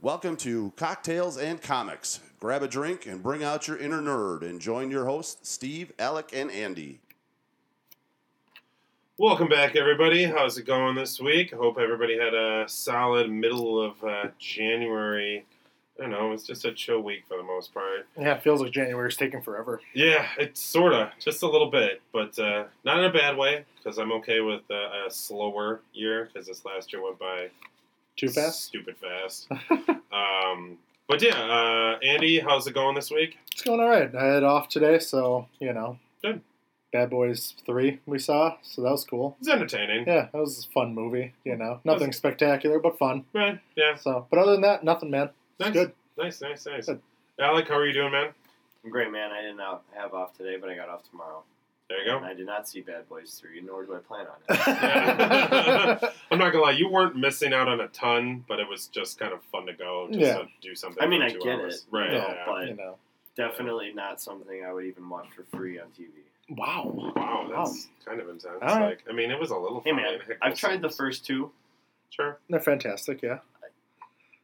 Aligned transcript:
Welcome 0.00 0.36
to 0.36 0.72
Cocktails 0.76 1.36
and 1.36 1.60
Comics. 1.60 2.20
Grab 2.38 2.62
a 2.62 2.68
drink 2.68 3.04
and 3.06 3.20
bring 3.20 3.42
out 3.42 3.66
your 3.66 3.76
inner 3.76 4.00
nerd 4.00 4.42
and 4.42 4.60
join 4.60 4.92
your 4.92 5.06
hosts, 5.06 5.50
Steve, 5.50 5.92
Alec, 5.98 6.30
and 6.32 6.52
Andy. 6.52 7.00
Welcome 9.18 9.48
back, 9.48 9.74
everybody. 9.74 10.22
How's 10.22 10.56
it 10.56 10.66
going 10.66 10.94
this 10.94 11.20
week? 11.20 11.52
I 11.52 11.56
hope 11.56 11.78
everybody 11.80 12.16
had 12.16 12.32
a 12.32 12.68
solid 12.68 13.28
middle 13.28 13.82
of 13.82 14.04
uh, 14.04 14.28
January. 14.38 15.44
I 15.98 16.02
don't 16.02 16.10
know, 16.12 16.30
it's 16.30 16.46
just 16.46 16.64
a 16.64 16.72
chill 16.72 17.00
week 17.00 17.24
for 17.26 17.36
the 17.36 17.42
most 17.42 17.74
part. 17.74 18.06
Yeah, 18.16 18.34
it 18.34 18.42
feels 18.44 18.60
like 18.60 18.70
January's 18.70 19.16
taking 19.16 19.42
forever. 19.42 19.80
Yeah, 19.94 20.28
it's 20.38 20.62
sort 20.62 20.92
of, 20.92 21.08
just 21.18 21.42
a 21.42 21.48
little 21.48 21.72
bit, 21.72 22.02
but 22.12 22.38
uh, 22.38 22.66
not 22.84 23.00
in 23.00 23.06
a 23.06 23.12
bad 23.12 23.36
way, 23.36 23.64
because 23.76 23.98
I'm 23.98 24.12
okay 24.12 24.38
with 24.38 24.62
uh, 24.70 25.08
a 25.08 25.10
slower 25.10 25.80
year, 25.92 26.30
because 26.32 26.46
this 26.46 26.64
last 26.64 26.92
year 26.92 27.02
went 27.02 27.18
by 27.18 27.48
Too 28.18 28.28
fast? 28.28 28.64
stupid 28.64 28.96
fast. 28.96 29.48
um, 30.12 30.76
but 31.08 31.22
yeah, 31.22 31.36
uh, 31.40 31.98
Andy, 32.02 32.40
how's 32.40 32.66
it 32.66 32.74
going 32.74 32.96
this 32.96 33.10
week? 33.12 33.38
It's 33.52 33.62
going 33.62 33.80
all 33.80 33.88
right. 33.88 34.12
I 34.14 34.24
had 34.24 34.42
off 34.42 34.68
today, 34.68 34.98
so, 34.98 35.46
you 35.60 35.72
know. 35.72 35.98
Good. 36.20 36.40
Bad 36.92 37.10
Boys 37.10 37.54
3 37.64 38.00
we 38.06 38.18
saw, 38.18 38.56
so 38.62 38.82
that 38.82 38.90
was 38.90 39.04
cool. 39.04 39.36
It's 39.40 39.48
entertaining. 39.48 40.04
Yeah, 40.06 40.28
that 40.32 40.38
was 40.38 40.66
a 40.66 40.72
fun 40.72 40.94
movie, 40.94 41.34
you 41.44 41.54
know. 41.54 41.80
Nothing 41.84 42.12
spectacular, 42.12 42.80
but 42.80 42.98
fun. 42.98 43.24
Right, 43.32 43.60
yeah, 43.76 43.94
So, 43.94 44.26
But 44.30 44.40
other 44.40 44.52
than 44.52 44.62
that, 44.62 44.82
nothing, 44.82 45.10
man. 45.10 45.30
nice. 45.60 45.72
good. 45.72 45.92
Nice, 46.16 46.40
nice, 46.40 46.66
nice. 46.66 46.86
Good. 46.86 47.00
Alec, 47.38 47.68
how 47.68 47.76
are 47.76 47.86
you 47.86 47.92
doing, 47.92 48.10
man? 48.10 48.30
I'm 48.84 48.90
great, 48.90 49.12
man. 49.12 49.30
I 49.30 49.42
didn't 49.42 49.60
have 49.96 50.12
off 50.12 50.36
today, 50.36 50.56
but 50.60 50.70
I 50.70 50.74
got 50.74 50.88
off 50.88 51.08
tomorrow. 51.08 51.44
There 51.88 51.98
you 52.00 52.04
go. 52.10 52.16
And 52.18 52.26
I 52.26 52.34
did 52.34 52.46
not 52.46 52.68
see 52.68 52.80
Bad 52.82 53.08
Boys 53.08 53.32
3, 53.40 53.62
nor 53.62 53.84
do 53.84 53.94
I 53.94 53.98
plan 53.98 54.26
on 54.26 54.36
it. 54.48 54.58
Yeah. 54.68 56.10
I'm 56.30 56.38
not 56.38 56.52
gonna 56.52 56.62
lie, 56.64 56.72
you 56.72 56.88
weren't 56.90 57.16
missing 57.16 57.52
out 57.54 57.66
on 57.68 57.80
a 57.80 57.88
ton, 57.88 58.44
but 58.46 58.60
it 58.60 58.68
was 58.68 58.88
just 58.88 59.18
kind 59.18 59.32
of 59.32 59.42
fun 59.50 59.66
to 59.66 59.72
go, 59.72 60.06
just 60.08 60.20
Yeah. 60.20 60.34
to 60.38 60.46
do 60.60 60.74
something. 60.74 61.02
I 61.02 61.06
mean, 61.06 61.22
I 61.22 61.30
get 61.30 61.46
hours. 61.46 61.86
it. 61.90 61.96
right? 61.96 62.12
No, 62.12 62.18
yeah. 62.18 62.44
but- 62.46 62.68
you 62.68 62.74
know. 62.76 62.96
Definitely 63.36 63.92
not 63.94 64.20
something 64.20 64.64
I 64.66 64.72
would 64.72 64.84
even 64.84 65.08
watch 65.08 65.28
for 65.36 65.44
free 65.56 65.78
on 65.78 65.86
TV. 65.96 66.08
Wow. 66.50 67.12
wow, 67.14 67.48
that's 67.54 67.86
kind 68.04 68.20
of 68.20 68.28
intense. 68.28 68.46
All 68.60 68.68
right. 68.80 68.80
Like, 68.86 69.04
I 69.08 69.12
mean, 69.12 69.30
it 69.30 69.38
was 69.38 69.50
a 69.52 69.56
little. 69.56 69.80
Hey, 69.84 69.90
fun. 69.92 69.96
man, 70.02 70.18
I've 70.42 70.56
tried 70.56 70.82
the 70.82 70.88
first 70.90 71.24
two. 71.24 71.52
Sure. 72.10 72.38
They're 72.50 72.58
fantastic, 72.58 73.22
yeah. 73.22 73.38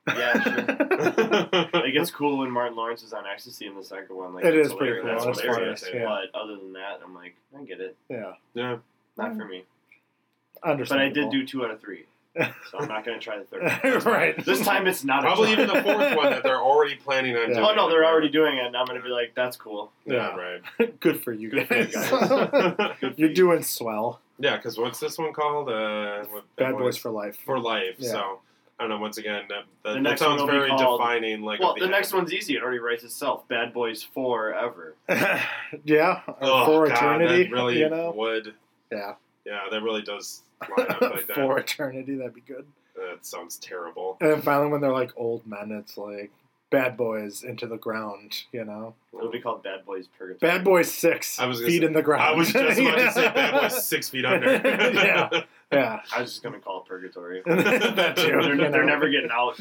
Yeah, 0.06 0.42
sure. 0.42 1.84
It 1.86 1.92
gets 1.92 2.10
cool 2.12 2.38
when 2.38 2.50
Martin 2.50 2.76
Lawrence 2.76 3.02
is 3.02 3.12
on 3.12 3.24
ecstasy 3.26 3.66
in 3.66 3.74
the 3.74 3.82
second 3.84 4.14
one. 4.16 4.34
Like, 4.34 4.44
it 4.44 4.54
is 4.56 4.68
that's 4.68 4.78
pretty 4.78 5.00
cool. 5.00 5.10
That's 5.10 5.24
That's 5.24 5.40
hilarious, 5.40 5.80
funny. 5.86 5.98
Yeah. 5.98 6.04
But 6.32 6.38
other 6.38 6.56
than 6.56 6.72
that, 6.74 7.00
I'm 7.04 7.14
like, 7.14 7.34
I 7.58 7.62
get 7.64 7.80
it. 7.80 7.96
yeah. 8.08 8.32
yeah. 8.54 8.76
Not 9.16 9.36
for 9.36 9.44
me. 9.46 9.64
But 10.62 10.92
I 10.92 11.08
did 11.08 11.30
do 11.30 11.46
two 11.46 11.64
out 11.64 11.70
of 11.70 11.80
three. 11.80 12.04
So 12.36 12.78
I'm 12.80 12.88
not 12.88 13.04
going 13.04 13.16
to 13.18 13.24
try 13.24 13.38
the 13.38 13.44
third. 13.44 14.04
right. 14.06 14.44
This 14.44 14.60
time 14.62 14.86
it's 14.88 15.04
not 15.04 15.22
Probably 15.22 15.52
a 15.52 15.54
try. 15.54 15.64
even 15.64 15.76
the 15.76 15.82
fourth 15.84 16.16
one 16.16 16.30
that 16.30 16.42
they're 16.42 16.60
already 16.60 16.96
planning 16.96 17.36
on 17.36 17.42
Yeah. 17.50 17.54
doing. 17.60 17.66
Oh, 17.70 17.74
no, 17.76 17.88
they're 17.88 18.04
already 18.04 18.28
doing 18.28 18.56
it, 18.58 18.66
and 18.66 18.76
I'm 18.76 18.86
going 18.86 18.98
to 19.00 19.04
be 19.06 19.12
like, 19.12 19.34
that's 19.36 19.56
cool. 19.56 19.92
Yeah, 20.04 20.34
right. 20.34 21.00
Good 21.00 21.22
for 21.22 21.32
you 21.32 21.48
Good 21.50 21.68
for 21.68 21.76
you 21.76 21.86
guys. 21.86 22.10
guys. 23.00 23.12
You're 23.16 23.32
doing 23.32 23.62
swell. 23.62 24.20
yeah, 24.40 24.56
because 24.56 24.76
what's 24.78 24.98
this 24.98 25.16
one 25.16 25.32
called? 25.32 25.68
Uh, 25.68 26.24
what, 26.24 26.44
Bad 26.56 26.72
Boys 26.76 26.96
for 26.96 27.10
Life. 27.12 27.38
for 27.46 27.60
life. 27.60 27.94
Yeah. 27.98 28.10
So 28.10 28.40
I 28.78 28.82
don't 28.84 28.90
know. 28.90 28.98
Once 28.98 29.18
again, 29.18 29.42
that, 29.48 29.62
that, 29.84 29.90
The 29.90 29.94
that 29.94 30.00
next 30.02 30.20
sounds 30.20 30.40
one 30.42 30.48
will 30.50 30.54
be 30.54 30.58
very 30.66 30.70
called- 30.70 31.00
defining. 31.00 31.42
Like, 31.42 31.60
Well, 31.60 31.72
of 31.74 31.78
the 31.78 31.86
next 31.86 32.12
one's 32.12 32.32
easy. 32.32 32.56
It 32.56 32.62
already 32.62 32.78
writes 32.80 33.04
itself. 33.04 33.46
Bad 33.48 33.72
Boys 33.72 34.02
Forever. 34.02 34.94
yeah. 35.84 36.20
Oh, 36.40 36.66
for 36.66 36.88
God, 36.88 36.96
eternity. 36.96 37.44
that 37.44 37.52
really 37.52 37.78
you 37.78 37.88
know? 37.88 38.12
would. 38.16 38.54
Yeah. 38.90 39.14
Yeah, 39.46 39.60
that 39.70 39.82
really 39.82 40.02
does 40.02 40.42
line 40.76 40.86
up 40.88 41.00
like 41.00 41.26
that. 41.28 41.34
for 41.36 41.58
eternity, 41.58 42.16
that'd 42.16 42.34
be 42.34 42.40
good. 42.40 42.64
That 42.96 43.24
sounds 43.26 43.58
terrible. 43.58 44.16
And 44.20 44.30
then 44.30 44.42
finally, 44.42 44.70
when 44.70 44.80
they're 44.80 44.92
like 44.92 45.12
old 45.16 45.46
men, 45.46 45.70
it's 45.72 45.96
like 45.96 46.30
bad 46.70 46.96
boys 46.96 47.44
into 47.44 47.66
the 47.66 47.76
ground, 47.76 48.44
you 48.52 48.64
know? 48.64 48.94
It'll 49.12 49.30
be 49.30 49.40
called 49.40 49.62
Bad 49.62 49.84
Boys 49.84 50.06
Purgatory. 50.18 50.50
Bad 50.50 50.64
boys 50.64 50.90
six, 50.92 51.38
I 51.38 51.46
was 51.46 51.58
gonna 51.58 51.70
feet 51.70 51.80
say- 51.82 51.86
in 51.86 51.92
the 51.92 52.02
ground. 52.02 52.22
I 52.22 52.32
was 52.32 52.52
just 52.52 52.78
about 52.80 52.98
Yeah. 52.98 53.04
to 53.06 53.12
say 53.12 53.30
Bad 53.32 53.60
Boys 53.60 53.84
Six 53.86 54.08
Feet 54.08 54.24
Under. 54.24 54.52
Yeah. 54.54 55.42
Yeah. 55.72 56.00
I 56.14 56.20
was 56.20 56.30
just 56.30 56.42
going 56.42 56.54
to 56.54 56.60
call 56.60 56.80
it 56.82 56.86
Purgatory. 56.86 57.42
that 57.46 58.16
too. 58.16 58.56
they're, 58.56 58.70
they're 58.70 58.84
never 58.84 59.08
getting 59.08 59.30
out. 59.30 59.58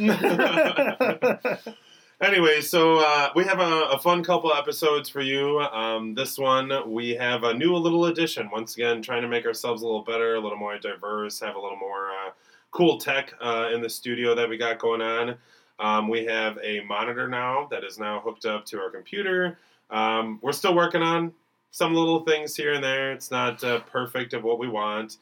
Anyway, 2.23 2.61
so 2.61 2.99
uh, 2.99 3.31
we 3.35 3.43
have 3.43 3.59
a, 3.59 3.81
a 3.91 3.99
fun 3.99 4.23
couple 4.23 4.53
episodes 4.53 5.09
for 5.09 5.19
you. 5.19 5.59
Um, 5.59 6.15
this 6.15 6.37
one, 6.37 6.71
we 6.89 7.09
have 7.15 7.43
a 7.43 7.53
new 7.53 7.75
little 7.75 8.05
addition. 8.05 8.49
Once 8.49 8.75
again, 8.75 9.01
trying 9.01 9.23
to 9.23 9.27
make 9.27 9.45
ourselves 9.45 9.81
a 9.81 9.85
little 9.85 10.03
better, 10.03 10.35
a 10.35 10.39
little 10.39 10.57
more 10.57 10.77
diverse, 10.77 11.41
have 11.41 11.57
a 11.57 11.59
little 11.59 11.77
more 11.77 12.11
uh, 12.11 12.31
cool 12.71 12.97
tech 12.97 13.33
uh, 13.41 13.69
in 13.73 13.81
the 13.81 13.89
studio 13.89 14.35
that 14.35 14.47
we 14.47 14.57
got 14.57 14.79
going 14.79 15.01
on. 15.01 15.35
Um, 15.79 16.07
we 16.07 16.23
have 16.23 16.57
a 16.63 16.79
monitor 16.81 17.27
now 17.27 17.67
that 17.71 17.83
is 17.83 17.99
now 17.99 18.21
hooked 18.21 18.45
up 18.45 18.65
to 18.67 18.79
our 18.79 18.89
computer. 18.89 19.57
Um, 19.89 20.39
we're 20.41 20.53
still 20.53 20.75
working 20.75 21.01
on 21.01 21.33
some 21.71 21.93
little 21.93 22.21
things 22.21 22.55
here 22.55 22.73
and 22.73 22.83
there. 22.83 23.11
It's 23.11 23.31
not 23.31 23.61
uh, 23.65 23.81
perfect 23.81 24.33
of 24.33 24.43
what 24.43 24.59
we 24.59 24.69
want, 24.69 25.17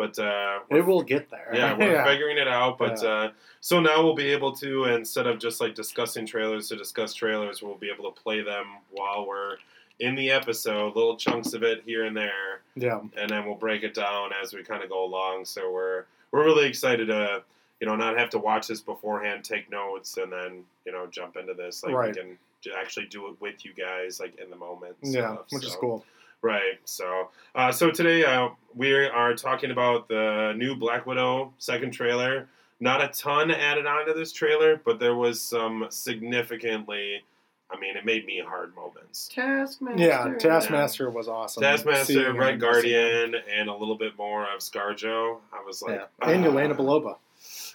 but 0.00 0.18
uh, 0.18 0.60
it 0.70 0.86
will 0.86 1.02
get 1.02 1.28
there. 1.28 1.50
yeah, 1.52 1.76
we're 1.76 1.92
yeah. 1.92 2.04
figuring 2.06 2.38
it 2.38 2.48
out. 2.48 2.78
But 2.78 3.04
uh, 3.04 3.32
so 3.60 3.80
now 3.80 4.02
we'll 4.02 4.14
be 4.14 4.32
able 4.32 4.50
to, 4.52 4.84
instead 4.84 5.26
of 5.26 5.38
just 5.38 5.60
like 5.60 5.74
discussing 5.74 6.24
trailers 6.24 6.70
to 6.70 6.76
discuss 6.76 7.12
trailers, 7.12 7.62
we'll 7.62 7.74
be 7.76 7.90
able 7.90 8.10
to 8.10 8.18
play 8.22 8.40
them 8.40 8.64
while 8.92 9.26
we're 9.28 9.56
in 9.98 10.14
the 10.14 10.30
episode, 10.30 10.96
little 10.96 11.18
chunks 11.18 11.52
of 11.52 11.62
it 11.62 11.82
here 11.84 12.06
and 12.06 12.16
there, 12.16 12.62
yeah. 12.76 13.00
and 13.18 13.28
then 13.28 13.44
we'll 13.44 13.56
break 13.56 13.82
it 13.82 13.92
down 13.92 14.30
as 14.42 14.54
we 14.54 14.64
kind 14.64 14.82
of 14.82 14.88
go 14.88 15.04
along. 15.04 15.44
So 15.44 15.70
we're 15.70 16.06
we're 16.32 16.46
really 16.46 16.66
excited 16.66 17.08
to, 17.08 17.42
you 17.80 17.86
know, 17.86 17.94
not 17.94 18.16
have 18.16 18.30
to 18.30 18.38
watch 18.38 18.68
this 18.68 18.80
beforehand, 18.80 19.44
take 19.44 19.70
notes, 19.70 20.16
and 20.16 20.32
then 20.32 20.64
you 20.86 20.92
know 20.92 21.06
jump 21.08 21.36
into 21.36 21.52
this. 21.52 21.84
Like 21.84 21.94
Right. 21.94 22.16
we 22.16 22.22
can 22.22 22.38
actually 22.74 23.04
do 23.06 23.28
it 23.28 23.38
with 23.38 23.66
you 23.66 23.74
guys, 23.74 24.18
like 24.18 24.38
in 24.38 24.48
the 24.48 24.56
moment. 24.56 24.96
Yeah, 25.02 25.34
stuff. 25.34 25.46
which 25.50 25.66
is 25.66 25.76
cool. 25.76 26.06
Right. 26.42 26.78
So, 26.84 27.30
uh, 27.54 27.70
so 27.70 27.90
today 27.90 28.24
uh, 28.24 28.48
we 28.74 28.92
are 28.92 29.34
talking 29.34 29.70
about 29.70 30.08
the 30.08 30.54
new 30.56 30.74
Black 30.74 31.06
Widow 31.06 31.52
second 31.58 31.92
trailer. 31.92 32.48
Not 32.80 33.02
a 33.02 33.08
ton 33.08 33.50
added 33.50 33.86
onto 33.86 34.14
this 34.14 34.32
trailer, 34.32 34.80
but 34.82 34.98
there 34.98 35.14
was 35.14 35.40
some 35.40 35.86
significantly. 35.90 37.22
I 37.70 37.78
mean, 37.78 37.96
it 37.96 38.04
made 38.04 38.24
me 38.24 38.42
hard 38.44 38.74
moments. 38.74 39.28
Taskmaster. 39.32 40.02
Yeah, 40.02 40.34
Taskmaster 40.38 41.10
was 41.10 41.28
awesome. 41.28 41.62
Taskmaster, 41.62 42.30
him 42.30 42.36
Red 42.36 42.58
Guardian, 42.58 43.34
and 43.48 43.68
a 43.68 43.74
little 43.74 43.96
bit 43.96 44.16
more 44.18 44.42
of 44.42 44.60
ScarJo. 44.60 45.38
I 45.52 45.62
was 45.64 45.82
like, 45.82 46.00
Yeah. 46.00 46.32
And 46.32 46.44
ah. 46.44 46.48
Yelena 46.48 46.74
Belova. 46.74 47.16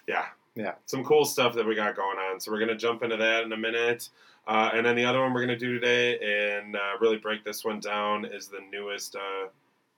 Yeah. 0.08 0.26
Yeah. 0.56 0.74
Some 0.86 1.04
cool 1.04 1.24
stuff 1.24 1.54
that 1.56 1.66
we 1.66 1.76
got 1.76 1.96
going 1.96 2.18
on. 2.18 2.40
So 2.40 2.52
we're 2.52 2.60
going 2.60 2.70
to 2.70 2.78
jump 2.78 3.04
into 3.04 3.18
that 3.18 3.44
in 3.44 3.54
a 3.54 3.58
minute. 3.58 4.10
Uh, 4.48 4.70
and 4.74 4.86
then 4.86 4.96
the 4.96 5.06
other 5.06 5.20
one 5.22 5.34
we're 5.34 5.46
going 5.46 5.58
to 5.58 5.66
do 5.66 5.80
today 5.80 6.58
and 6.60 6.76
uh, 6.76 6.80
really 7.02 7.18
break 7.18 7.44
this 7.44 7.64
one 7.66 7.80
down 7.80 8.26
is 8.26 8.48
the 8.48 8.60
newest. 8.72 9.16
Uh, 9.16 9.46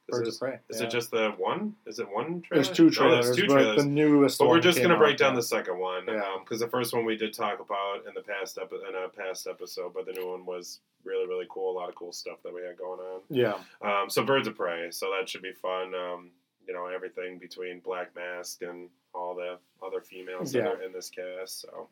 is 0.10 0.20
Birds 0.20 0.28
it, 0.30 0.34
of 0.36 0.40
Prey. 0.40 0.60
is 0.70 0.80
yeah. 0.80 0.88
it 0.88 0.90
just 0.90 1.12
the 1.12 1.32
one? 1.38 1.76
Is 1.86 2.00
it 2.00 2.08
one 2.10 2.42
trailer? 2.42 2.64
There's 2.64 2.74
two 2.74 2.90
trailers, 2.90 3.26
there's 3.26 3.36
two 3.36 3.48
but 3.48 3.54
trailers. 3.56 3.84
the 3.84 3.90
newest 3.90 4.40
But 4.40 4.48
we're 4.48 4.62
just 4.62 4.78
going 4.78 4.90
to 4.92 4.96
break 4.98 5.18
down 5.18 5.32
yeah. 5.34 5.36
the 5.36 5.44
second 5.44 5.78
one 5.80 6.06
Yeah. 6.08 6.38
because 6.40 6.62
the 6.62 6.70
first 6.70 6.94
one 6.94 7.04
we 7.04 7.18
did 7.18 7.34
talk 7.34 7.60
about 7.60 8.08
in 8.08 8.14
the 8.14 8.22
past 8.22 8.58
epi- 8.58 8.78
in 8.88 8.96
a 8.96 9.10
past 9.10 9.48
episode, 9.48 9.94
but 9.94 10.06
the 10.06 10.14
new 10.14 10.30
one 10.32 10.46
was 10.46 10.80
really 11.04 11.28
really 11.28 11.46
cool. 11.50 11.74
A 11.74 11.78
lot 11.78 11.90
of 11.90 11.96
cool 11.96 12.14
stuff 12.14 12.38
that 12.44 12.54
we 12.54 12.62
had 12.62 12.78
going 12.78 13.02
on. 13.02 13.20
Yeah, 13.30 13.56
Um, 13.82 14.10
so 14.10 14.24
Birds 14.24 14.48
of 14.48 14.56
Prey, 14.56 14.92
so 14.92 15.12
that 15.20 15.28
should 15.28 15.42
be 15.42 15.52
fun. 15.52 15.94
Um, 15.94 16.32
you 16.66 16.74
know, 16.74 16.86
everything 16.88 17.38
between 17.38 17.80
Black 17.82 18.16
Mask 18.16 18.62
and 18.62 18.88
all 19.14 19.36
the 19.36 19.58
other 19.86 20.00
females 20.00 20.56
Yeah. 20.56 20.64
that 20.64 20.72
are 20.76 20.82
in 20.84 20.94
this 20.94 21.10
cast. 21.10 21.60
So, 21.62 21.90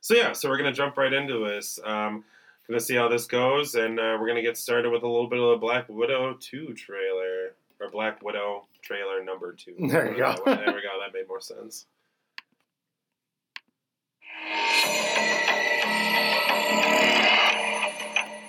so 0.00 0.14
yeah, 0.14 0.32
so 0.32 0.48
we're 0.48 0.58
gonna 0.58 0.72
jump 0.72 0.96
right 0.96 1.12
into 1.12 1.44
this. 1.46 1.78
Um, 1.84 2.24
gonna 2.68 2.80
see 2.80 2.94
how 2.94 3.08
this 3.08 3.26
goes, 3.26 3.74
and 3.74 3.98
uh, 3.98 4.16
we're 4.20 4.28
gonna 4.28 4.42
get 4.42 4.58
started 4.58 4.90
with 4.90 5.02
a 5.02 5.08
little 5.08 5.28
bit 5.28 5.40
of 5.40 5.50
the 5.50 5.56
Black 5.56 5.88
Widow 5.88 6.36
two 6.40 6.74
trailer 6.74 7.54
or 7.80 7.90
Black 7.90 8.22
Widow 8.22 8.66
trailer 8.82 9.24
number 9.24 9.52
two. 9.52 9.74
There 9.88 10.12
you 10.12 10.18
go. 10.18 10.34
There 10.44 10.56
we 10.56 10.82
go. 10.82 11.00
That 11.00 11.14
made 11.14 11.28
more 11.28 11.40
sense. 11.40 11.86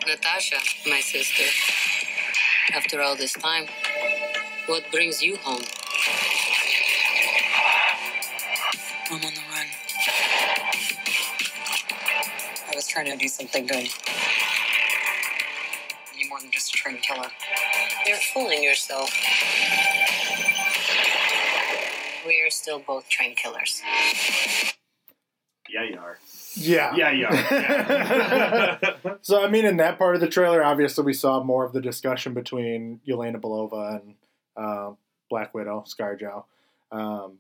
Natasha, 0.05 0.55
my 0.89 0.99
sister. 1.01 1.43
After 2.73 3.01
all 3.01 3.15
this 3.15 3.33
time, 3.33 3.67
what 4.65 4.83
brings 4.91 5.21
you 5.21 5.37
home? 5.37 5.61
I'm 9.11 9.23
on 9.25 9.33
trying 12.89 13.05
to 13.05 13.15
do 13.15 13.27
something 13.27 13.65
good. 13.67 13.87
You're 16.17 16.29
more 16.29 16.39
than 16.41 16.51
just 16.51 16.73
a 16.73 16.77
trained 16.77 17.01
killer. 17.01 17.27
You're 18.05 18.17
fooling 18.33 18.63
yourself. 18.63 19.09
We're 22.25 22.49
still 22.49 22.79
both 22.79 23.07
trained 23.09 23.37
killers. 23.37 23.81
Yeah, 25.71 25.83
you 25.83 25.99
are. 25.99 26.17
yeah, 26.55 26.95
Yeah, 26.95 27.11
you 27.11 27.25
are. 27.27 27.33
Yeah. 27.51 29.17
so 29.21 29.43
I 29.43 29.49
mean, 29.49 29.65
in 29.65 29.77
that 29.77 29.99
part 29.99 30.15
of 30.15 30.21
the 30.21 30.27
trailer, 30.27 30.63
obviously 30.63 31.03
we 31.05 31.13
saw 31.13 31.43
more 31.43 31.63
of 31.63 31.73
the 31.73 31.81
discussion 31.81 32.33
between 32.33 33.01
Yelena 33.07 33.39
Belova 33.39 34.01
and 34.01 34.15
uh, 34.57 34.91
Black 35.29 35.53
Widow, 35.53 35.85
ScarJo. 35.87 36.45
Um, 36.91 37.37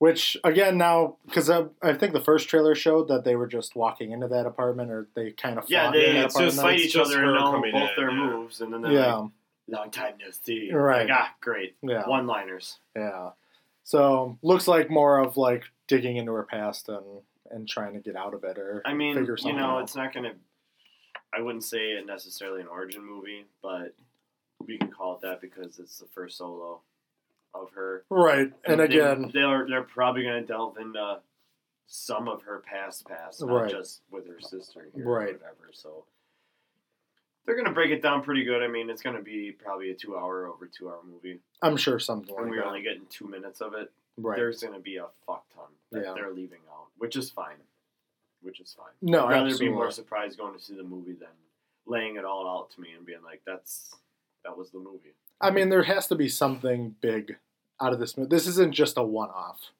Which 0.00 0.34
again 0.44 0.78
now, 0.78 1.18
because 1.26 1.50
I, 1.50 1.66
I 1.82 1.92
think 1.92 2.14
the 2.14 2.22
first 2.22 2.48
trailer 2.48 2.74
showed 2.74 3.08
that 3.08 3.22
they 3.22 3.36
were 3.36 3.46
just 3.46 3.76
walking 3.76 4.12
into 4.12 4.28
that 4.28 4.46
apartment, 4.46 4.90
or 4.90 5.08
they 5.14 5.32
kind 5.32 5.58
of 5.58 5.68
Yeah, 5.68 5.84
fought 5.84 5.92
they 5.92 6.08
in 6.08 6.14
that 6.16 6.24
it's 6.24 6.34
just 6.38 6.56
apartment. 6.56 6.78
fight 6.78 6.86
each 6.86 6.92
just 6.94 7.10
other 7.12 7.20
her 7.20 7.26
and 7.26 7.34
know 7.34 7.52
both 7.70 7.90
in, 7.90 7.96
their 7.98 8.10
yeah. 8.10 8.16
moves, 8.16 8.60
and 8.62 8.72
then 8.72 8.80
they're 8.80 8.92
yeah, 8.92 9.14
like, 9.16 9.30
"Long 9.68 9.90
time 9.90 10.14
no 10.18 10.30
see." 10.30 10.72
Right. 10.72 11.06
Like, 11.06 11.14
ah, 11.14 11.34
great. 11.42 11.76
yeah, 11.82 12.08
One-liners. 12.08 12.78
yeah. 12.96 13.32
So 13.84 14.38
looks 14.42 14.66
like 14.66 14.88
more 14.88 15.18
of 15.18 15.36
like 15.36 15.64
digging 15.86 16.16
into 16.16 16.32
her 16.32 16.44
past 16.44 16.88
and 16.88 17.04
and 17.50 17.68
trying 17.68 17.92
to 17.92 18.00
get 18.00 18.16
out 18.16 18.32
of 18.32 18.42
it, 18.44 18.56
or 18.56 18.80
I 18.86 18.94
mean, 18.94 19.16
figure 19.16 19.32
you 19.32 19.36
something 19.36 19.58
know, 19.58 19.76
out. 19.76 19.82
it's 19.82 19.94
not 19.96 20.14
gonna. 20.14 20.32
I 21.36 21.42
wouldn't 21.42 21.64
say 21.64 21.90
it 21.90 22.06
necessarily 22.06 22.62
an 22.62 22.68
origin 22.68 23.04
movie, 23.04 23.44
but 23.62 23.94
we 24.66 24.78
can 24.78 24.90
call 24.90 25.16
it 25.16 25.20
that 25.20 25.42
because 25.42 25.78
it's 25.78 25.98
the 25.98 26.06
first 26.06 26.38
solo 26.38 26.80
of 27.54 27.70
her. 27.72 28.04
right. 28.10 28.52
And 28.64 28.80
they- 28.80 28.84
again, 28.84 29.30
they're 29.32 29.66
they're 29.68 29.82
probably 29.82 30.22
gonna 30.24 30.42
delve 30.42 30.76
into 30.78 31.20
some 31.86 32.28
of 32.28 32.42
her 32.42 32.60
past 32.60 33.06
past, 33.06 33.40
not 33.40 33.50
Right. 33.52 33.70
just 33.70 34.02
with 34.10 34.26
her 34.28 34.40
sister 34.40 34.88
here 34.94 35.04
Right. 35.04 35.30
or 35.30 35.38
whatever. 35.38 35.70
So 35.72 36.04
they're 37.44 37.56
gonna 37.56 37.72
break 37.72 37.90
it 37.90 38.02
down 38.02 38.22
pretty 38.22 38.44
good. 38.44 38.62
I 38.62 38.68
mean, 38.68 38.88
it's 38.90 39.02
gonna 39.02 39.22
be 39.22 39.50
probably 39.52 39.90
a 39.90 39.94
two-hour, 39.94 40.46
over 40.46 40.66
two-hour 40.66 41.02
movie, 41.04 41.40
I'm 41.62 41.76
sure 41.76 41.98
something 41.98 42.34
and 42.36 42.44
like 42.46 42.50
we're 42.50 42.56
that. 42.58 42.66
only 42.66 42.82
getting 42.82 43.06
two 43.06 43.26
minutes 43.26 43.60
of 43.60 43.74
it. 43.74 43.90
right. 44.16 44.36
There's 44.36 44.62
gonna 44.62 44.78
be 44.80 44.96
a 44.98 45.08
fuck 45.26 45.48
ton 45.54 45.70
that 45.90 46.04
Yeah. 46.04 46.14
they're 46.14 46.30
leaving 46.32 46.60
out, 46.70 46.88
which 46.98 47.16
is 47.16 47.30
fine. 47.30 47.56
Which 48.42 48.60
is 48.60 48.72
fine. 48.72 48.92
No, 49.02 49.26
I'd 49.26 49.30
rather 49.32 49.46
absolutely. 49.46 49.68
be 49.68 49.72
more 49.74 49.90
surprised 49.90 50.38
going 50.38 50.54
to 50.54 50.60
see 50.64 50.74
the 50.74 50.82
movie 50.82 51.12
than 51.12 51.28
laying 51.86 52.16
it 52.16 52.24
all 52.24 52.46
out 52.48 52.70
to 52.70 52.80
me 52.80 52.92
and 52.92 53.04
being 53.04 53.22
like, 53.22 53.42
"That's 53.44 53.94
that 54.44 54.56
was 54.56 54.70
the 54.70 54.78
movie." 54.78 55.14
I 55.40 55.50
mean, 55.50 55.68
there 55.70 55.84
has 55.84 56.06
to 56.08 56.14
be 56.14 56.28
something 56.28 56.96
big 57.00 57.36
out 57.80 57.92
of 57.92 57.98
this 57.98 58.16
movie. 58.16 58.28
This 58.28 58.46
isn't 58.46 58.74
just 58.74 58.98
a 58.98 59.02
one-off. 59.02 59.70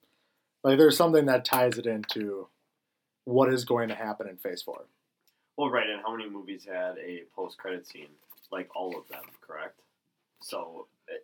Like, 0.64 0.78
there's 0.78 0.96
something 0.96 1.26
that 1.26 1.44
ties 1.44 1.78
it 1.78 1.86
into 1.86 2.48
what 3.24 3.52
is 3.52 3.64
going 3.64 3.88
to 3.88 3.94
happen 3.94 4.28
in 4.28 4.36
Phase 4.36 4.62
Four. 4.62 4.84
Well, 5.56 5.70
right, 5.70 5.88
and 5.88 6.00
how 6.02 6.16
many 6.16 6.28
movies 6.30 6.66
had 6.70 6.96
a 6.98 7.24
post-credit 7.36 7.86
scene? 7.86 8.08
Like 8.50 8.68
all 8.74 8.96
of 8.98 9.06
them, 9.08 9.22
correct? 9.46 9.78
So 10.42 10.86
eh, 11.08 11.14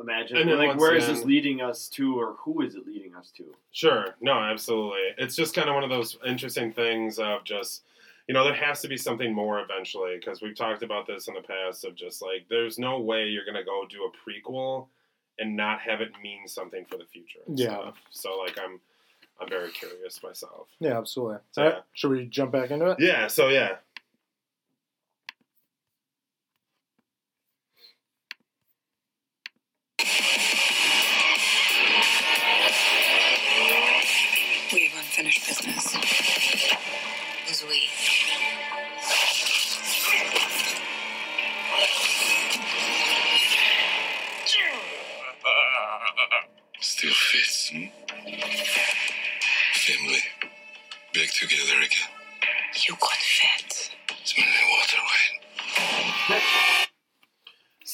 imagine, 0.00 0.36
And 0.36 0.50
like, 0.58 0.68
once 0.68 0.80
where 0.80 0.94
is 0.96 1.04
again- 1.04 1.14
this 1.16 1.24
leading 1.24 1.60
us 1.62 1.88
to, 1.90 2.20
or 2.20 2.34
who 2.40 2.62
is 2.62 2.74
it 2.74 2.86
leading 2.86 3.14
us 3.14 3.30
to? 3.36 3.44
Sure. 3.72 4.14
No, 4.20 4.32
absolutely. 4.32 5.00
It's 5.18 5.36
just 5.36 5.54
kind 5.54 5.68
of 5.68 5.74
one 5.74 5.84
of 5.84 5.90
those 5.90 6.18
interesting 6.26 6.72
things 6.72 7.18
of 7.18 7.44
just, 7.44 7.82
you 8.28 8.34
know, 8.34 8.44
there 8.44 8.54
has 8.54 8.80
to 8.82 8.88
be 8.88 8.96
something 8.96 9.32
more 9.32 9.60
eventually 9.60 10.16
because 10.18 10.42
we've 10.42 10.56
talked 10.56 10.82
about 10.82 11.06
this 11.06 11.28
in 11.28 11.34
the 11.34 11.42
past 11.42 11.84
of 11.84 11.94
just 11.94 12.22
like, 12.22 12.46
there's 12.50 12.78
no 12.78 13.00
way 13.00 13.26
you're 13.26 13.44
going 13.44 13.56
to 13.56 13.64
go 13.64 13.84
do 13.88 14.04
a 14.04 14.30
prequel 14.30 14.88
and 15.38 15.56
not 15.56 15.80
have 15.80 16.00
it 16.00 16.10
mean 16.22 16.48
something 16.48 16.84
for 16.86 16.96
the 16.96 17.04
future. 17.04 17.40
Yeah. 17.46 17.68
Stuff. 17.68 17.96
So, 18.10 18.36
like, 18.38 18.58
I'm, 18.58 18.80
I'm 19.40 19.48
very 19.48 19.70
curious 19.70 20.22
myself. 20.22 20.68
Yeah, 20.80 20.98
absolutely. 20.98 21.38
So, 21.52 21.62
right, 21.62 21.74
yeah. 21.74 21.80
should 21.92 22.10
we 22.10 22.26
jump 22.26 22.52
back 22.52 22.70
into 22.70 22.86
it? 22.86 22.96
Yeah. 22.98 23.28
So, 23.28 23.48
yeah. 23.48 23.76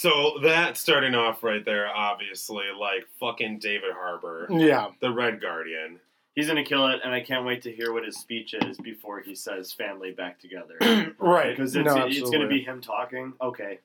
So, 0.02 0.38
that 0.42 0.76
starting 0.76 1.14
off 1.14 1.44
right 1.44 1.64
there, 1.64 1.86
obviously, 1.86 2.64
like 2.76 3.06
fucking 3.20 3.60
David 3.60 3.92
Harbour, 3.94 4.48
Yeah, 4.50 4.88
the 5.00 5.12
Red 5.12 5.40
Guardian. 5.40 6.00
He's 6.34 6.48
gonna 6.48 6.64
kill 6.64 6.88
it, 6.88 6.98
and 7.04 7.14
I 7.14 7.20
can't 7.20 7.46
wait 7.46 7.62
to 7.62 7.70
hear 7.72 7.92
what 7.92 8.04
his 8.04 8.16
speech 8.16 8.52
is 8.52 8.78
before 8.78 9.20
he 9.20 9.36
says 9.36 9.72
"family 9.72 10.10
back 10.10 10.40
together." 10.40 10.76
right. 11.20 11.56
Because 11.56 11.76
it's, 11.76 11.86
no, 11.86 12.06
it's 12.06 12.30
gonna 12.30 12.48
be 12.48 12.62
him 12.64 12.80
talking. 12.80 13.34
Okay, 13.40 13.78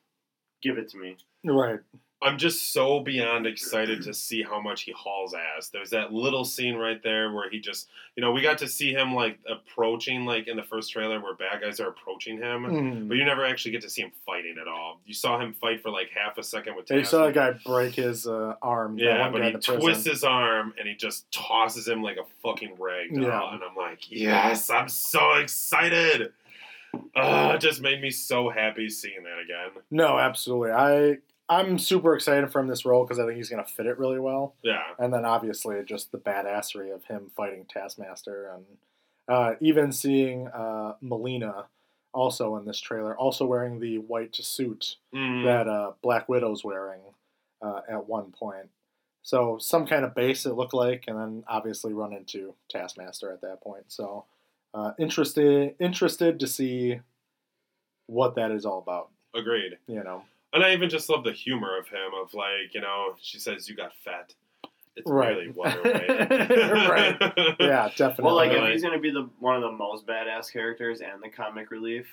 give 0.64 0.80
it 0.80 0.90
to 0.90 0.98
me. 0.98 1.18
right. 1.46 1.81
I'm 2.19 2.40
just 2.40 2.74
so 2.74 3.00
beyond 3.00 3.46
excited 3.46 4.02
to 4.06 4.14
see 4.14 4.42
how 4.42 4.60
much 4.60 4.81
he 4.84 4.92
hauls 4.92 5.36
ass. 5.36 5.69
There's 5.69 5.92
that 5.92 6.12
little 6.12 6.44
scene 6.46 6.74
right 6.75 7.02
there 7.04 7.31
where 7.31 7.48
he 7.48 7.60
just, 7.60 7.88
you 8.16 8.22
know, 8.22 8.31
we 8.31 8.42
got 8.42 8.58
to 8.58 8.68
see 8.68 8.92
him 8.92 9.14
like 9.14 9.38
approaching, 9.48 10.25
like 10.25 10.48
in 10.48 10.58
the 10.58 10.64
first 10.64 10.92
trailer 10.92 11.19
where 11.22 11.36
bad 11.36 11.62
guys 11.62 11.80
are 11.80 11.90
approaching 11.90 12.38
him, 12.38 12.64
Mm. 12.66 13.08
but 13.08 13.18
you 13.18 13.24
never 13.24 13.46
actually 13.46 13.69
get 13.72 13.81
to 13.81 13.90
see 13.92 14.02
him 14.02 14.12
fighting 14.25 14.56
at 14.60 14.68
all. 14.68 15.00
You 15.06 15.14
saw 15.14 15.40
him 15.40 15.54
fight 15.54 15.84
for 15.84 15.92
like 15.92 16.10
half 16.10 16.40
a 16.40 16.44
second 16.44 16.75
with. 16.75 16.90
Yeah, 16.90 16.98
you 16.98 17.04
saw 17.06 17.25
Taskmaster. 17.30 17.54
guy 17.54 17.72
break 17.72 17.94
his 17.94 18.25
uh, 18.25 18.56
arm. 18.64 18.98
Yeah, 18.98 19.30
but 19.30 19.42
he 19.42 19.48
in 19.50 19.54
the 19.54 19.60
prison. 19.60 19.80
twists 19.81 20.06
his 20.08 20.24
arm 20.24 20.74
and 20.80 20.88
he 20.88 20.96
just 20.96 21.31
tosses 21.31 21.88
him 21.88 22.02
like 22.02 22.18
a 22.18 22.25
fucking 22.42 22.78
rag 22.80 23.14
doll, 23.14 23.22
Yeah. 23.25 23.54
and 23.54 23.62
I'm 23.64 23.75
like, 23.75 24.10
yes, 24.10 24.72
I'm 24.72 24.90
so 24.90 25.34
excited. 25.34 26.31
Uh, 27.16 27.52
it 27.56 27.62
just 27.62 27.80
made 27.81 28.02
me 28.02 28.10
so 28.10 28.50
happy 28.50 28.90
seeing 28.90 29.22
that 29.24 29.38
again. 29.40 29.84
No, 29.92 30.18
absolutely. 30.18 30.72
I 30.72 31.18
I'm 31.50 31.80
super 31.80 32.14
excited 32.16 32.52
for 32.52 32.60
him 32.60 32.68
this 32.68 32.86
role 32.86 33.04
because 33.06 33.20
I 33.20 33.26
think 33.26 33.38
he's 33.38 33.50
going 33.50 33.64
to 33.64 33.72
fit 33.72 33.86
it 33.86 33.98
really 33.98 34.20
well. 34.20 34.56
Yeah, 34.64 34.82
And 35.00 35.14
then 35.14 35.24
obviously 35.26 35.82
just 35.86 36.12
the 36.12 36.18
badassery 36.18 36.94
of 36.94 37.06
him 37.06 37.32
fighting 37.36 37.66
Taskmaster 37.70 38.52
and 38.54 38.66
uh, 39.30 39.56
even 39.62 39.92
seeing 39.92 40.48
uh, 40.50 40.96
Melina 41.02 41.66
also 42.14 42.56
in 42.58 42.66
this 42.66 42.80
trailer, 42.80 43.18
also 43.18 43.46
wearing 43.46 43.80
the 43.80 43.98
white 44.00 44.36
suit 44.36 44.96
Mhm. 45.14 45.44
that 45.46 45.68
uh, 45.68 45.92
Black 46.02 46.28
Widow's 46.28 46.64
wearing 46.64 47.02
uh, 47.62 47.82
at 47.90 48.08
one 48.08 48.32
point. 48.32 48.70
So 49.24 49.58
some 49.58 49.86
kind 49.88 50.06
of 50.06 50.16
base 50.16 50.46
it 50.46 50.54
looked 50.54 50.74
like, 50.74 51.04
and 51.08 51.18
then 51.20 51.44
obviously 51.48 51.92
run 51.94 52.14
into 52.14 52.56
Taskmaster 52.70 53.32
at 53.32 53.42
that 53.42 53.62
point. 53.62 53.86
So 53.92 54.26
uh, 54.74 54.92
interested 55.00 55.76
interested 55.80 56.40
to 56.40 56.48
see 56.48 57.00
what 58.08 58.36
that 58.36 58.52
is 58.52 58.66
all 58.66 58.80
about. 58.80 59.10
agreed. 59.34 59.78
You 59.88 60.04
know, 60.04 60.24
And 60.54 60.64
I 60.64 60.74
even 60.74 60.90
just 60.90 61.10
love 61.10 61.24
the 61.24 61.34
humor 61.34 61.78
of 61.78 61.88
him, 61.88 62.12
of 62.22 62.34
like, 62.34 62.74
you 62.74 62.82
know, 62.82 63.16
she 63.22 63.40
says, 63.40 63.68
You 63.70 63.76
got 63.76 63.92
fat. 64.04 64.34
It's 64.96 65.10
Right. 65.12 65.36
really 65.38 65.50
water. 65.50 65.80
Right. 65.84 67.18
yeah, 67.60 67.90
definitely. 67.96 68.24
Well, 68.24 68.36
like 68.36 68.52
if 68.52 68.72
he's 68.72 68.82
gonna 68.84 69.00
be 69.00 69.12
the 69.12 69.30
one 69.40 69.56
of 69.56 69.62
the 69.62 69.72
most 69.72 70.08
badass 70.08 70.52
characters 70.52 71.02
and 71.02 71.21
the 71.21 71.30
comic 71.30 71.69
relief, 71.69 72.07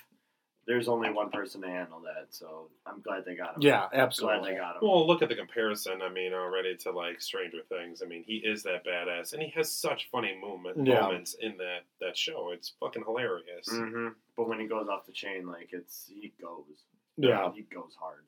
there's 0.67 0.87
only 0.87 1.09
one 1.11 1.29
person 1.31 1.61
to 1.61 1.67
handle 1.67 2.01
that. 2.01 2.27
So 2.29 2.69
I'm 2.85 3.01
glad 3.01 3.23
they 3.25 3.35
got 3.35 3.55
him. 3.55 3.61
yeah, 3.61 3.87
glad 3.91 4.01
absolutely. 4.01 4.51
they 4.51 4.57
got 4.57 4.75
him. 4.75 4.81
Well, 4.83 5.07
look 5.07 5.21
at 5.23 5.29
the 5.29 5.35
comparison. 5.35 6.01
I 6.03 6.09
mean, 6.09 6.33
already 6.33 6.75
to 6.77 6.91
like 6.91 7.21
Stranger 7.21 7.61
Things. 7.69 8.01
I 8.03 8.07
mean, 8.07 8.23
he 8.23 8.35
is 8.37 8.61
that 8.63 8.85
badass, 8.85 9.33
and 9.33 9.41
he 9.41 9.49
has 9.51 9.71
such 9.71 10.09
funny 10.11 10.37
movement 10.39 10.85
Yeah. 10.85 11.01
moments 11.01 11.35
in 11.39 11.57
that 11.57 11.85
that 12.01 12.15
show. 12.17 12.51
It's 12.51 12.73
fucking 12.79 13.03
hilarious. 13.03 13.67
hmm 13.69 14.09
But 14.37 14.47
when 14.47 14.59
he 14.59 14.67
goes 14.67 14.87
off 14.89 15.05
the 15.07 15.11
chain, 15.13 15.47
like 15.47 15.69
it's 15.71 16.05
he 16.07 16.33
goes. 16.39 16.65
Yeah, 17.17 17.51
he 17.55 17.61
goes 17.61 17.95
hard. 17.99 18.25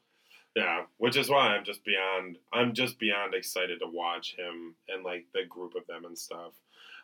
Yeah, 0.58 0.84
which 0.98 1.18
is 1.18 1.30
why 1.30 1.50
I'm 1.56 1.64
just 1.64 1.84
beyond. 1.86 2.38
I'm 2.52 2.74
just 2.74 2.98
beyond 3.00 3.34
excited 3.34 3.80
to 3.80 3.88
watch 3.88 4.36
him 4.36 4.76
and 4.90 5.04
like 5.04 5.26
the 5.34 5.46
group 5.48 5.76
of 5.76 5.86
them 5.88 6.06
and 6.06 6.18
stuff. 6.18 6.52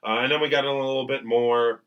Uh, 0.05 0.19
and 0.22 0.31
then 0.31 0.41
we 0.41 0.50
got 0.50 0.65
a 0.65 0.72
little 0.74 1.05
bit 1.07 1.24
more 1.24 1.81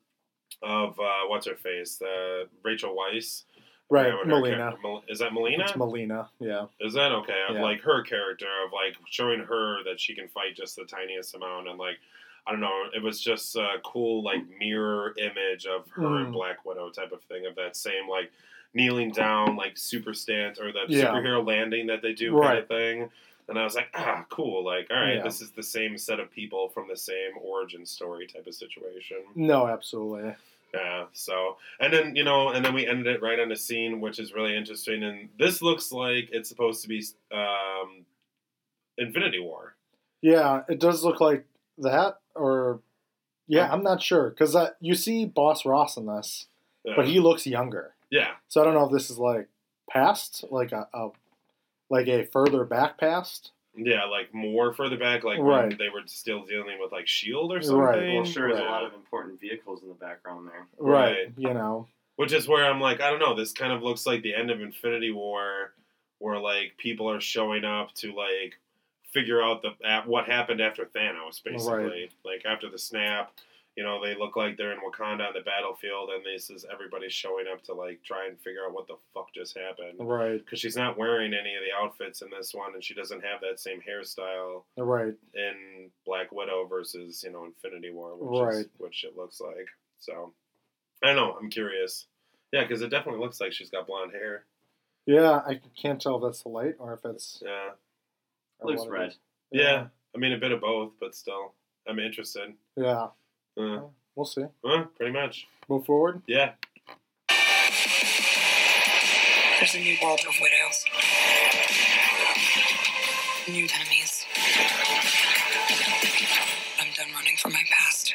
of 0.62 0.98
uh, 1.00 1.22
what's 1.28 1.46
her 1.46 1.56
face, 1.56 2.00
uh, 2.00 2.44
Rachel 2.62 2.96
Weisz. 2.96 3.44
I 3.90 3.94
right. 3.94 4.04
forgot 4.12 4.16
what 4.16 4.50
her 4.50 4.76
Melina. 4.82 5.00
Is 5.08 5.18
that 5.18 5.32
Melina? 5.32 5.64
It's 5.64 5.76
Melina. 5.76 6.28
Yeah, 6.40 6.66
Is 6.80 6.94
that 6.94 7.12
okay? 7.12 7.42
Of 7.48 7.56
Yeah. 7.56 7.62
like 7.62 7.80
her 7.82 8.02
character 8.02 8.46
of 8.64 8.72
like 8.72 8.96
showing 9.10 9.40
her 9.40 9.82
that 9.84 10.00
she 10.00 10.14
can 10.14 10.28
fight 10.28 10.56
just 10.56 10.76
the 10.76 10.84
tiniest 10.84 11.34
amount 11.34 11.68
and 11.68 11.78
like 11.78 11.96
I 12.48 12.52
don't 12.52 12.60
know, 12.60 12.84
it 12.94 13.02
was 13.02 13.20
just 13.20 13.56
a 13.56 13.74
cool 13.84 14.22
like 14.22 14.42
mirror 14.58 15.14
image 15.18 15.66
of 15.66 15.88
her 15.90 16.16
and 16.18 16.28
Mm. 16.28 16.32
Black 16.32 16.64
Widow 16.64 16.90
type 16.90 17.10
of 17.12 17.22
thing 17.24 17.44
of 17.46 17.54
that 17.56 17.76
same 17.76 18.08
like 18.08 18.30
kneeling 18.76 19.10
down 19.10 19.56
like 19.56 19.76
super 19.76 20.12
stance 20.14 20.60
or 20.60 20.70
that 20.72 20.88
Yeah. 20.90 21.06
superhero 21.06 21.44
landing 21.44 21.86
that 21.88 22.02
they 22.02 22.12
do 22.12 22.38
kind 22.40 22.58
of 22.58 22.68
thing. 22.68 23.10
And 23.48 23.58
I 23.58 23.64
was 23.64 23.74
like, 23.74 23.88
ah, 23.94 24.26
cool. 24.28 24.64
Like, 24.64 24.88
all 24.90 24.96
right, 25.00 25.16
Yeah. 25.16 25.22
this 25.22 25.40
is 25.40 25.50
the 25.52 25.62
same 25.62 25.96
set 25.98 26.20
of 26.20 26.30
people 26.30 26.68
from 26.68 26.88
the 26.88 26.96
same 26.96 27.32
origin 27.40 27.86
story 27.86 28.26
type 28.26 28.46
of 28.46 28.54
situation. 28.54 29.18
no, 29.34 29.66
absolutely. 29.66 30.34
Yeah. 30.74 31.06
So, 31.12 31.56
and 31.80 31.92
then 31.92 32.16
you 32.16 32.24
know, 32.24 32.50
and 32.50 32.62
then 32.64 32.74
we 32.74 32.86
ended 32.86 33.06
it 33.06 33.22
right 33.22 33.38
on 33.40 33.50
a 33.50 33.56
scene 33.56 34.00
which 34.00 34.18
is 34.18 34.34
really 34.34 34.54
interesting. 34.54 35.02
And 35.04 35.28
this 35.38 35.62
looks 35.62 35.90
like 35.92 36.28
it's 36.32 36.48
supposed 36.48 36.82
to 36.82 36.88
be 36.88 37.02
um, 37.32 38.04
Infinity 38.98 39.38
War. 39.40 39.74
Yeah, 40.22 40.62
it 40.68 40.80
does 40.80 41.04
look 41.04 41.20
like 41.20 41.46
that, 41.78 42.18
or 42.34 42.80
yeah. 43.46 43.72
I'm 43.72 43.82
not 43.82 44.02
sure 44.02 44.30
because 44.30 44.56
uh, 44.56 44.70
you 44.80 44.94
see 44.94 45.24
Boss 45.24 45.64
Ross 45.64 45.96
in 45.96 46.06
this, 46.06 46.48
Yeah. 46.84 46.94
but 46.96 47.06
he 47.06 47.20
looks 47.20 47.46
younger. 47.46 47.94
Yeah, 48.10 48.32
So 48.48 48.60
I 48.60 48.64
don't 48.64 48.74
know 48.74 48.84
if 48.86 48.92
this 48.92 49.10
is 49.10 49.18
like 49.18 49.48
past, 49.90 50.44
like 50.50 50.72
a, 50.72 50.88
a 50.94 51.08
like 51.90 52.08
a 52.08 52.24
further 52.26 52.64
back 52.64 52.98
past, 52.98 53.52
Yeah, 53.76 54.04
like 54.04 54.32
more 54.34 54.72
further 54.74 54.96
back, 54.96 55.22
like 55.24 55.38
Right. 55.38 55.68
when 55.68 55.78
they 55.78 55.88
were 55.88 56.02
still 56.06 56.44
dealing 56.44 56.78
with 56.80 56.92
like 56.92 57.06
Shield 57.06 57.52
or 57.52 57.56
Right. 57.56 57.64
something. 57.64 58.14
Well, 58.14 58.24
sure, 58.24 58.48
there's 58.48 58.60
a 58.60 58.64
lot 58.64 58.84
of 58.84 58.94
important 58.94 59.40
vehicles 59.40 59.82
in 59.82 59.88
the 59.88 59.94
background 59.94 60.48
there. 60.48 60.66
Right. 60.78 61.02
Right. 61.26 61.32
You 61.36 61.54
know. 61.54 61.86
Which 62.16 62.32
is 62.32 62.48
where 62.48 62.64
I'm 62.64 62.80
like, 62.80 63.00
I 63.02 63.10
don't 63.10 63.18
know. 63.20 63.34
This 63.34 63.52
kind 63.52 63.72
of 63.72 63.82
looks 63.82 64.06
like 64.06 64.22
the 64.22 64.34
end 64.34 64.50
of 64.50 64.60
Infinity 64.62 65.12
War, 65.12 65.72
where 66.18 66.38
like 66.38 66.72
people 66.78 67.10
are 67.10 67.20
showing 67.20 67.64
up 67.64 67.92
to 67.96 68.12
like 68.14 68.56
figure 69.12 69.42
out 69.42 69.62
the 69.62 69.70
what 70.06 70.24
happened 70.26 70.60
after 70.62 70.84
Thanos, 70.86 71.42
basically. 71.44 72.10
Like 72.24 72.44
after 72.46 72.70
the 72.70 72.78
snap, 72.78 73.32
you 73.76 73.84
know, 73.84 74.02
they 74.02 74.14
look 74.14 74.36
like 74.36 74.56
they're 74.56 74.72
in 74.72 74.78
Wakanda 74.78 75.26
on 75.28 75.34
the 75.34 75.42
battlefield, 75.44 76.08
and 76.10 76.24
this 76.24 76.48
is 76.50 76.64
everybody 76.72 77.08
showing 77.10 77.44
up 77.52 77.62
to 77.64 77.74
like 77.74 78.00
try 78.02 78.26
and 78.26 78.40
figure 78.40 78.64
out 78.66 78.72
what 78.72 78.86
the 78.86 78.96
fuck 79.12 79.26
just 79.34 79.56
happened. 79.56 79.98
Right. 80.00 80.38
Because 80.42 80.58
she's 80.60 80.76
not 80.76 80.96
wearing 80.96 81.34
any 81.34 81.54
of 81.54 81.62
the 81.62 81.76
outfits 81.78 82.22
in 82.22 82.28
this 82.30 82.54
one, 82.54 82.72
and 82.74 82.82
she 82.82 82.94
doesn't 82.94 83.22
have 83.22 83.40
that 83.42 83.60
same 83.60 83.80
hairstyle 83.80 84.62
Right. 84.78 85.14
in 85.34 85.90
Black 86.06 86.32
Widow 86.32 86.64
versus 86.66 87.22
you 87.22 87.32
know 87.32 87.44
Infinity 87.44 87.90
War, 87.92 88.16
which 88.16 88.54
is 88.54 88.56
Right. 88.58 88.66
which 88.78 89.04
it 89.04 89.16
looks 89.16 89.40
like. 89.40 89.68
So 89.98 90.32
I 91.02 91.08
don't 91.08 91.16
know. 91.16 91.36
I'm 91.38 91.50
curious. 91.50 92.06
Yeah, 92.52 92.62
because 92.62 92.80
it 92.80 92.88
definitely 92.88 93.20
looks 93.20 93.40
like 93.40 93.52
she's 93.52 93.70
got 93.70 93.86
blonde 93.86 94.12
hair. 94.12 94.46
Yeah, 95.04 95.42
I 95.46 95.60
can't 95.80 96.00
tell 96.00 96.16
if 96.16 96.22
that's 96.22 96.42
the 96.42 96.48
light 96.48 96.76
or 96.78 96.94
if 96.94 97.04
it's. 97.04 97.42
Yeah, 97.44 97.70
or 98.60 98.70
Looks 98.70 98.86
red. 98.88 99.08
is. 99.10 99.18
yeah. 99.52 99.88
I 100.14 100.18
mean, 100.18 100.32
a 100.32 100.38
bit 100.38 100.50
of 100.52 100.60
both, 100.62 100.92
but 100.98 101.14
still, 101.14 101.52
I'm 101.86 101.98
interested. 101.98 102.54
Yeah. 102.76 103.08
Uh, 103.56 103.80
We'll 104.14 104.24
see. 104.24 104.46
well, 104.62 104.86
pretty 104.96 105.12
much. 105.12 105.46
Move 105.68 105.84
forward. 105.84 106.22
Yeah. 106.26 106.52
There's 109.58 109.74
a 109.74 109.78
new 109.78 109.96
world 110.02 110.20
of 110.20 110.34
widows. 110.40 110.84
New 113.48 113.66
enemies. 113.74 114.24
I'm 116.80 116.92
done 116.96 117.12
running 117.14 117.36
from 117.36 117.52
my 117.52 117.62
past. 117.70 118.14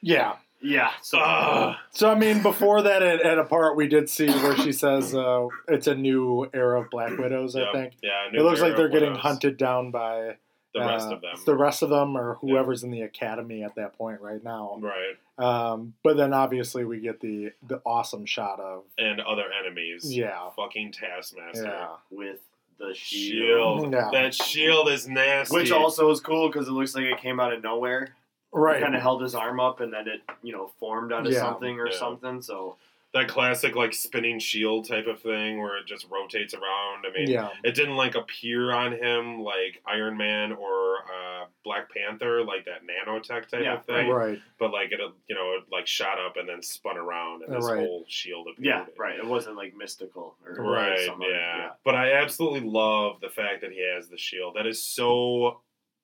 Yeah. 0.00 0.34
Yeah. 0.62 0.90
So 1.02 1.18
Ah, 1.20 1.80
So 1.90 2.10
I 2.10 2.14
mean, 2.14 2.42
before 2.42 2.82
that, 2.82 3.02
at, 3.02 3.20
at 3.22 3.38
a 3.38 3.44
part 3.44 3.76
we 3.76 3.88
did 3.88 4.08
see 4.08 4.28
where 4.30 4.56
she 4.56 4.72
says 4.72 5.14
uh, 5.14 5.48
it's 5.68 5.86
a 5.86 5.94
new 5.94 6.48
era 6.54 6.80
of 6.80 6.90
Black 6.90 7.16
Widows. 7.18 7.56
I 7.56 7.60
yeah, 7.62 7.72
think 7.72 7.92
Yeah. 8.02 8.28
it 8.32 8.42
looks 8.42 8.60
like 8.60 8.76
they're 8.76 8.88
getting 8.88 9.10
Widows. 9.10 9.22
hunted 9.22 9.56
down 9.56 9.90
by 9.90 10.36
The 10.74 10.80
rest 10.80 11.08
uh, 11.08 11.14
of 11.16 11.20
them. 11.20 11.34
The 11.44 11.56
rest 11.56 11.82
of 11.82 11.90
them, 11.90 12.16
or 12.16 12.34
whoever's 12.40 12.82
in 12.84 12.90
the 12.90 13.02
academy 13.02 13.62
at 13.62 13.74
that 13.74 13.96
point 13.98 14.20
right 14.20 14.42
now. 14.42 14.78
Right. 14.80 15.16
Um, 15.38 15.94
but 16.04 16.16
then 16.16 16.32
obviously 16.32 16.84
we 16.84 17.00
get 17.00 17.20
the 17.20 17.52
the 17.66 17.80
awesome 17.84 18.26
shot 18.26 18.60
of 18.60 18.84
And 18.98 19.20
other 19.20 19.44
enemies. 19.64 20.14
yeah, 20.16 20.48
Fucking 20.56 20.92
Taskmaster. 20.92 21.64
yeah, 21.64 21.88
with 22.10 22.38
the 22.78 22.94
shield, 22.94 23.80
Shield. 23.82 23.92
Yeah. 23.92 24.08
That 24.12 24.34
shield 24.34 24.88
is 24.90 25.08
nasty. 25.08 25.54
which 25.56 25.70
also 25.70 26.10
is 26.10 26.20
cool 26.20 26.48
because 26.48 26.68
it 26.68 26.72
looks 26.72 26.94
like 26.94 27.04
it 27.04 27.18
came 27.20 27.38
out 27.40 27.52
of 27.52 27.62
nowhere. 27.62 28.14
Right. 28.52 28.80
Kind 28.82 28.94
of 28.94 29.02
held 29.02 29.22
his 29.22 29.34
arm 29.34 29.58
up 29.60 29.80
and 29.80 29.92
then 29.92 30.06
it, 30.08 30.20
you 30.42 30.52
know, 30.52 30.68
formed 30.78 31.12
out 31.12 31.26
of 31.26 31.32
Yeah. 31.32 31.40
something 31.40 31.80
or 31.80 31.88
Yeah. 31.88 31.96
something. 31.98 32.42
So 32.42 32.76
that 33.14 33.28
classic 33.28 33.74
like 33.76 33.92
spinning 33.92 34.38
shield 34.38 34.88
type 34.88 35.06
of 35.06 35.20
thing 35.20 35.60
where 35.60 35.76
it 35.76 35.84
just 35.86 36.06
rotates 36.10 36.54
around. 36.54 37.04
I 37.06 37.12
mean, 37.12 37.28
yeah, 37.28 37.50
it 37.62 37.74
didn't 37.74 37.96
like 37.96 38.14
appear 38.14 38.72
on 38.72 38.92
him 38.92 39.40
like 39.42 39.82
Iron 39.86 40.16
Man 40.16 40.52
or 40.52 40.96
uh, 41.12 41.44
Black 41.62 41.92
Panther, 41.92 42.42
like 42.42 42.64
that 42.64 42.80
nanotech 42.86 43.48
type 43.48 43.62
Yeah, 43.64 43.74
of 43.74 43.84
thing. 43.84 44.08
right. 44.08 44.40
But 44.58 44.72
like 44.72 44.92
it, 44.92 45.00
you 45.28 45.34
know, 45.34 45.52
it 45.58 45.64
like 45.70 45.86
shot 45.86 46.18
up 46.18 46.38
and 46.38 46.48
then 46.48 46.62
spun 46.62 46.96
around, 46.96 47.42
and 47.42 47.52
this 47.54 47.66
Right. 47.66 47.80
whole 47.80 48.06
shield 48.08 48.46
appeared. 48.48 48.64
yeah, 48.64 48.86
right. 48.96 49.18
It 49.18 49.26
wasn't 49.26 49.56
like 49.56 49.74
mystical 49.76 50.36
or 50.46 50.54
Right, 50.54 51.00
something. 51.00 51.28
yeah. 51.28 51.72
But 51.84 51.94
I 51.96 52.12
absolutely 52.14 52.60
love 52.60 53.20
the 53.20 53.28
fact 53.28 53.60
that 53.60 53.72
he 53.72 53.80
has 53.94 54.08
the 54.08 54.16
shield. 54.16 54.54
That 54.56 54.66
is 54.66 54.82
so 54.82 55.60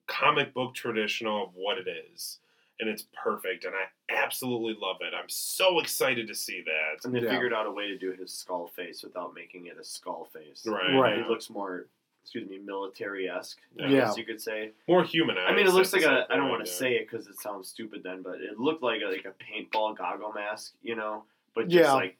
comic 0.09 0.53
book 0.53 0.73
traditional 0.75 1.43
of 1.45 1.49
what 1.55 1.77
it 1.77 1.87
is. 2.13 2.39
And 2.81 2.89
it's 2.89 3.05
perfect, 3.13 3.65
and 3.65 3.73
I 3.75 4.13
absolutely 4.13 4.73
love 4.81 4.97
it. 5.01 5.13
I'm 5.13 5.27
so 5.27 5.79
excited 5.81 6.27
to 6.29 6.33
see 6.35 6.63
that. 6.65 7.03
And 7.05 7.13
they 7.13 7.19
Yeah. 7.19 7.31
figured 7.31 7.53
out 7.53 7.65
a 7.65 7.71
way 7.71 7.87
to 7.89 7.97
do 7.97 8.13
his 8.13 8.33
skull 8.33 8.67
face 8.67 9.03
without 9.03 9.33
making 9.33 9.65
it 9.65 9.77
a 9.77 9.83
skull 9.83 10.29
face. 10.31 10.65
Right. 10.65 10.95
Right. 10.95 11.19
It 11.19 11.27
looks 11.27 11.49
more, 11.49 11.87
excuse 12.21 12.49
me, 12.49 12.57
military 12.57 13.27
esque. 13.29 13.59
Yeah. 13.75 13.87
Yeah. 13.89 14.15
You 14.15 14.23
could 14.23 14.41
say. 14.41 14.71
More 14.87 15.03
humanized. 15.03 15.51
I 15.51 15.55
mean, 15.55 15.67
it 15.67 15.73
looks 15.73 15.91
like 15.91 16.03
the 16.03 16.07
a. 16.07 16.21
same 16.21 16.27
I 16.29 16.35
don't 16.37 16.47
want 16.49 16.63
to 16.65 16.71
yeah. 16.71 16.77
say 16.77 16.93
it 16.95 17.09
because 17.09 17.27
it 17.27 17.37
sounds 17.41 17.67
stupid 17.67 18.01
then, 18.01 18.21
but 18.21 18.39
it 18.39 18.57
looked 18.57 18.81
like 18.81 19.01
a, 19.01 19.07
like 19.07 19.25
a 19.25 19.33
paintball 19.43 19.97
goggle 19.97 20.31
mask, 20.31 20.73
you 20.81 20.95
know, 20.95 21.25
but 21.53 21.67
just 21.67 21.83
Yeah. 21.83 21.93
like 21.95 22.17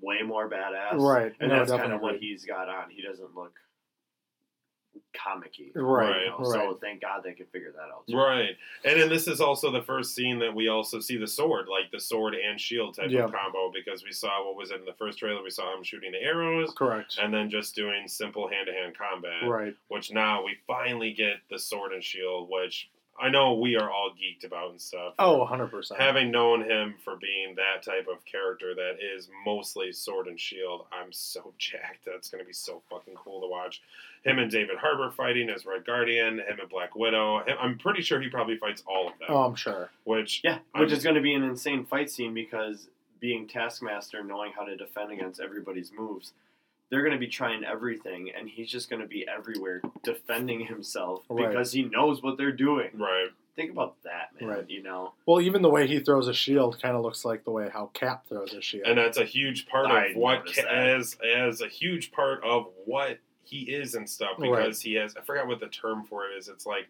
way 0.00 0.22
more 0.22 0.48
badass. 0.48 0.92
Right. 1.00 1.34
And 1.40 1.50
No, 1.50 1.58
that's 1.58 1.72
kind 1.72 1.92
of 1.92 2.00
what 2.00 2.18
he's 2.18 2.44
got 2.44 2.68
on. 2.68 2.88
He 2.90 3.02
doesn't 3.02 3.34
look 3.34 3.58
comic-y. 5.14 5.66
Right, 5.74 6.24
you 6.24 6.30
know, 6.30 6.36
right. 6.38 6.46
So 6.52 6.78
thank 6.80 7.00
God 7.02 7.22
they 7.24 7.32
could 7.32 7.48
figure 7.48 7.72
that 7.72 7.82
out. 7.92 8.06
too. 8.08 8.16
Right. 8.16 8.56
And 8.84 9.00
then 9.00 9.08
this 9.08 9.26
is 9.28 9.40
also 9.40 9.70
the 9.70 9.82
first 9.82 10.14
scene 10.14 10.38
that 10.40 10.54
we 10.54 10.68
also 10.68 11.00
see 11.00 11.16
the 11.16 11.26
sword, 11.26 11.66
like 11.68 11.90
the 11.90 12.00
sword 12.00 12.34
and 12.34 12.60
shield 12.60 12.96
type 12.96 13.10
Yeah. 13.10 13.24
of 13.24 13.32
combo, 13.32 13.70
because 13.72 14.04
we 14.04 14.12
saw 14.12 14.44
what 14.46 14.56
was 14.56 14.70
in 14.70 14.84
the 14.84 14.92
first 14.94 15.18
trailer. 15.18 15.42
We 15.42 15.50
saw 15.50 15.76
him 15.76 15.82
shooting 15.82 16.12
the 16.12 16.22
arrows 16.22 16.72
Correct. 16.76 17.18
and 17.20 17.32
then 17.32 17.50
just 17.50 17.74
doing 17.74 18.08
simple 18.08 18.48
hand 18.48 18.66
to 18.66 18.72
hand 18.72 18.96
combat. 18.96 19.48
Right. 19.48 19.74
Which 19.88 20.12
now 20.12 20.44
we 20.44 20.56
finally 20.66 21.12
get 21.12 21.36
the 21.50 21.58
sword 21.58 21.92
and 21.92 22.02
shield, 22.04 22.48
which 22.50 22.90
I 23.20 23.28
know 23.30 23.54
we 23.54 23.74
are 23.74 23.90
all 23.90 24.10
geeked 24.12 24.44
about 24.46 24.70
and 24.70 24.80
stuff. 24.80 25.14
Oh, 25.18 25.38
100 25.38 25.72
percent. 25.72 26.00
Having 26.00 26.30
known 26.30 26.62
him 26.70 26.94
for 27.02 27.16
being 27.16 27.56
that 27.56 27.82
type 27.82 28.06
of 28.06 28.24
character 28.24 28.76
that 28.76 28.98
is 29.02 29.28
mostly 29.44 29.90
sword 29.90 30.28
and 30.28 30.38
shield, 30.38 30.86
I'm 30.92 31.12
so 31.12 31.52
jacked. 31.58 32.04
That's 32.06 32.30
going 32.30 32.44
to 32.44 32.46
be 32.46 32.52
so 32.52 32.80
fucking 32.88 33.14
cool 33.16 33.40
to 33.40 33.48
watch. 33.48 33.82
Him 34.24 34.38
and 34.38 34.50
David 34.50 34.76
Harbour 34.78 35.10
fighting 35.10 35.48
as 35.50 35.64
Red 35.66 35.84
Guardian, 35.86 36.38
him 36.38 36.58
and 36.60 36.68
Black 36.68 36.94
Widow. 36.94 37.38
Him, 37.44 37.56
I'm 37.60 37.78
pretty 37.78 38.02
sure 38.02 38.20
he 38.20 38.28
probably 38.28 38.56
fights 38.56 38.82
all 38.86 39.08
of 39.08 39.18
them. 39.18 39.28
Oh, 39.30 39.44
I'm 39.44 39.54
sure. 39.54 39.90
which 40.04 40.40
Yeah, 40.44 40.58
which 40.72 40.90
I'm- 40.90 40.96
is 40.98 41.02
going 41.04 41.14
to 41.16 41.20
be 41.22 41.34
an 41.34 41.42
insane 41.42 41.84
fight 41.84 42.10
scene 42.10 42.34
because 42.34 42.88
being 43.20 43.48
Taskmaster, 43.48 44.22
knowing 44.22 44.52
how 44.56 44.64
to 44.64 44.76
defend 44.76 45.12
against 45.12 45.40
everybody's 45.40 45.92
moves, 45.92 46.32
they're 46.90 47.02
going 47.02 47.12
to 47.12 47.18
be 47.18 47.26
trying 47.26 47.64
everything, 47.64 48.30
and 48.30 48.48
he's 48.48 48.70
just 48.70 48.88
going 48.88 49.02
to 49.02 49.08
be 49.08 49.26
everywhere 49.28 49.82
defending 50.02 50.60
himself 50.66 51.24
Right. 51.28 51.48
because 51.48 51.72
he 51.72 51.82
knows 51.82 52.22
what 52.22 52.36
they're 52.38 52.52
doing. 52.52 52.90
right. 52.94 53.28
Think 53.56 53.72
about 53.72 54.00
that, 54.04 54.28
man. 54.40 54.50
Right. 54.50 54.70
You 54.70 54.84
know, 54.84 55.14
Well, 55.26 55.40
even 55.40 55.62
the 55.62 55.68
way 55.68 55.88
he 55.88 55.98
throws 55.98 56.28
a 56.28 56.32
shield 56.32 56.80
kind 56.80 56.94
of 56.94 57.02
looks 57.02 57.24
like 57.24 57.42
the 57.42 57.50
way 57.50 57.68
how 57.68 57.86
Cap 57.92 58.24
throws 58.28 58.54
a 58.54 58.62
shield. 58.62 58.86
And 58.86 58.96
that's 58.96 59.18
a 59.18 59.24
huge 59.24 59.66
part 59.66 59.86
I 59.86 60.06
of 60.06 60.16
what 60.16 60.56
as 60.58 61.16
as 61.26 61.60
a 61.60 61.66
huge 61.66 62.12
part 62.12 62.44
of 62.44 62.68
what 62.84 63.18
he 63.48 63.60
is 63.72 63.94
and 63.94 64.08
stuff 64.08 64.36
because 64.38 64.50
Right. 64.50 64.76
he 64.76 64.94
has 64.94 65.16
I 65.16 65.22
forgot 65.22 65.46
what 65.46 65.60
the 65.60 65.68
term 65.68 66.04
for 66.04 66.26
it 66.28 66.36
is. 66.36 66.48
It's 66.48 66.66
like 66.66 66.88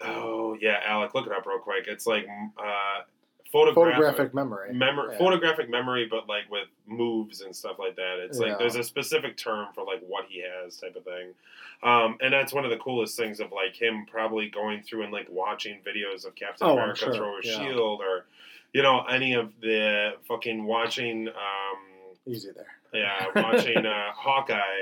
oh 0.00 0.56
yeah, 0.60 0.80
Alec, 0.84 1.14
look 1.14 1.26
it 1.26 1.32
up 1.32 1.46
real 1.46 1.58
quick. 1.58 1.86
It's 1.88 2.06
like 2.06 2.26
uh 2.58 3.02
photographic 3.52 3.74
Photographic 3.94 4.34
memory. 4.34 4.72
memory 4.74 5.12
Yeah. 5.12 5.18
photographic 5.18 5.70
memory 5.70 6.08
but 6.10 6.28
like 6.28 6.50
with 6.50 6.66
moves 6.88 7.40
and 7.40 7.54
stuff 7.54 7.78
like 7.78 7.94
that 7.94 8.18
it's 8.18 8.40
Yeah. 8.40 8.48
like 8.48 8.58
there's 8.58 8.74
a 8.74 8.82
specific 8.82 9.36
term 9.36 9.68
for 9.74 9.84
like 9.84 10.00
what 10.08 10.24
he 10.28 10.42
has 10.42 10.76
type 10.76 10.96
of 10.96 11.04
thing 11.04 11.28
um, 11.84 12.16
and 12.20 12.32
that's 12.32 12.52
one 12.52 12.64
of 12.64 12.70
the 12.72 12.78
coolest 12.78 13.16
things 13.16 13.38
of 13.38 13.52
like 13.52 13.76
him 13.80 14.06
probably 14.10 14.48
going 14.48 14.82
through 14.82 15.02
and 15.04 15.12
like 15.12 15.28
watching 15.30 15.78
videos 15.86 16.26
of 16.26 16.34
captain 16.34 16.66
Oh, 16.66 16.72
america 16.72 16.98
sure, 17.04 17.14
throw 17.14 17.36
a 17.36 17.40
yeah. 17.44 17.58
shield 17.58 18.00
or 18.00 18.24
you 18.72 18.82
know 18.82 19.04
any 19.04 19.34
of 19.34 19.52
the 19.60 20.14
fucking 20.26 20.64
watching 20.64 21.28
um, 21.28 22.16
Easy 22.26 22.50
there. 22.50 22.66
yeah 22.92 23.26
watching 23.36 23.86
uh, 23.86 24.10
hawkeye 24.16 24.73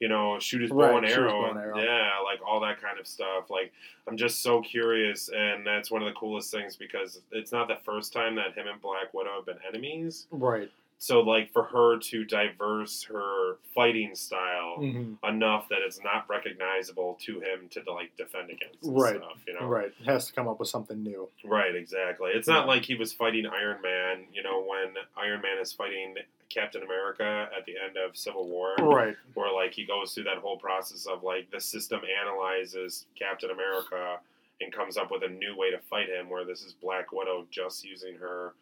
you 0.00 0.08
know 0.08 0.38
shoot 0.38 0.60
his 0.62 0.70
bow 0.70 0.76
Right, 0.76 0.96
and 0.98 1.06
shoot 1.08 1.22
his 1.22 1.32
arrow, 1.32 1.42
bow 1.42 1.50
and 1.50 1.58
arrow. 1.58 1.78
yeah 1.78 2.10
like 2.24 2.40
all 2.46 2.60
that 2.60 2.80
kind 2.82 2.98
of 3.00 3.06
stuff 3.06 3.48
like 3.50 3.72
i'm 4.06 4.16
just 4.16 4.42
so 4.42 4.60
curious 4.60 5.30
and 5.34 5.66
that's 5.66 5.90
one 5.90 6.02
of 6.02 6.06
the 6.08 6.14
coolest 6.14 6.50
things 6.50 6.76
because 6.76 7.20
it's 7.32 7.50
not 7.52 7.66
the 7.68 7.76
first 7.84 8.12
time 8.12 8.34
that 8.36 8.54
him 8.54 8.66
and 8.70 8.80
black 8.82 9.12
widow 9.14 9.30
have 9.36 9.46
been 9.46 9.58
enemies 9.66 10.26
Right. 10.30 10.70
So 10.98 11.20
like 11.20 11.52
for 11.52 11.62
her 11.64 11.98
to 11.98 12.24
diverse 12.24 13.02
her 13.04 13.56
fighting 13.74 14.14
style 14.14 14.76
hmm 14.78 15.14
enough 15.26 15.68
that 15.70 15.78
it's 15.84 15.98
not 16.04 16.24
recognizable 16.28 17.18
to 17.20 17.40
him 17.40 17.68
to 17.70 17.82
like 17.92 18.14
defend 18.16 18.48
against 18.50 18.78
Right. 18.82 19.16
stuff 19.16 19.38
you 19.46 19.54
know 19.54 19.66
Right. 19.66 19.92
Has 20.04 20.26
to 20.28 20.32
come 20.32 20.46
up 20.48 20.58
with 20.60 20.68
something 20.68 21.02
new. 21.02 21.28
Right, 21.44 21.74
exactly. 21.74 22.30
It's 22.34 22.46
not 22.48 22.66
like 22.68 22.84
he 22.84 22.94
was 22.94 23.12
fighting 23.12 23.46
Iron 23.46 23.80
Man, 23.82 24.24
you 24.32 24.42
know, 24.42 24.60
when 24.64 24.94
Iron 25.16 25.40
Man 25.42 25.58
is 25.60 25.72
fighting 25.72 26.14
Captain 26.48 26.82
America 26.82 27.48
at 27.56 27.64
the 27.66 27.74
end 27.84 27.96
of 27.96 28.16
Civil 28.16 28.48
War, 28.48 28.74
Right. 28.78 29.16
where 29.34 29.52
like 29.52 29.72
he 29.72 29.84
goes 29.84 30.12
through 30.14 30.24
that 30.24 30.38
whole 30.38 30.58
process 30.58 31.06
of 31.06 31.22
like 31.24 31.50
the 31.50 31.60
system 31.60 32.00
analyzes 32.22 33.06
Captain 33.18 33.50
America 33.50 34.18
and 34.60 34.72
comes 34.72 34.96
up 34.96 35.10
with 35.10 35.22
a 35.24 35.28
new 35.28 35.56
way 35.56 35.70
to 35.70 35.78
fight 35.90 36.08
him. 36.08 36.28
Where 36.30 36.44
this 36.44 36.62
is 36.62 36.72
Black 36.74 37.10
Widow 37.12 37.46
just 37.50 37.84
using 37.84 38.16
her 38.16 38.54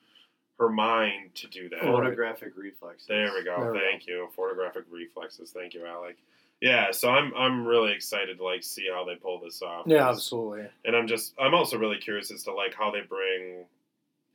her 0.58 0.68
mind 0.68 1.34
to 1.34 1.48
do 1.48 1.68
that. 1.70 1.76
Right. 1.82 1.84
photographic 1.84 2.52
reflexes. 2.56 3.06
There 3.08 3.32
we 3.34 3.44
go. 3.44 3.56
There 3.60 3.72
we 3.72 3.78
Thank 3.80 4.06
you. 4.06 4.28
Photographic 4.36 4.84
reflexes. 4.90 5.50
Thank 5.50 5.74
you, 5.74 5.84
Alec. 5.86 6.16
Yeah, 6.60 6.92
so 6.92 7.10
I'm 7.10 7.32
I'm 7.36 7.66
really 7.66 7.92
excited 7.92 8.38
to 8.38 8.44
like 8.44 8.62
see 8.62 8.86
how 8.92 9.04
they 9.04 9.16
pull 9.16 9.40
this 9.40 9.60
off. 9.62 9.86
Yeah, 9.86 10.08
absolutely. 10.08 10.66
and 10.84 10.94
I'm 10.96 11.06
just 11.08 11.34
I'm 11.38 11.54
also 11.54 11.76
really 11.76 11.98
curious 11.98 12.30
as 12.30 12.44
to 12.44 12.54
like 12.54 12.74
how 12.74 12.90
they 12.90 13.00
bring 13.00 13.64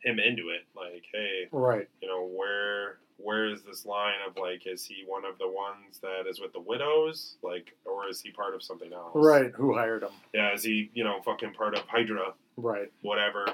him 0.04 0.20
into 0.20 0.50
it. 0.50 0.62
Like, 0.76 1.04
hey, 1.14 1.48
Right. 1.52 1.88
you 2.02 2.08
know, 2.08 2.26
where 2.26 3.00
where 3.18 3.48
is 3.48 3.64
this 3.64 3.86
line 3.86 4.14
of 4.28 4.38
like, 4.38 4.66
is 4.66 4.86
he 4.86 5.04
one 5.08 5.26
of 5.26 5.38
the 5.40 5.48
ones 5.50 6.00
that 6.02 6.26
is 6.30 6.40
with 6.40 6.54
the 6.54 6.60
widows, 6.62 7.36
like, 7.44 7.76
or 7.86 8.08
is 8.08 8.22
he 8.22 8.32
part 8.32 8.54
of 8.56 8.64
something 8.64 8.94
else? 8.94 9.12
Right. 9.14 9.52
Who 9.56 9.74
hired 9.74 10.04
him? 10.04 10.12
Yeah, 10.34 10.54
is 10.54 10.64
he 10.64 10.92
you 10.94 11.04
know 11.06 11.22
fucking 11.26 11.54
part 11.54 11.74
of 11.76 11.82
Hydra, 11.88 12.34
Right. 12.58 12.92
whatever? 13.02 13.46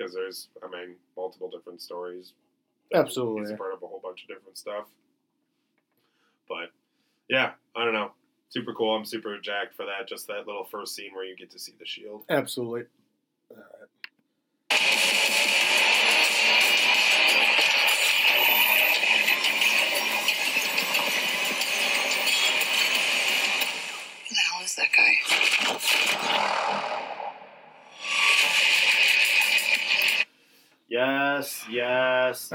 Because 0.00 0.14
there's, 0.14 0.48
I 0.62 0.70
mean, 0.70 0.96
multiple 1.14 1.50
different 1.50 1.82
stories. 1.82 2.32
Absolutely. 2.94 3.42
he's 3.42 3.58
part 3.58 3.74
of 3.74 3.82
a 3.82 3.86
whole 3.86 4.00
bunch 4.02 4.22
of 4.22 4.28
different 4.28 4.56
stuff. 4.56 4.86
But 6.48 6.70
yeah, 7.28 7.52
I 7.76 7.84
don't 7.84 7.92
know. 7.92 8.12
Super 8.48 8.72
cool. 8.72 8.96
I'm 8.96 9.04
super 9.04 9.38
jacked 9.38 9.76
for 9.76 9.84
that. 9.84 10.08
Just 10.08 10.26
that 10.28 10.46
little 10.46 10.64
first 10.64 10.94
scene 10.94 11.10
where 11.14 11.24
you 11.24 11.36
get 11.36 11.50
to 11.52 11.58
see 11.58 11.74
the 11.78 11.86
shield. 11.86 12.24
Absolutely. 12.30 12.84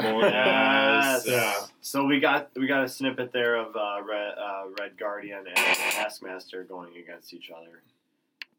Yes, 0.03 1.25
yes. 1.25 1.25
yes, 1.25 1.27
yeah. 1.27 1.65
So 1.81 2.05
we 2.05 2.19
got 2.19 2.49
we 2.55 2.67
got 2.67 2.83
a 2.83 2.89
snippet 2.89 3.31
there 3.31 3.55
of 3.55 3.75
uh, 3.75 3.97
Red, 4.07 4.33
uh, 4.37 4.63
Red 4.79 4.97
Guardian 4.97 5.45
and 5.47 5.55
Taskmaster 5.55 6.63
going 6.63 6.95
against 6.97 7.33
each 7.33 7.51
other, 7.55 7.81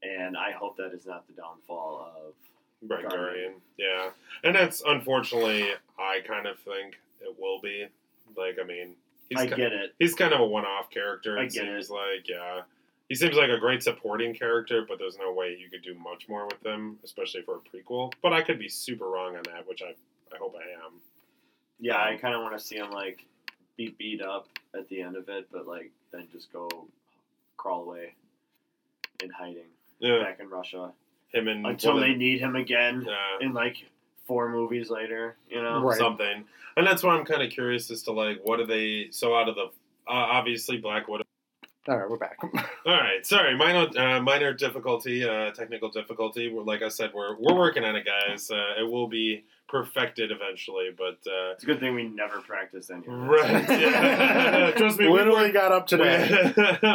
and 0.03 0.37
I 0.37 0.53
hope 0.53 0.77
that 0.77 0.93
is 0.93 1.07
not 1.07 1.27
the 1.27 1.35
downfall 1.35 2.13
of 2.17 2.33
Red 2.89 3.03
Guardian. 3.03 3.21
Guardian. 3.21 3.53
Yeah, 3.79 4.11
and 4.45 4.55
that's 4.55 4.83
unfortunately, 4.87 5.69
I 5.99 6.21
kind 6.27 6.47
of 6.47 6.59
think 6.61 6.97
it 7.21 7.35
will 7.39 7.61
be. 7.61 7.87
Like, 8.37 8.59
I 8.61 8.65
mean, 8.67 8.95
he's 9.29 9.39
I 9.39 9.47
ki- 9.47 9.55
get 9.57 9.73
it. 9.73 9.95
he's 9.99 10.15
kind 10.15 10.33
of 10.33 10.41
a 10.41 10.47
one-off 10.47 10.91
character. 10.91 11.39
I 11.39 11.43
It 11.45 11.53
get 11.53 11.65
seems 11.65 11.91
like, 11.91 12.29
yeah, 12.29 12.63
he 13.09 13.15
seems 13.15 13.37
like 13.37 13.51
a 13.51 13.59
great 13.59 13.83
supporting 13.83 14.35
character, 14.35 14.85
but 14.87 14.99
there's 14.99 15.17
no 15.19 15.33
way 15.33 15.57
you 15.59 15.69
could 15.71 15.83
do 15.83 15.95
much 15.95 16.29
more 16.29 16.45
with 16.47 16.65
him, 16.65 16.99
especially 17.05 17.43
for 17.43 17.57
a 17.57 17.59
prequel. 17.61 18.13
But 18.23 18.33
I 18.33 18.43
could 18.43 18.59
be 18.59 18.69
super 18.69 19.09
wrong 19.09 19.37
on 19.37 19.43
that, 19.53 19.67
which 19.69 19.83
I 19.83 19.95
I 20.35 20.39
hope 20.39 20.55
I 20.57 20.85
am. 20.87 20.93
Yeah, 21.79 22.03
I 22.03 22.17
kind 22.17 22.35
of 22.35 22.43
want 22.43 22.59
to 22.59 22.65
see 22.65 22.77
him 22.77 22.91
like 22.91 23.25
be 23.77 23.95
beat 23.99 24.23
up 24.23 24.49
at 24.75 24.89
the 24.89 25.03
end 25.03 25.17
of 25.17 25.29
it, 25.29 25.49
but 25.53 25.67
like 25.67 25.91
then 26.13 26.27
just 26.33 26.53
go 26.53 26.69
crawl 27.57 27.83
away 27.83 28.15
in 29.23 29.31
hiding 29.31 29.65
Yeah, 29.99 30.23
back 30.23 30.41
in 30.41 30.49
Russia 30.49 30.93
him 31.29 31.49
and 31.49 31.67
until 31.67 31.95
one 31.95 32.03
of- 32.03 32.09
they 32.09 32.15
need 32.15 32.41
him 32.41 32.57
again 32.57 33.05
yeah. 33.07 33.15
in 33.47 33.53
like 33.53 33.77
four 34.27 34.49
movies 34.49 34.91
later. 34.91 35.37
You 35.51 35.63
know, 35.63 35.81
Right. 35.81 35.99
something. 35.99 36.45
And 36.77 36.87
that's 36.87 37.03
why 37.03 37.15
I'm 37.17 37.25
kind 37.25 37.43
of 37.43 37.51
curious 37.51 37.91
as 37.91 38.03
to 38.05 38.13
like 38.13 38.41
what 38.45 38.59
do 38.59 38.67
they 38.67 39.09
so 39.11 39.37
out 39.37 39.49
of 39.49 39.55
the 39.57 39.65
uh, 39.65 39.71
obviously 40.09 40.77
Black 40.79 41.09
Widow. 41.09 41.25
All 41.89 41.97
right, 41.97 42.11
we're 42.11 42.17
back. 42.17 42.39
All 42.43 42.51
right, 42.87 43.25
sorry, 43.25 43.57
minor 43.57 43.87
uh, 43.99 44.21
minor 44.21 44.53
difficulty, 44.53 45.23
uh, 45.29 45.53
technical 45.53 45.89
difficulty. 45.89 46.51
Like 46.51 46.83
I 46.83 46.89
said, 46.89 47.13
we're 47.15 47.37
we're 47.39 47.55
working 47.57 47.85
on 47.85 47.95
it, 47.97 48.05
guys. 48.05 48.51
Uh, 48.51 48.75
it 48.81 48.91
will 48.91 49.07
be 49.09 49.45
perfected 49.69 50.31
eventually, 50.31 50.91
but 50.97 51.19
uh, 51.27 51.53
it's 51.53 51.63
a 51.65 51.67
good 51.67 51.81
thing 51.81 51.95
we 51.95 52.05
never 52.05 52.41
practiced 52.41 52.91
any 52.91 53.03
right, 53.07 53.69
yeah. 53.69 54.71
Trust 54.77 54.99
me, 54.99 55.07
we 55.09 55.13
Literally 55.13 55.49
were, 55.49 55.53
got 55.53 55.73
up 55.73 55.87
today. 55.89 56.53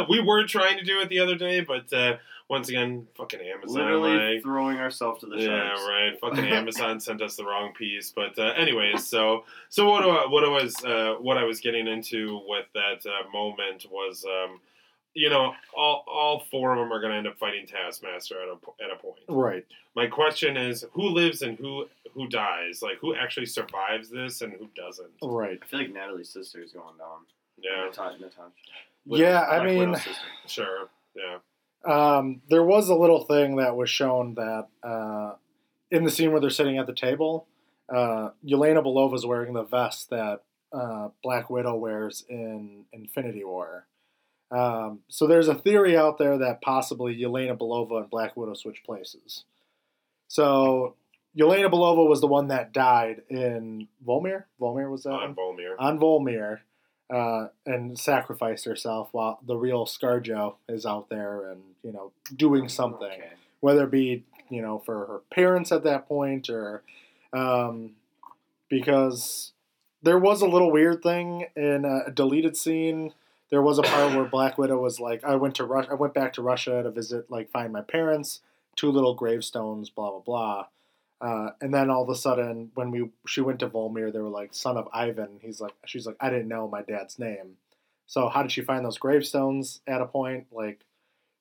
we 0.08 0.20
were 0.20 0.44
trying 0.44 0.78
to 0.78 0.84
do 0.84 1.00
it 1.00 1.08
the 1.08 1.20
other 1.20 1.34
day, 1.36 1.60
but 1.60 1.92
uh, 1.92 2.16
once 2.48 2.68
again, 2.68 3.06
fucking 3.14 3.40
Amazon, 3.40 3.76
Literally 3.76 4.34
like, 4.34 4.42
throwing 4.42 4.78
ourselves 4.78 5.20
to 5.20 5.26
the 5.26 5.40
sharks. 5.40 5.80
yeah, 5.80 5.88
right. 5.88 6.12
Fucking 6.20 6.44
Amazon 6.44 7.00
sent 7.00 7.22
us 7.22 7.36
the 7.36 7.44
wrong 7.44 7.72
piece. 7.72 8.12
But 8.14 8.38
uh, 8.38 8.52
anyways, 8.56 9.06
so 9.06 9.44
so 9.70 9.88
what 9.88 10.04
I, 10.04 10.26
what 10.26 10.44
I 10.44 10.48
was 10.48 10.84
uh, 10.84 11.14
what 11.20 11.38
I 11.38 11.44
was 11.44 11.60
getting 11.60 11.86
into 11.86 12.40
with 12.46 12.66
that 12.74 13.08
uh, 13.08 13.28
moment 13.32 13.86
was, 13.90 14.24
um, 14.26 14.60
you 15.14 15.28
know, 15.30 15.52
all 15.76 16.04
all 16.06 16.44
four 16.50 16.72
of 16.72 16.78
them 16.78 16.92
are 16.92 17.00
going 17.00 17.12
to 17.12 17.18
end 17.18 17.26
up 17.26 17.38
fighting 17.38 17.66
Taskmaster 17.66 18.36
at 18.42 18.48
a 18.48 18.84
at 18.84 18.90
a 18.90 18.96
point. 19.00 19.20
right. 19.28 19.64
My 19.94 20.06
question 20.06 20.56
is, 20.56 20.84
who 20.92 21.02
lives 21.08 21.42
and 21.42 21.58
who 21.58 21.86
who 22.14 22.28
dies? 22.28 22.80
Like, 22.82 22.98
who 23.00 23.14
actually 23.14 23.46
survives 23.46 24.08
this 24.10 24.40
and 24.42 24.52
who 24.54 24.68
doesn't? 24.76 25.10
Right. 25.22 25.58
I 25.62 25.66
feel 25.66 25.80
like 25.80 25.92
Natalie's 25.92 26.30
sister 26.30 26.62
is 26.62 26.72
going 26.72 26.96
down. 26.98 27.20
Yeah, 27.58 27.84
Natasha. 27.86 28.18
Natasha. 28.20 28.50
Yeah, 29.04 29.40
I 29.48 29.58
Black 29.58 29.66
mean- 29.66 29.96
sure. 30.46 30.88
Yeah, 31.14 31.38
Um, 31.84 32.40
there 32.48 32.62
was 32.62 32.88
a 32.88 32.94
little 32.94 33.24
thing 33.24 33.56
that 33.56 33.76
was 33.76 33.90
shown 33.90 34.34
that 34.36 34.68
uh, 34.82 35.34
in 35.90 36.04
the 36.04 36.10
scene 36.10 36.32
where 36.32 36.40
they're 36.40 36.48
sitting 36.48 36.78
at 36.78 36.86
the 36.86 36.94
table, 36.94 37.46
uh, 37.94 38.30
Yelena 38.46 39.14
is 39.14 39.26
wearing 39.26 39.52
the 39.52 39.62
vest 39.64 40.08
that 40.10 40.42
uh, 40.72 41.08
Black 41.22 41.50
Widow 41.50 41.74
wears 41.76 42.24
in 42.30 42.84
Infinity 42.94 43.44
War. 43.44 43.86
Um, 44.52 45.00
so 45.08 45.26
there's 45.26 45.48
a 45.48 45.54
theory 45.54 45.96
out 45.96 46.18
there 46.18 46.36
that 46.38 46.60
possibly 46.60 47.16
Yelena 47.16 47.56
Belova 47.56 47.98
and 48.02 48.10
Black 48.10 48.36
Widow 48.36 48.54
switch 48.54 48.82
places. 48.84 49.44
So 50.28 50.94
Yelena 51.38 51.70
Belova 51.70 52.06
was 52.06 52.20
the 52.20 52.26
one 52.26 52.48
that 52.48 52.72
died 52.72 53.22
in 53.30 53.88
Vormir. 54.06 54.44
Vormir 54.60 54.90
was 54.90 55.04
that? 55.04 55.10
on 55.12 55.34
one? 55.34 55.56
Vormir. 55.56 55.74
on 55.78 55.98
Vormir 55.98 56.58
uh, 57.10 57.48
and 57.64 57.98
sacrificed 57.98 58.66
herself 58.66 59.08
while 59.12 59.40
the 59.46 59.56
real 59.56 59.86
Scarjo 59.86 60.56
is 60.68 60.84
out 60.86 61.08
there 61.08 61.50
and 61.50 61.62
you 61.82 61.92
know 61.92 62.12
doing 62.36 62.68
something, 62.68 63.10
Okay. 63.10 63.30
whether 63.60 63.84
it 63.84 63.90
be 63.90 64.24
you 64.50 64.60
know 64.60 64.78
for 64.84 65.06
her 65.06 65.20
parents 65.34 65.72
at 65.72 65.84
that 65.84 66.06
point 66.06 66.50
or 66.50 66.82
um, 67.32 67.92
because 68.68 69.52
there 70.02 70.18
was 70.18 70.42
a 70.42 70.46
little 70.46 70.70
weird 70.70 71.02
thing 71.02 71.46
in 71.56 71.84
a 71.86 72.10
deleted 72.10 72.56
scene. 72.56 73.12
There 73.52 73.60
was 73.60 73.78
a 73.78 73.82
part 73.82 74.14
where 74.14 74.24
Black 74.24 74.56
Widow 74.56 74.78
was 74.78 74.98
like, 74.98 75.22
"I 75.24 75.36
went 75.36 75.56
to 75.56 75.64
Russia. 75.64 75.90
I 75.90 75.94
went 75.94 76.14
back 76.14 76.32
to 76.32 76.42
Russia 76.42 76.82
to 76.82 76.90
visit, 76.90 77.30
like, 77.30 77.50
find 77.50 77.70
my 77.70 77.82
parents. 77.82 78.40
Two 78.76 78.90
little 78.90 79.14
gravestones, 79.14 79.90
blah 79.90 80.10
blah 80.10 80.20
blah." 80.20 80.66
Uh, 81.20 81.50
and 81.60 81.72
then 81.74 81.90
all 81.90 82.02
of 82.02 82.08
a 82.08 82.14
sudden, 82.16 82.72
when 82.74 82.90
we 82.90 83.10
she 83.26 83.42
went 83.42 83.60
to 83.60 83.68
Vormir, 83.68 84.10
they 84.10 84.20
were 84.20 84.30
like, 84.30 84.54
"Son 84.54 84.78
of 84.78 84.88
Ivan." 84.94 85.38
He's 85.42 85.60
like, 85.60 85.74
she's 85.84 86.06
like, 86.06 86.16
"I 86.18 86.30
didn't 86.30 86.48
know 86.48 86.66
my 86.66 86.80
dad's 86.80 87.18
name." 87.18 87.58
So 88.06 88.30
how 88.30 88.40
did 88.42 88.52
she 88.52 88.62
find 88.62 88.86
those 88.86 88.96
gravestones 88.98 89.82
at 89.86 90.00
a 90.00 90.06
point? 90.06 90.46
Like, 90.50 90.86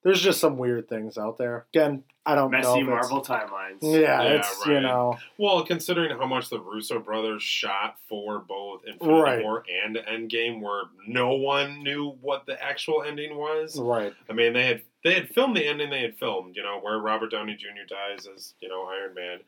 there's 0.04 0.22
just 0.22 0.40
some 0.40 0.58
weird 0.58 0.88
things 0.90 1.18
out 1.18 1.38
there. 1.38 1.66
Again, 1.74 2.04
I 2.26 2.36
don't 2.36 2.52
know. 2.52 2.58
Messy 2.60 2.70
if 2.82 2.88
it's- 2.88 3.10
Marvel 3.10 3.22
timelines. 3.24 3.78
Yeah, 3.82 4.00
Yeah, 4.22 4.22
it's 4.40 4.66
you 4.66 4.80
know, 4.80 5.18
Well, 5.38 5.64
considering 5.64 6.16
how 6.18 6.26
much 6.28 6.50
the 6.50 6.60
Russo 6.60 7.00
brothers 7.00 7.42
shot 7.44 7.98
for 8.08 8.40
both 8.40 8.86
Infinity 8.86 9.22
Right. 9.22 9.44
War 9.44 9.64
and 9.84 9.96
Endgame, 9.98 10.62
where 10.62 10.84
no 11.08 11.34
one 11.34 11.82
knew 11.84 12.12
what 12.22 12.46
the 12.46 12.62
actual 12.64 13.02
ending 13.04 13.36
was. 13.38 13.80
right? 13.80 14.14
I 14.30 14.34
mean, 14.34 14.54
they 14.54 14.66
had 14.66 14.82
they 15.04 15.16
had 15.16 15.30
filmed 15.30 15.58
the 15.58 15.66
ending 15.66 15.90
they 15.90 16.02
had 16.04 16.16
filmed, 16.18 16.56
you 16.56 16.62
know, 16.62 16.80
where 16.80 17.00
Robert 17.00 17.32
Downey 17.32 17.56
Jr. 17.56 17.88
dies 17.90 18.28
as 18.28 18.54
you 18.60 18.70
know 18.70 18.84
Iron 18.86 19.16
Man, 19.16 19.40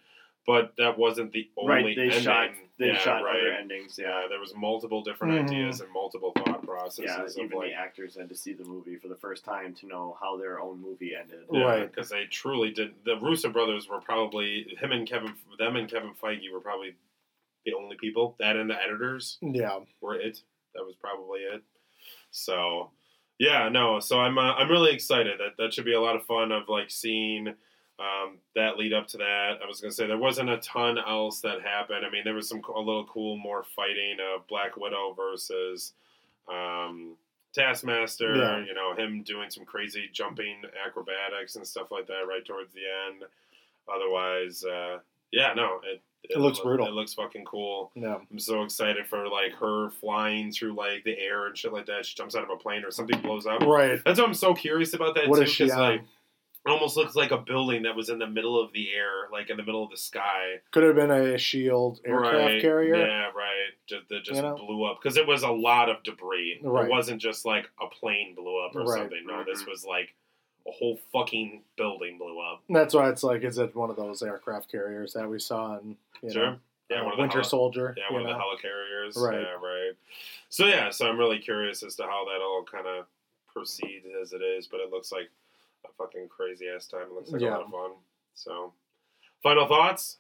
but 0.46 0.74
that 0.78 0.98
wasn't 0.98 1.32
the 1.32 1.50
only 1.58 1.74
Right, 1.74 1.96
they 1.96 2.04
ending. 2.04 2.20
shot 2.22 2.50
they 2.80 2.88
yeah, 2.88 2.98
shot 2.98 3.24
right. 3.24 3.36
other 3.38 3.52
endings. 3.54 4.00
Yeah, 4.00 4.22
Yeah, 4.24 4.28
there 4.30 4.40
was 4.40 4.54
multiple 4.56 5.04
different 5.04 5.34
Mhm. 5.36 5.44
ideas 5.50 5.80
and 5.82 5.92
multiple 5.92 6.32
thought 6.36 6.64
processes 6.66 7.06
yeah. 7.38 7.44
of 7.44 7.46
Even 7.46 7.58
like. 7.60 7.70
the 7.70 7.74
actors 7.76 8.16
had 8.18 8.28
to 8.30 8.36
see 8.36 8.54
the 8.54 8.64
movie 8.66 8.96
for 8.98 9.08
the 9.10 9.16
first 9.16 9.46
time 9.46 9.76
to 9.76 9.86
know 9.86 10.18
how 10.20 10.38
their 10.38 10.60
own 10.60 10.82
movie 10.82 11.16
ended. 11.16 11.46
Yeah, 11.52 11.64
Right. 11.64 11.90
because 11.90 12.10
they 12.10 12.26
truly 12.26 12.72
did. 12.72 12.96
The 13.06 13.18
Russo 13.18 13.50
brothers 13.50 13.88
were 13.88 14.02
probably 14.02 14.76
him 14.80 14.92
and 14.92 15.08
Kevin, 15.08 15.36
them 15.60 15.76
and 15.76 15.88
Kevin 15.90 16.14
Feige 16.16 16.52
were 16.52 16.60
probably 16.62 16.96
the 17.66 17.74
only 17.76 17.96
people. 17.96 18.36
That 18.40 18.56
and 18.58 18.70
the 18.70 18.82
editors 18.82 19.38
Yeah, 19.42 19.80
were 20.02 20.16
it. 20.20 20.42
That 20.74 20.84
was 20.84 20.96
probably 20.96 21.42
it. 21.42 21.62
So, 22.32 22.92
yeah, 23.38 23.70
no. 23.70 24.00
So 24.00 24.20
I'm 24.20 24.38
uh, 24.40 24.56
I'm 24.56 24.70
really 24.70 24.94
excited. 24.94 25.40
That 25.40 25.58
that 25.58 25.74
should 25.74 25.86
be 25.86 25.94
a 25.94 26.02
lot 26.02 26.16
of 26.16 26.26
fun 26.26 26.52
of 26.52 26.68
like 26.68 26.90
seeing 26.90 27.56
um, 28.00 28.38
that 28.56 28.78
lead 28.78 28.94
up 28.94 29.08
to 29.10 29.18
that. 29.18 29.60
I 29.64 29.68
was 29.68 29.80
gonna 29.82 29.92
say 29.92 30.08
there 30.08 30.18
wasn't 30.18 30.50
a 30.50 30.58
ton 30.58 30.98
else 30.98 31.42
that 31.42 31.62
happened. 31.62 32.06
I 32.06 32.10
mean, 32.10 32.24
there 32.24 32.34
was 32.34 32.50
some 32.50 32.62
a 32.76 32.80
little 32.80 33.06
cool 33.06 33.38
more 33.38 33.64
fighting 33.76 34.18
of 34.36 34.48
Black 34.48 34.76
Widow 34.78 35.14
versus 35.16 35.94
um, 36.52 37.16
Taskmaster. 37.54 38.36
Yeah. 38.36 38.66
You 38.66 38.74
know, 38.74 38.96
him 38.96 39.24
doing 39.24 39.50
some 39.50 39.66
crazy 39.66 40.10
jumping 40.12 40.62
acrobatics 40.86 41.56
and 41.56 41.66
stuff 41.68 41.92
like 41.92 42.08
that 42.08 42.26
right 42.28 42.44
towards 42.46 42.74
the 42.74 42.82
end. 43.08 43.24
Otherwise, 43.94 44.64
uh, 44.64 45.00
yeah, 45.32 45.54
no, 45.54 45.80
it. 45.84 46.02
It 46.30 46.40
looks 46.40 46.58
brutal. 46.60 46.88
It 46.88 46.94
looks 46.94 47.14
fucking 47.14 47.44
cool. 47.44 47.92
yeah, 47.96 48.16
I'm 48.32 48.40
so 48.40 48.64
excited 48.64 49.06
for 49.08 49.28
like 49.28 49.52
her 49.60 49.90
flying 49.90 50.54
through 50.54 50.74
like 50.74 51.04
the 51.04 51.20
air 51.20 51.48
and 51.48 51.58
shit 51.58 51.74
like 51.74 51.86
that. 51.88 52.06
She 52.06 52.16
jumps 52.16 52.34
out 52.34 52.44
of 52.46 52.50
a 52.50 52.56
plane 52.56 52.86
or 52.86 52.92
something 52.92 53.20
blows 53.20 53.46
up. 53.46 53.60
right. 53.64 54.00
That's 54.06 54.20
why 54.22 54.26
I'm 54.26 54.34
so 54.34 54.54
curious 54.54 54.94
about 54.94 55.16
that 55.16 55.28
What 55.28 55.36
too. 55.40 55.44
is 55.44 55.52
she 55.52 55.66
Because 55.66 55.78
like 55.78 56.00
it 56.00 56.06
almost 56.72 56.96
looks 56.96 57.16
like 57.16 57.32
a 57.32 57.38
building 57.38 57.84
that 57.84 57.96
was 57.96 58.10
in 58.10 58.20
the 58.20 58.28
middle 58.28 58.60
of 58.62 58.72
the 58.74 58.94
air, 58.94 59.28
like 59.32 59.50
in 59.50 59.58
the 59.58 59.64
middle 59.64 59.84
of 59.84 59.90
the 59.92 59.98
sky. 59.98 60.62
Could 60.72 60.84
have 60.84 60.96
been 60.96 61.12
a 61.12 61.38
Shield 61.38 62.00
aircraft 62.06 62.36
right. 62.36 62.62
carrier. 62.62 62.96
Yeah, 62.96 63.32
right. 63.36 63.72
Just 63.86 64.08
that 64.10 64.24
just 64.24 64.38
You 64.38 64.42
know? 64.44 64.56
blew 64.56 64.86
up 64.86 65.00
because 65.02 65.18
it 65.18 65.28
was 65.28 65.44
a 65.44 65.52
lot 65.52 65.90
of 65.90 66.02
debris. 66.04 66.60
Right. 66.64 66.86
It 66.86 66.90
wasn't 66.90 67.22
just 67.22 67.46
like 67.46 67.70
a 67.82 67.88
plane 67.88 68.34
blew 68.36 68.64
up 68.66 68.76
or 68.76 68.84
Right. 68.86 69.00
something. 69.00 69.26
No, 69.26 69.44
this 69.44 69.64
Mhm. 69.64 69.68
was 69.70 69.86
like 69.86 70.14
a 70.66 70.72
whole 70.72 70.98
fucking 71.12 71.64
building 71.76 72.18
blew 72.18 72.40
up. 72.40 72.64
That's 72.70 72.94
why 72.94 73.10
it's 73.10 73.24
like, 73.24 73.44
is 73.44 73.58
it 73.58 73.76
one 73.76 73.90
of 73.90 73.98
those 73.98 74.24
aircraft 74.24 74.72
carriers 74.72 75.12
that 75.14 75.30
we 75.30 75.40
saw 75.40 75.78
in 75.80 75.98
you 76.22 76.32
Sure. 76.32 76.46
know, 76.52 76.60
Yeah, 76.90 77.02
uh, 77.02 77.04
one 77.04 77.12
of 77.14 77.18
the 77.18 77.22
Winter 77.24 77.38
heli- 77.40 77.50
Soldier. 77.50 77.94
Yeah, 77.98 78.06
you 78.10 78.14
one 78.14 78.26
of 78.26 78.38
the 78.38 78.42
helicarriers. 78.42 79.18
Right. 79.18 79.42
Yeah, 79.42 79.52
right. 79.54 79.92
So 80.48 80.66
yeah, 80.66 80.90
so 80.92 81.10
I'm 81.10 81.18
really 81.20 81.40
curious 81.40 81.84
as 81.84 81.98
to 81.98 82.04
how 82.04 82.24
that 82.26 82.40
all 82.42 82.64
kind 82.64 82.88
of 82.88 83.08
proceeds 83.52 84.06
as 84.22 84.32
it 84.32 84.42
is, 84.42 84.68
but 84.68 84.80
it 84.80 84.90
looks 84.92 85.12
like 85.12 85.30
a 85.86 85.94
fucking 85.98 86.28
crazy 86.30 86.66
ass 86.74 86.88
time. 86.88 87.04
It 87.04 87.14
looks 87.14 87.32
like 87.32 87.42
a 87.42 87.46
lot 87.46 87.62
of 87.62 87.72
fun. 87.72 87.92
So, 88.36 88.74
final 89.42 89.68
thoughts? 89.68 90.18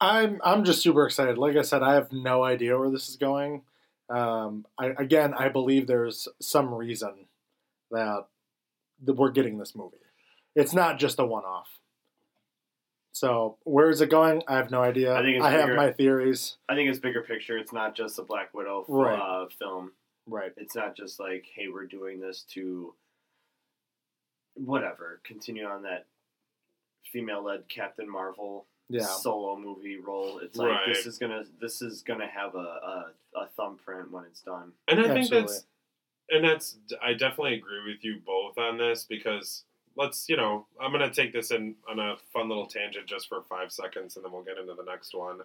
I'm 0.00 0.40
I'm 0.44 0.64
just 0.64 0.82
super 0.82 1.06
excited. 1.06 1.38
Like 1.38 1.56
I 1.56 1.62
said, 1.62 1.82
I 1.82 1.94
have 1.94 2.12
no 2.12 2.44
idea 2.44 2.78
where 2.78 2.90
this 2.90 3.08
is 3.08 3.16
going. 3.16 3.62
Um, 4.08 4.66
I, 4.78 4.88
again, 4.98 5.34
I 5.34 5.48
believe 5.48 5.86
there's 5.86 6.28
some 6.40 6.72
reason 6.72 7.26
that, 7.90 8.26
that 9.04 9.14
we're 9.14 9.32
getting 9.32 9.58
this 9.58 9.74
movie. 9.74 9.96
It's 10.54 10.72
not 10.72 10.98
just 11.00 11.18
a 11.18 11.24
one-off. 11.26 11.66
So 13.12 13.56
where 13.64 13.90
is 13.90 14.00
it 14.02 14.10
going? 14.10 14.42
I 14.46 14.56
have 14.56 14.70
no 14.70 14.82
idea. 14.82 15.14
I 15.14 15.22
think 15.22 15.36
it's 15.36 15.44
I 15.44 15.50
have 15.52 15.64
bigger. 15.68 15.76
my 15.76 15.90
theories. 15.92 16.56
I 16.68 16.74
think 16.74 16.90
it's 16.90 16.98
bigger 16.98 17.22
picture. 17.22 17.56
It's 17.56 17.72
not 17.72 17.96
just 17.96 18.18
a 18.18 18.22
Black 18.22 18.52
Widow 18.54 18.80
f- 18.82 18.86
Right. 18.88 19.18
uh, 19.18 19.46
film. 19.58 19.92
Right. 20.26 20.52
It's 20.56 20.76
not 20.76 20.96
just 20.96 21.18
like, 21.18 21.46
hey, 21.54 21.68
we're 21.72 21.86
doing 21.86 22.20
this 22.20 22.42
to 22.54 22.94
whatever 24.56 25.20
continue 25.24 25.64
on 25.66 25.82
that 25.82 26.06
female-led 27.12 27.68
Captain 27.68 28.08
Marvel 28.10 28.66
Yeah. 28.88 29.04
solo 29.04 29.56
movie 29.56 29.96
role. 29.98 30.38
It's 30.38 30.56
like 30.56 30.70
Right. 30.70 30.86
this 30.86 31.06
is 31.06 31.18
gonna 31.18 31.44
this 31.60 31.82
is 31.82 32.02
gonna 32.02 32.26
have 32.28 32.54
a, 32.54 32.58
a, 32.58 33.12
a 33.34 33.46
thumbprint 33.56 34.10
when 34.10 34.24
it's 34.24 34.42
done. 34.42 34.72
And 34.88 35.00
I 35.00 35.12
think 35.12 35.28
that's, 35.30 35.66
and 36.30 36.44
that's, 36.44 36.76
I 37.02 37.12
definitely 37.12 37.54
agree 37.54 37.84
with 37.92 38.04
you 38.04 38.20
both 38.24 38.58
on 38.58 38.78
this 38.78 39.04
because 39.04 39.64
let's, 39.96 40.28
you 40.28 40.36
know, 40.36 40.66
I'm 40.80 40.92
gonna 40.92 41.10
take 41.12 41.32
this 41.32 41.50
in 41.50 41.74
on 41.88 41.98
a 41.98 42.16
fun 42.32 42.48
little 42.48 42.66
tangent 42.66 43.06
just 43.06 43.28
for 43.28 43.42
five 43.42 43.72
seconds, 43.72 44.16
and 44.16 44.24
then 44.24 44.32
we'll 44.32 44.42
get 44.42 44.58
into 44.58 44.74
the 44.74 44.84
next 44.84 45.14
one. 45.14 45.40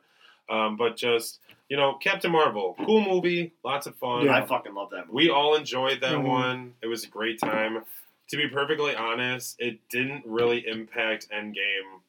Um, 0.49 0.75
but 0.75 0.97
just, 0.97 1.39
you 1.69 1.77
know, 1.77 1.93
Captain 1.93 2.31
Marvel, 2.31 2.75
cool 2.85 3.01
movie, 3.01 3.53
lots 3.63 3.85
of 3.87 3.95
fun. 3.95 4.25
Yeah. 4.25 4.35
I 4.35 4.45
fucking 4.45 4.73
love 4.73 4.89
that 4.89 5.07
movie. 5.07 5.27
We 5.27 5.29
all 5.29 5.55
enjoyed 5.55 6.01
that 6.01 6.13
Mhm. 6.17 6.27
one. 6.27 6.73
It 6.81 6.87
was 6.87 7.03
a 7.03 7.07
great 7.07 7.39
time. 7.39 7.85
To 8.31 8.37
be 8.37 8.47
perfectly 8.47 8.95
honest, 8.95 9.57
it 9.59 9.79
didn't 9.89 10.23
really 10.25 10.65
impact 10.65 11.27
Endgame 11.35 11.99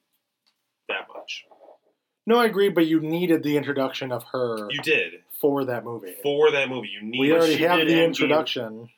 that 0.89 1.09
much. 1.15 1.45
No, 2.27 2.39
I 2.39 2.47
agree, 2.47 2.69
but 2.69 2.87
you 2.87 3.01
needed 3.01 3.43
the 3.43 3.57
introduction 3.57 4.13
of 4.13 4.23
her 4.33 4.69
You 4.71 4.81
did 4.83 5.15
for 5.41 5.65
that 5.65 5.85
movie. 5.85 6.15
for 6.23 6.53
that 6.53 6.69
movie. 6.69 6.91
You 7.01 7.11
we 7.19 7.33
already 7.33 7.57
have 7.57 7.81
the 7.81 7.87
Endgame. 7.87 8.05
introduction. 8.07 8.89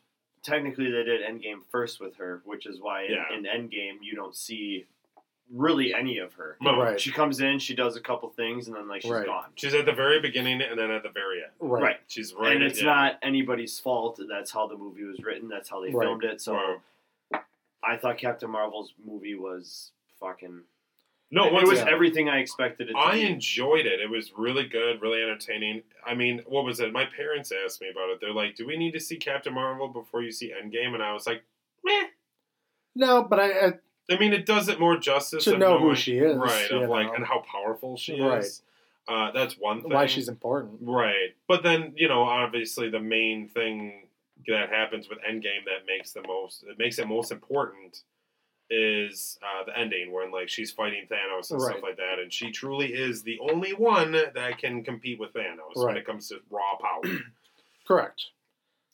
Technically, 0.42 0.90
they 0.90 1.02
did 1.04 1.22
Endgame 1.22 1.60
first 1.72 1.98
with 2.00 2.16
her, 2.16 2.42
which 2.44 2.66
is 2.66 2.78
why 2.78 3.04
in, 3.04 3.12
Yeah. 3.12 3.32
in 3.34 3.44
Endgame 3.44 3.98
you 4.02 4.14
don't 4.14 4.36
see 4.36 4.84
really 5.50 5.94
any 5.94 6.18
of 6.18 6.34
her. 6.34 6.58
No, 6.60 6.78
Right. 6.78 7.00
She 7.00 7.10
comes 7.10 7.40
in, 7.40 7.58
she 7.58 7.74
does 7.74 7.96
a 7.96 8.00
couple 8.02 8.28
things, 8.30 8.66
and 8.66 8.76
then 8.76 8.86
like 8.86 9.00
she's 9.00 9.10
Right. 9.10 9.24
gone. 9.24 9.50
She's 9.54 9.72
at 9.74 9.86
the 9.86 9.92
very 9.92 10.20
beginning 10.20 10.60
and 10.60 10.78
then 10.78 10.90
at 10.90 11.02
the 11.02 11.08
very 11.10 11.42
end. 11.42 11.52
Right. 11.58 11.82
Right. 11.82 12.00
She's 12.08 12.34
right. 12.34 12.54
and 12.54 12.62
it's 12.62 12.80
yeah. 12.80 12.86
not 12.86 13.18
anybody's 13.22 13.78
fault. 13.80 14.20
That's 14.28 14.50
how 14.50 14.66
the 14.66 14.76
movie 14.76 15.04
was 15.04 15.18
written. 15.24 15.48
That's 15.48 15.70
how 15.70 15.80
they 15.80 15.90
Right. 15.90 16.04
filmed 16.04 16.24
it. 16.24 16.42
So 16.42 16.52
Right. 16.54 16.78
I 17.86 17.96
thought 17.96 18.18
Captain 18.18 18.50
Marvel's 18.50 18.92
movie 19.04 19.34
was 19.34 19.92
fucking. 20.20 20.62
No, 21.30 21.46
it 21.46 21.52
once 21.52 21.68
was 21.68 21.80
again- 21.80 21.92
everything 21.92 22.28
I 22.28 22.38
expected 22.38 22.90
it 22.90 22.92
to 22.92 22.98
I 22.98 23.14
be. 23.14 23.22
enjoyed 23.26 23.86
it. 23.86 24.00
It 24.00 24.08
was 24.08 24.32
really 24.36 24.64
good, 24.68 25.00
really 25.02 25.20
entertaining. 25.22 25.82
I 26.06 26.14
mean, 26.14 26.42
what 26.46 26.64
was 26.64 26.80
it? 26.80 26.92
My 26.92 27.06
parents 27.06 27.50
asked 27.64 27.80
me 27.80 27.88
about 27.90 28.10
it. 28.10 28.20
They're 28.20 28.32
like, 28.32 28.54
"Do 28.56 28.66
we 28.66 28.76
need 28.76 28.92
to 28.92 29.00
see 29.00 29.16
Captain 29.16 29.52
Marvel 29.54 29.88
before 29.88 30.22
you 30.22 30.30
see 30.30 30.52
Endgame?" 30.52 30.94
And 30.94 31.02
I 31.02 31.12
was 31.12 31.26
like, 31.26 31.42
"Meh." 31.84 32.08
No, 32.94 33.22
but 33.24 33.40
I, 33.40 33.50
I 33.66 33.72
I 34.10 34.18
mean, 34.18 34.32
it 34.34 34.44
does 34.46 34.68
it 34.68 34.78
more 34.78 34.96
justice 34.98 35.44
To 35.44 35.54
of 35.54 35.58
know 35.58 35.78
who 35.78 35.94
she 35.96 36.18
is, 36.18 36.36
right? 36.36 36.70
you 36.70 36.82
Of 36.82 36.90
like, 36.90 37.06
know. 37.08 37.14
and 37.14 37.24
how 37.26 37.40
powerful 37.40 37.96
she 37.96 38.20
Right. 38.20 38.40
is. 38.44 38.62
Uh, 39.08 39.30
that's 39.32 39.54
one 39.58 39.82
thing. 39.82 39.92
why 39.92 40.06
she's 40.06 40.28
important. 40.28 40.78
Right. 40.82 41.34
But 41.48 41.62
then, 41.62 41.94
you 41.96 42.06
know, 42.08 42.22
obviously 42.22 42.90
the 42.90 43.00
main 43.00 43.48
thing 43.48 44.03
that 44.48 44.70
happens 44.70 45.08
with 45.08 45.18
Endgame 45.28 45.64
that 45.66 45.86
makes 45.86 46.12
the 46.12 46.22
most 46.26 46.64
that 46.66 46.78
makes 46.78 46.98
it 46.98 47.06
most 47.08 47.32
important 47.32 48.02
is 48.70 49.38
uh, 49.42 49.64
the 49.64 49.78
ending 49.78 50.10
when 50.12 50.32
like 50.32 50.48
she's 50.48 50.70
fighting 50.70 51.06
Thanos 51.10 51.50
and 51.50 51.60
Right. 51.60 51.70
stuff 51.72 51.82
like 51.82 51.96
that 51.98 52.18
and 52.18 52.32
she 52.32 52.50
truly 52.50 52.92
is 52.94 53.22
the 53.22 53.38
only 53.50 53.72
one 53.72 54.12
that 54.12 54.58
can 54.58 54.82
compete 54.82 55.20
with 55.20 55.32
Thanos 55.34 55.76
when 55.76 55.96
it 55.96 56.06
comes 56.06 56.28
to 56.28 56.36
raw 56.50 56.76
power. 56.80 57.02
Correct. 57.86 58.22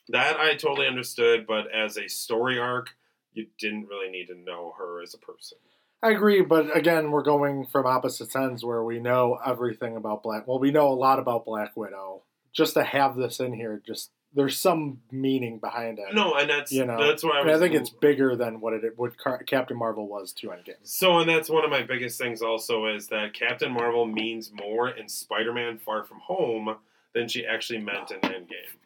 that 0.08 0.38
I 0.40 0.56
totally 0.56 0.88
understood, 0.88 1.46
but 1.46 1.70
as 1.72 1.96
a 1.96 2.08
story 2.08 2.58
arc, 2.58 2.90
you 3.32 3.46
didn't 3.60 3.86
really 3.86 4.10
need 4.10 4.26
to 4.26 4.34
know 4.34 4.74
her 4.76 5.00
as 5.02 5.14
a 5.14 5.18
person. 5.18 5.58
I 6.02 6.10
agree, 6.10 6.40
but 6.42 6.74
again, 6.76 7.12
we're 7.12 7.22
going 7.22 7.66
from 7.66 7.86
opposite 7.86 8.34
ends 8.34 8.64
where 8.64 8.82
we 8.82 8.98
know 8.98 9.38
everything 9.46 9.94
about 9.96 10.22
Black. 10.24 10.48
Well, 10.48 10.58
we 10.58 10.72
know 10.72 10.88
a 10.88 10.94
lot 10.94 11.18
about 11.20 11.44
Black 11.44 11.76
Widow. 11.76 12.22
Just 12.52 12.74
to 12.74 12.82
have 12.82 13.14
this 13.14 13.38
in 13.38 13.52
here, 13.52 13.80
just 13.86 14.10
there's 14.34 14.58
some 14.58 15.00
meaning 15.10 15.58
behind 15.58 15.98
it. 15.98 16.14
No, 16.14 16.34
and 16.34 16.48
that's 16.48 16.70
You 16.72 16.84
know, 16.86 17.04
that's 17.04 17.24
why 17.24 17.40
I 17.40 17.44
was 17.44 17.56
I 17.56 17.58
think 17.58 17.74
it's 17.74 17.90
bigger 17.90 18.36
than 18.36 18.60
what 18.60 18.72
it 18.74 18.96
what 18.96 19.16
Car- 19.18 19.42
Captain 19.42 19.76
Marvel 19.76 20.06
was 20.06 20.32
to 20.34 20.48
Endgame. 20.48 20.74
So, 20.82 21.18
and 21.18 21.28
that's 21.28 21.48
one 21.50 21.64
of 21.64 21.70
my 21.70 21.82
biggest 21.82 22.18
things 22.18 22.40
also 22.42 22.86
is 22.86 23.08
that 23.08 23.34
Captain 23.34 23.72
Marvel 23.72 24.06
means 24.06 24.52
more 24.52 24.88
in 24.88 25.08
Spider 25.08 25.52
Man 25.52 25.78
Far 25.78 26.04
From 26.04 26.18
Home 26.20 26.76
than 27.12 27.26
she 27.28 27.44
actually 27.44 27.80
meant 27.80 28.10
in 28.12 28.20
Endgame. 28.20 28.76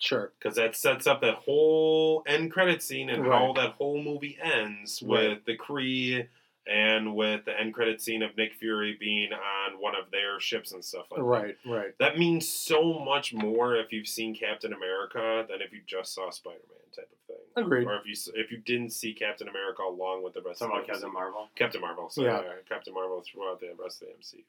Sure. 0.00 0.32
Because 0.38 0.54
that 0.56 0.76
sets 0.76 1.08
up 1.08 1.20
that 1.22 1.34
whole 1.34 2.22
end 2.26 2.52
credit 2.52 2.82
scene 2.82 3.10
and 3.10 3.26
how 3.26 3.52
that 3.54 3.72
whole 3.72 4.00
movie 4.00 4.38
ends 4.40 5.02
Right. 5.04 5.30
with 5.30 5.44
the 5.44 5.56
Kree 5.56 6.28
and 6.68 7.14
with 7.14 7.44
the 7.44 7.58
end 7.58 7.74
credit 7.74 8.00
scene 8.00 8.22
of 8.22 8.36
Nick 8.36 8.54
Fury 8.54 8.96
being 8.98 9.30
on 9.32 9.80
one 9.80 9.94
of 9.94 10.10
their 10.10 10.38
ships 10.40 10.72
and 10.72 10.84
stuff 10.84 11.06
like 11.10 11.18
that. 11.18 11.24
Right. 11.24 11.56
Right. 11.66 11.98
That 11.98 12.18
means 12.18 12.48
so 12.48 12.98
much 12.98 13.32
more 13.34 13.76
if 13.76 13.92
you've 13.92 14.08
seen 14.08 14.34
Captain 14.34 14.72
America 14.72 15.46
than 15.48 15.60
if 15.62 15.72
you 15.72 15.80
just 15.86 16.14
saw 16.14 16.30
Spider 16.30 16.58
Man 16.68 16.78
type 16.94 17.10
of 17.12 17.18
thing. 17.26 17.64
Agreed. 17.64 17.86
Or 17.86 17.96
if 17.96 18.06
you 18.06 18.14
if 18.34 18.50
you 18.52 18.58
didn't 18.58 18.90
see 18.90 19.12
Captain 19.14 19.48
America 19.48 19.82
along 19.82 20.22
with 20.22 20.34
the 20.34 20.42
rest 20.42 20.60
Talking 20.60 20.78
of 20.80 20.86
the 20.86 20.92
Captain 20.92 21.10
MCU. 21.10 21.14
Marvel. 21.14 21.48
Captain 21.56 21.80
Marvel. 21.80 22.10
So 22.10 22.22
Yeah. 22.22 22.40
yeah. 22.42 22.52
Captain 22.68 22.94
Marvel 22.94 23.22
throughout 23.22 23.60
the 23.60 23.72
rest 23.82 24.02
of 24.02 24.08
the 24.08 24.14
MCU. 24.14 24.44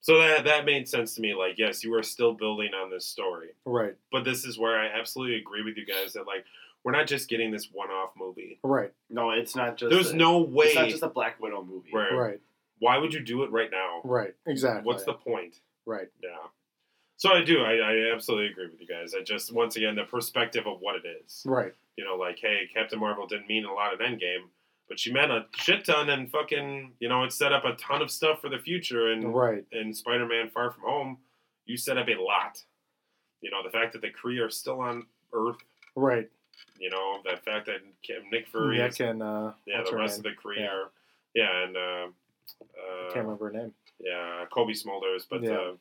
So 0.00 0.18
that 0.18 0.44
that 0.46 0.64
made 0.64 0.88
sense 0.88 1.14
to 1.14 1.20
me. 1.20 1.32
Like, 1.34 1.58
yes, 1.58 1.84
you 1.84 1.94
are 1.94 2.02
still 2.02 2.32
building 2.34 2.70
on 2.74 2.90
this 2.90 3.06
story, 3.06 3.50
Right. 3.64 3.94
but 4.10 4.24
this 4.24 4.44
is 4.44 4.58
where 4.58 4.76
I 4.76 4.86
absolutely 4.88 5.36
agree 5.36 5.62
with 5.62 5.76
you 5.76 5.86
guys 5.86 6.14
that 6.14 6.26
like 6.26 6.44
we're 6.84 6.92
not 6.92 7.06
just 7.06 7.28
getting 7.28 7.50
this 7.50 7.68
one-off 7.72 8.10
movie. 8.18 8.58
Right. 8.64 8.92
No, 9.08 9.30
it's 9.30 9.54
not 9.54 9.76
just. 9.76 9.90
There's 9.90 10.10
a- 10.10 10.16
no 10.16 10.38
way. 10.40 10.66
It's 10.66 10.74
not 10.76 10.88
just 10.88 11.02
a 11.02 11.08
Black 11.08 11.40
Widow 11.40 11.62
movie. 11.64 11.90
Right. 11.92 12.12
Right. 12.12 12.40
Why 12.78 12.98
would 12.98 13.14
you 13.14 13.20
do 13.20 13.44
it 13.44 13.50
right 13.52 13.70
now? 13.70 14.00
Right. 14.04 14.34
Exactly. 14.46 14.82
What's 14.86 15.04
the 15.04 15.12
point? 15.14 15.56
right? 15.86 16.08
Yeah. 16.22 16.30
So 17.16 17.32
I 17.32 17.42
do. 17.44 17.60
I, 17.62 17.74
I 17.74 18.12
absolutely 18.14 18.48
agree 18.48 18.66
with 18.66 18.80
you 18.80 18.86
guys. 18.86 19.14
I 19.14 19.22
just 19.22 19.52
once 19.54 19.76
again 19.76 19.94
the 19.94 20.04
perspective 20.04 20.66
of 20.66 20.80
what 20.80 20.96
it 20.96 21.02
is. 21.24 21.42
Right. 21.46 21.72
You 21.96 22.04
know, 22.04 22.16
like 22.16 22.38
hey, 22.40 22.68
Captain 22.74 22.98
Marvel 22.98 23.26
didn't 23.28 23.48
mean 23.48 23.64
a 23.64 23.72
lot 23.72 23.92
in 23.92 23.98
Endgame, 24.00 24.44
but 24.88 24.98
she 24.98 25.12
meant 25.12 25.30
a 25.30 25.46
shit 25.56 25.84
ton, 25.84 26.10
and 26.10 26.28
fucking 26.30 26.92
you 26.98 27.08
know 27.08 27.22
it 27.22 27.32
set 27.32 27.52
up 27.52 27.64
a 27.64 27.74
ton 27.76 28.02
of 28.02 28.10
stuff 28.10 28.40
for 28.40 28.48
the 28.48 28.58
future. 28.58 29.12
And 29.12 29.32
Right. 29.32 29.64
And 29.70 29.96
Spider-Man: 29.96 30.50
Far 30.52 30.72
From 30.72 30.82
Home, 30.82 31.18
you 31.64 31.76
set 31.76 31.96
up 31.98 32.08
a 32.08 32.20
lot. 32.20 32.60
You 33.40 33.50
know, 33.52 33.62
the 33.62 33.70
fact 33.70 33.92
that 33.92 34.02
the 34.02 34.10
Kree 34.10 34.44
are 34.44 34.50
still 34.50 34.80
on 34.80 35.06
Earth. 35.32 35.56
Right. 35.94 36.28
You 36.78 36.90
know, 36.90 37.18
the 37.24 37.36
fact 37.38 37.66
that 37.66 37.80
Nick 38.30 38.48
Fury, 38.48 38.78
Nick 38.78 38.98
and 39.00 39.22
uh, 39.22 39.52
yeah, 39.66 39.82
the 39.88 39.96
rest 39.96 40.22
name? 40.22 40.32
of 40.32 40.36
the 40.42 40.48
Kree 40.48 40.58
Yeah. 40.58 40.84
yeah, 41.34 41.64
and 41.64 41.76
uh, 41.76 41.80
I 41.80 43.08
uh, 43.08 43.12
can't 43.12 43.24
remember 43.26 43.46
her 43.52 43.52
name. 43.52 43.72
yeah, 44.00 44.44
Cobie 44.52 44.74
Smulders, 44.74 45.24
but 45.30 45.42
Yeah. 45.42 45.50
uh, 45.52 45.72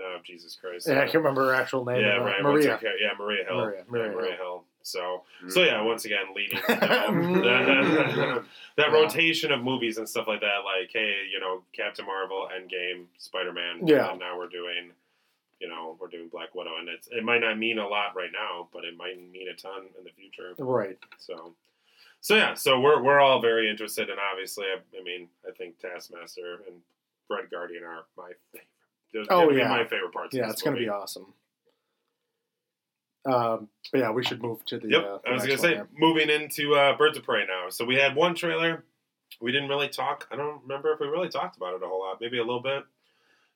oh, 0.00 0.16
Jesus 0.24 0.56
Christ, 0.56 0.88
Yeah, 0.88 0.96
I 1.00 1.04
can't 1.04 1.14
remember 1.16 1.44
her 1.46 1.54
actual 1.54 1.84
name. 1.84 2.00
yeah, 2.00 2.16
Uh, 2.18 2.24
right, 2.24 2.42
Maria. 2.42 2.76
her 2.76 2.88
yeah, 3.00 3.10
Maria 3.18 3.44
Hill, 3.44 3.56
Maria, 3.56 3.78
Yeah, 3.78 3.84
Maria 3.88 4.10
Maria, 4.12 4.30
Hill. 4.36 4.44
Hill. 4.44 4.64
So, 4.82 5.22
Mm. 5.42 5.50
so 5.52 5.62
yeah, 5.62 5.80
once 5.80 6.04
again, 6.04 6.34
leading 6.34 6.58
you 6.58 6.74
know, 6.74 7.42
that, 7.42 8.44
that 8.76 8.88
Yeah. 8.88 8.92
rotation 8.92 9.50
of 9.52 9.62
movies 9.62 9.96
and 9.98 10.06
stuff 10.08 10.26
like 10.28 10.40
that. 10.40 10.58
Like, 10.64 10.90
hey, 10.92 11.26
you 11.32 11.40
know, 11.40 11.62
Captain 11.72 12.04
Marvel, 12.04 12.48
Endgame, 12.54 13.06
Spider 13.18 13.52
Man. 13.52 13.86
Yeah. 13.86 14.10
And 14.10 14.18
now 14.20 14.36
we're 14.36 14.48
doing, 14.48 14.92
you 15.60 15.68
know, 15.68 15.96
we're 16.00 16.08
doing 16.08 16.28
Black 16.28 16.54
Widow, 16.54 16.72
and 16.78 16.88
it's 16.88 17.08
it 17.08 17.24
might 17.24 17.40
not 17.40 17.58
mean 17.58 17.78
a 17.78 17.86
lot 17.86 18.16
right 18.16 18.30
now, 18.32 18.68
but 18.72 18.84
it 18.84 18.96
might 18.96 19.16
mean 19.18 19.48
a 19.48 19.56
ton 19.56 19.86
in 19.98 20.04
the 20.04 20.10
future. 20.10 20.54
Right. 20.58 20.98
So, 21.18 21.54
so 22.20 22.36
yeah, 22.36 22.54
so 22.54 22.80
we're 22.80 23.02
we're 23.02 23.20
all 23.20 23.40
very 23.40 23.70
interested, 23.70 24.10
and 24.10 24.18
obviously, 24.18 24.66
I, 24.66 24.78
I 24.98 25.02
mean, 25.02 25.28
I 25.46 25.52
think 25.52 25.78
Taskmaster 25.78 26.60
and 26.66 26.76
Red 27.30 27.50
Guardian 27.50 27.84
are 27.84 28.04
my 28.16 28.32
favorite. 28.52 29.28
Oh, 29.30 29.50
yeah. 29.50 29.68
my 29.68 29.84
favorite 29.84 30.12
parts. 30.12 30.34
Yeah, 30.34 30.50
it's 30.50 30.60
going 30.60 30.74
to 30.74 30.82
be 30.82 30.88
awesome. 30.88 31.34
Um, 33.26 33.68
but 33.90 34.00
yeah, 34.00 34.10
we 34.10 34.24
should 34.24 34.42
move 34.42 34.64
to 34.66 34.78
the. 34.78 34.88
Yep, 34.88 35.02
uh, 35.02 35.18
the 35.24 35.30
I 35.30 35.32
was 35.32 35.46
gonna 35.46 35.58
say 35.58 35.76
one 35.76 35.88
moving 35.96 36.28
into 36.28 36.74
uh, 36.74 36.96
Birds 36.96 37.16
of 37.16 37.24
Prey 37.24 37.46
now. 37.46 37.70
So 37.70 37.84
we 37.84 37.96
had 37.96 38.14
one 38.14 38.34
trailer. 38.34 38.84
We 39.40 39.50
didn't 39.50 39.68
really 39.68 39.88
talk. 39.88 40.28
I 40.30 40.36
don't 40.36 40.60
remember 40.62 40.92
if 40.92 41.00
we 41.00 41.06
really 41.06 41.28
talked 41.30 41.56
about 41.56 41.74
it 41.74 41.82
a 41.82 41.86
whole 41.86 42.00
lot. 42.00 42.20
Maybe 42.20 42.38
a 42.38 42.44
little 42.44 42.60
bit. 42.60 42.84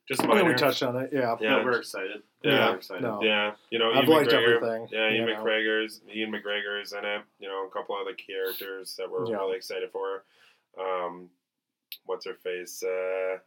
Just 0.09 0.23
here. 0.23 0.31
Yeah, 0.31 0.37
minor. 0.37 0.49
we 0.49 0.55
touched 0.55 0.83
on 0.83 0.97
it. 0.97 1.11
Yeah. 1.13 1.37
Yeah. 1.41 1.57
No, 1.59 1.65
we're 1.65 1.79
excited. 1.79 2.23
Yeah. 2.43 2.71
We're 2.71 2.77
excited. 2.77 3.03
No. 3.03 3.23
Yeah, 3.23 3.53
you 3.71 3.79
know, 3.79 3.91
I've 3.93 4.05
Ian 4.05 4.17
liked 4.17 4.31
McGregor. 4.31 4.57
everything, 4.57 4.89
Yeah, 4.91 5.11
Ian 5.11 5.15
you 5.15 5.35
know. 5.35 5.43
McGregor's 5.45 6.01
Ian 6.15 6.33
McGregor's 6.33 6.93
in 6.93 7.05
it. 7.05 7.23
You 7.39 7.49
know, 7.49 7.67
a 7.67 7.71
couple 7.71 7.95
other 7.95 8.15
characters 8.15 8.95
that 8.97 9.11
we're 9.11 9.29
Yeah. 9.29 9.37
really 9.37 9.57
excited 9.57 9.91
for. 9.93 10.25
Um, 10.79 11.29
what's 12.07 12.25
her 12.27 12.35
face? 12.35 12.83
Uh, 12.83 13.39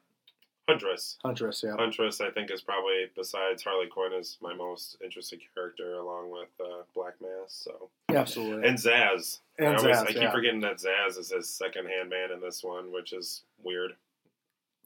Huntress. 0.67 1.17
Huntress, 1.23 1.63
yeah. 1.65 1.75
Huntress, 1.75 2.21
I 2.21 2.29
think, 2.29 2.51
is 2.51 2.61
probably 2.61 3.07
besides 3.15 3.63
Harley 3.63 3.87
Quinn 3.87 4.13
is 4.13 4.37
my 4.41 4.53
most 4.53 4.95
interesting 5.03 5.39
character, 5.55 5.95
along 5.95 6.29
with 6.31 6.49
uh, 6.63 6.83
Black 6.93 7.15
Mask. 7.19 7.63
So 7.63 7.89
Absolutely. 8.09 8.67
and 8.67 8.77
Zsasz. 8.77 9.39
And 9.57 9.69
I, 9.69 9.75
always, 9.75 9.97
Zsasz, 9.97 10.01
I 10.03 10.05
keep 10.13 10.21
yeah. 10.21 10.31
forgetting 10.31 10.61
that 10.61 10.77
Zsasz 10.77 11.17
is 11.17 11.31
his 11.31 11.49
second 11.49 11.87
hand 11.87 12.09
man 12.09 12.31
in 12.31 12.39
this 12.39 12.63
one, 12.63 12.91
which 12.93 13.11
is 13.11 13.41
weird. 13.63 13.93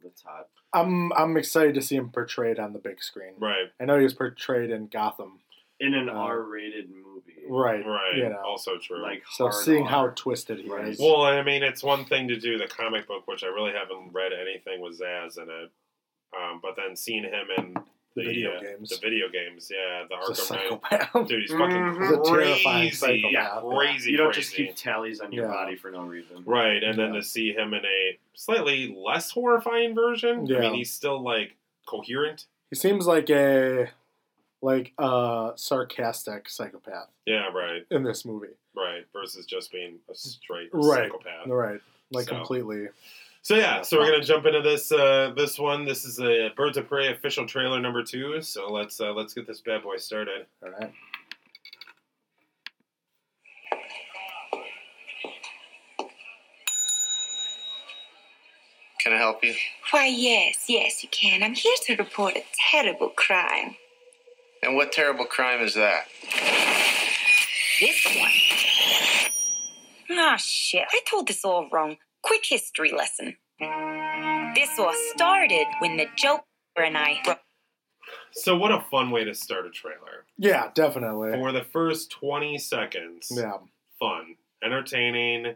That's 0.06 0.22
hot. 0.22 0.48
I'm 0.74 1.12
I'm 1.14 1.36
excited 1.36 1.76
to 1.76 1.82
see 1.82 1.96
him 1.96 2.10
portrayed 2.10 2.60
on 2.60 2.72
the 2.74 2.80
big 2.80 3.02
screen. 3.04 3.34
Right, 3.40 3.68
I 3.82 3.86
know 3.86 3.98
he 3.98 4.04
was 4.04 4.14
portrayed 4.14 4.70
in 4.70 4.88
Gotham. 4.88 5.40
In 5.82 5.94
an 5.94 6.08
Uh, 6.08 6.14
R-rated 6.14 6.90
movie. 6.90 7.34
Right. 7.50 7.86
right. 7.86 8.16
You 8.16 8.30
know. 8.30 8.40
Also 8.46 8.78
true. 8.78 9.02
Like 9.02 9.24
So 9.32 9.50
hard 9.50 9.64
seeing 9.66 9.84
how 9.86 10.08
twisted 10.16 10.60
he 10.60 10.70
Right. 10.70 10.88
is. 10.88 11.00
Well, 11.00 11.24
I 11.24 11.42
mean, 11.44 11.64
it's 11.64 11.84
one 11.84 12.06
thing 12.06 12.30
to 12.30 12.40
do 12.40 12.58
the 12.58 12.66
comic 12.68 13.08
book, 13.08 13.28
which 13.28 13.44
I 13.44 13.48
really 13.48 13.74
haven't 13.74 14.14
read 14.14 14.32
anything 14.32 14.80
with 14.80 14.98
Zsasz 15.02 15.38
in 15.38 15.50
it. 15.50 15.72
Um, 16.38 16.60
but 16.62 16.76
then 16.78 16.96
seeing 16.96 17.24
him 17.24 17.48
in 17.58 17.76
the 18.16 18.22
the, 18.24 18.28
video 18.28 18.52
uh, 18.56 18.62
games. 18.62 18.90
the 18.90 18.98
video 19.02 19.28
games, 19.30 19.72
yeah, 19.74 20.06
the 20.10 20.16
He's 20.28 20.40
a 20.40 20.42
Arkham 20.42 20.50
Knight. 20.52 20.62
psychopath. 20.90 21.28
Dude, 21.28 21.42
he's 21.42 21.52
fucking 21.52 21.76
Mhm. 21.76 22.02
He's 22.02 22.12
a 22.12 22.32
terrifying 22.32 22.92
crazy. 22.92 23.24
Yeah, 23.32 23.62
crazy. 23.76 24.12
You 24.12 24.18
don't 24.18 24.28
crazy. 24.34 24.42
just 24.42 24.56
keep 24.56 24.76
tallies 24.76 25.20
on 25.20 25.32
your 25.32 25.46
Yeah. 25.48 25.52
body 25.52 25.76
for 25.76 25.92
no 25.92 26.04
reason. 26.04 26.44
Right, 26.46 26.82
and 26.84 26.98
then 26.98 27.14
to 27.14 27.22
see 27.22 27.52
him 27.54 27.74
in 27.74 27.86
a 27.86 28.18
slightly 28.34 28.96
less 28.98 29.32
horrifying 29.32 29.94
version. 29.96 30.46
Yeah. 30.48 30.58
I 30.58 30.62
mean, 30.62 30.76
he's 30.76 30.92
still 30.92 31.22
like 31.22 31.56
coherent. 31.86 32.46
He 32.70 32.76
seems 32.76 33.06
like 33.06 33.30
a 33.30 33.90
like 34.62 34.94
a 34.98 35.52
sarcastic 35.58 36.50
psychopath 36.50 37.10
Yeah, 37.26 37.50
right, 37.54 37.86
in 37.92 38.04
this 38.04 38.26
movie. 38.26 38.56
right. 38.76 39.06
Versus 39.14 39.46
just 39.46 39.72
being 39.72 40.00
a 40.10 40.16
straight 40.16 40.70
Right. 40.74 41.12
psychopath. 41.12 41.48
Right. 41.48 41.82
Like 42.12 42.26
So. 42.28 42.36
completely. 42.36 42.88
So 43.46 43.54
yeah, 43.54 43.84
so 43.84 44.00
we're 44.00 44.10
gonna 44.10 44.24
jump 44.24 44.48
into 44.48 44.64
this 44.64 44.92
uh, 44.92 45.32
this 45.38 45.60
one. 45.60 45.86
This 45.86 46.04
is 46.04 46.20
a 46.20 46.50
Birds 46.58 46.78
of 46.78 46.88
Prey 46.88 47.12
official 47.12 47.46
trailer 47.46 47.80
number 47.80 48.02
two. 48.02 48.42
So 48.42 48.74
let's 48.74 49.00
uh, 49.00 49.14
let's 49.14 49.36
get 49.36 49.46
this 49.46 49.62
bad 49.62 49.84
boy 49.84 49.98
started. 49.98 50.48
All 50.64 50.72
right. 50.72 50.92
Can 59.00 59.14
I 59.14 59.18
help 59.18 59.44
you? 59.44 59.54
Why, 59.92 60.08
yes, 60.08 60.66
yes, 60.68 61.04
you 61.04 61.10
can. 61.10 61.44
I'm 61.44 61.54
here 61.54 61.76
to 61.84 61.98
report 61.98 62.36
a 62.36 62.44
terrible 62.72 63.10
crime. 63.10 63.76
And 64.64 64.76
what 64.76 64.92
terrible 64.92 65.26
crime 65.26 65.62
is 65.62 65.76
that? 65.76 66.08
This 67.80 68.08
one. 68.08 68.32
Ah, 70.18 70.36
shit, 70.38 70.88
I 70.92 71.02
told 71.08 71.28
this 71.28 71.46
all 71.46 71.70
wrong. 71.72 71.98
Quick 72.26 72.46
history 72.48 72.92
lesson. 72.92 73.38
This 74.56 74.70
all 74.80 74.94
started 75.14 75.66
when 75.80 75.98
the 75.98 76.08
Joker 76.16 76.44
and 76.78 76.98
I. 76.98 77.22
So 78.34 78.56
what 78.58 78.72
a 78.72 78.82
fun 78.92 79.12
way 79.12 79.24
to 79.24 79.34
start 79.34 79.66
a 79.66 79.70
trailer. 79.70 80.26
Yeah, 80.38 80.70
definitely. 80.74 81.32
For 81.34 81.52
the 81.52 81.64
first 81.64 82.12
twenty 82.12 82.58
seconds, 82.58 83.32
Yeah. 83.32 83.58
fun, 84.00 84.36
entertaining. 84.64 85.56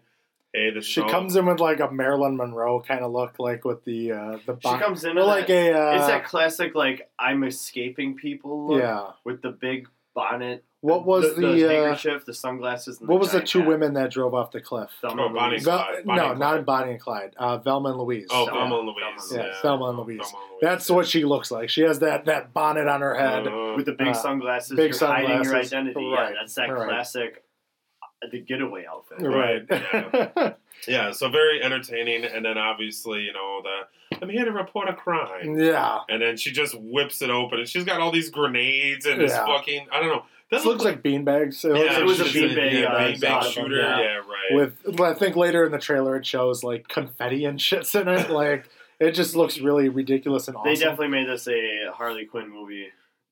Hey, 0.54 0.72
this 0.72 0.86
She 0.86 1.02
is 1.02 1.12
comes 1.12 1.36
in 1.36 1.46
with 1.46 1.60
like 1.60 1.80
a 1.80 1.92
Marilyn 1.92 2.36
Monroe 2.38 2.80
kind 2.82 3.02
of 3.02 3.12
look, 3.12 3.38
like 3.40 3.66
with 3.66 3.84
the 3.86 4.12
uh 4.12 4.38
the 4.46 4.58
She 4.62 4.78
comes 4.78 5.04
in 5.04 5.16
with 5.16 5.26
like 5.26 5.48
that- 5.48 5.74
a 5.74 5.90
uh, 5.92 5.96
it's 5.98 6.08
that 6.08 6.26
classic 6.26 6.76
like 6.76 7.10
I'm 7.20 7.44
escaping 7.44 8.16
people 8.16 8.68
look 8.68 8.82
yeah. 8.82 9.12
with 9.24 9.42
the 9.42 9.52
big 9.52 9.88
bonnet. 10.16 10.64
What 10.82 11.06
was 11.06 11.36
the, 11.36 11.42
the, 11.42 11.48
the 11.48 11.66
uh, 11.66 11.84
handkerchief, 11.84 12.26
the 12.26 12.34
sunglasses, 12.34 13.00
and 13.02 13.10
What 13.10 13.20
was 13.20 13.34
the 13.34 13.42
two 13.42 13.60
hat. 13.60 13.68
women 13.68 13.94
that 13.96 14.12
drove 14.12 14.34
off 14.34 14.52
the 14.52 14.62
cliff? 14.62 14.90
Thelma 15.02 15.24
Oh, 15.24 15.26
and 15.26 15.36
Bonnie 15.36 15.50
Louise. 15.56 15.68
and 15.68 15.78
Vel- 15.78 15.86
Bonnie 16.06 16.20
no, 16.22 16.30
and 16.32 16.40
not 16.40 16.52
Clyde. 16.54 16.66
Bonnie 16.66 16.92
and 16.92 17.00
Clyde. 17.02 17.34
Uh, 17.38 17.58
Velma 17.58 17.90
and 17.90 17.98
Louise. 18.00 18.28
Oh, 18.30 18.46
So- 18.46 18.52
Thelma 18.54 18.78
and 18.80 18.88
Louise. 18.88 19.32
Yeah, 19.34 19.38
yeah. 19.46 19.54
Thelma 19.62 19.86
and 19.90 19.98
Louise. 19.98 20.22
Thelma 20.22 20.38
and 20.38 20.52
Louise. 20.52 20.60
That's 20.62 20.90
what 20.90 21.06
she 21.08 21.26
looks 21.26 21.52
like. 21.52 21.70
She 21.70 21.82
has 21.82 22.00
that 22.00 22.26
that 22.26 22.54
bonnet 22.54 22.88
on 22.88 23.02
her 23.02 23.14
head. 23.16 23.46
Uh, 23.48 23.74
with 23.76 23.88
the 23.88 23.92
big 23.92 24.08
Uh, 24.10 24.14
sunglasses, 24.14 24.78
big 24.78 24.92
you're 24.98 25.10
hiding 25.10 25.30
your 25.32 25.44
sunglasses. 25.44 25.74
identity. 25.74 26.06
Right, 26.06 26.30
Yeah, 26.30 26.36
that's 26.40 26.56
that 26.56 26.70
right. 26.70 26.88
classic, 26.88 27.44
uh, 28.24 28.28
the 28.32 28.40
getaway 28.40 28.86
outfit. 28.86 29.20
right. 29.20 29.66
Right, 29.70 30.56
yeah, 30.88 31.12
so 31.12 31.28
very 31.30 31.62
entertaining, 31.62 32.24
and 32.24 32.46
then 32.46 32.58
obviously, 32.58 33.24
you 33.24 33.34
know, 33.34 33.62
the 33.64 34.18
I'm 34.22 34.30
here 34.30 34.46
to 34.46 34.52
report 34.52 34.88
a 34.90 34.94
crime, 34.94 35.58
yeah. 35.60 36.00
and 36.10 36.22
then 36.22 36.36
she 36.38 36.52
just 36.52 36.74
whips 36.80 37.22
it 37.22 37.30
open, 37.30 37.60
and 37.60 37.68
she's 37.68 37.84
got 37.84 38.00
all 38.02 38.12
these 38.12 38.30
grenades 38.30 39.06
and 39.06 39.20
this 39.22 39.36
fucking 39.36 39.88
I 39.92 40.00
don't 40.00 40.10
know. 40.10 40.24
That 40.52 40.58
This 40.58 40.66
looks 40.66 40.84
like 40.84 41.04
beanbags. 41.04 41.64
It, 41.64 41.76
yeah, 41.78 42.00
it 42.00 42.06
was 42.06 42.20
a 42.20 42.26
she's- 42.26 42.52
beanbag, 42.54 42.74
yeah, 42.74 42.88
uh, 42.88 43.00
beanbag 43.12 43.24
out 43.26 43.46
shooter. 43.46 43.76
yeah. 43.76 44.00
Yeah, 44.00 44.16
right. 44.18 44.26
With 44.86 45.00
I 45.02 45.14
think 45.14 45.36
later 45.36 45.66
in 45.66 45.72
the 45.72 45.78
trailer 45.78 46.16
it 46.16 46.26
shows 46.26 46.64
like 46.64 46.88
confetti 46.88 47.46
and 47.46 47.60
shits 47.60 48.00
in 48.00 48.08
it. 48.08 48.30
Like 48.32 48.68
it 49.00 49.12
just 49.12 49.36
looks 49.36 49.60
really 49.60 49.90
ridiculous 49.90 50.48
and 50.48 50.58
awesome. 50.58 50.74
They 50.74 50.80
definitely 50.80 51.10
made 51.10 51.30
this 51.30 51.48
a 51.48 51.92
Harley 51.94 52.26
Quinn 52.26 52.50
movie, 52.50 52.88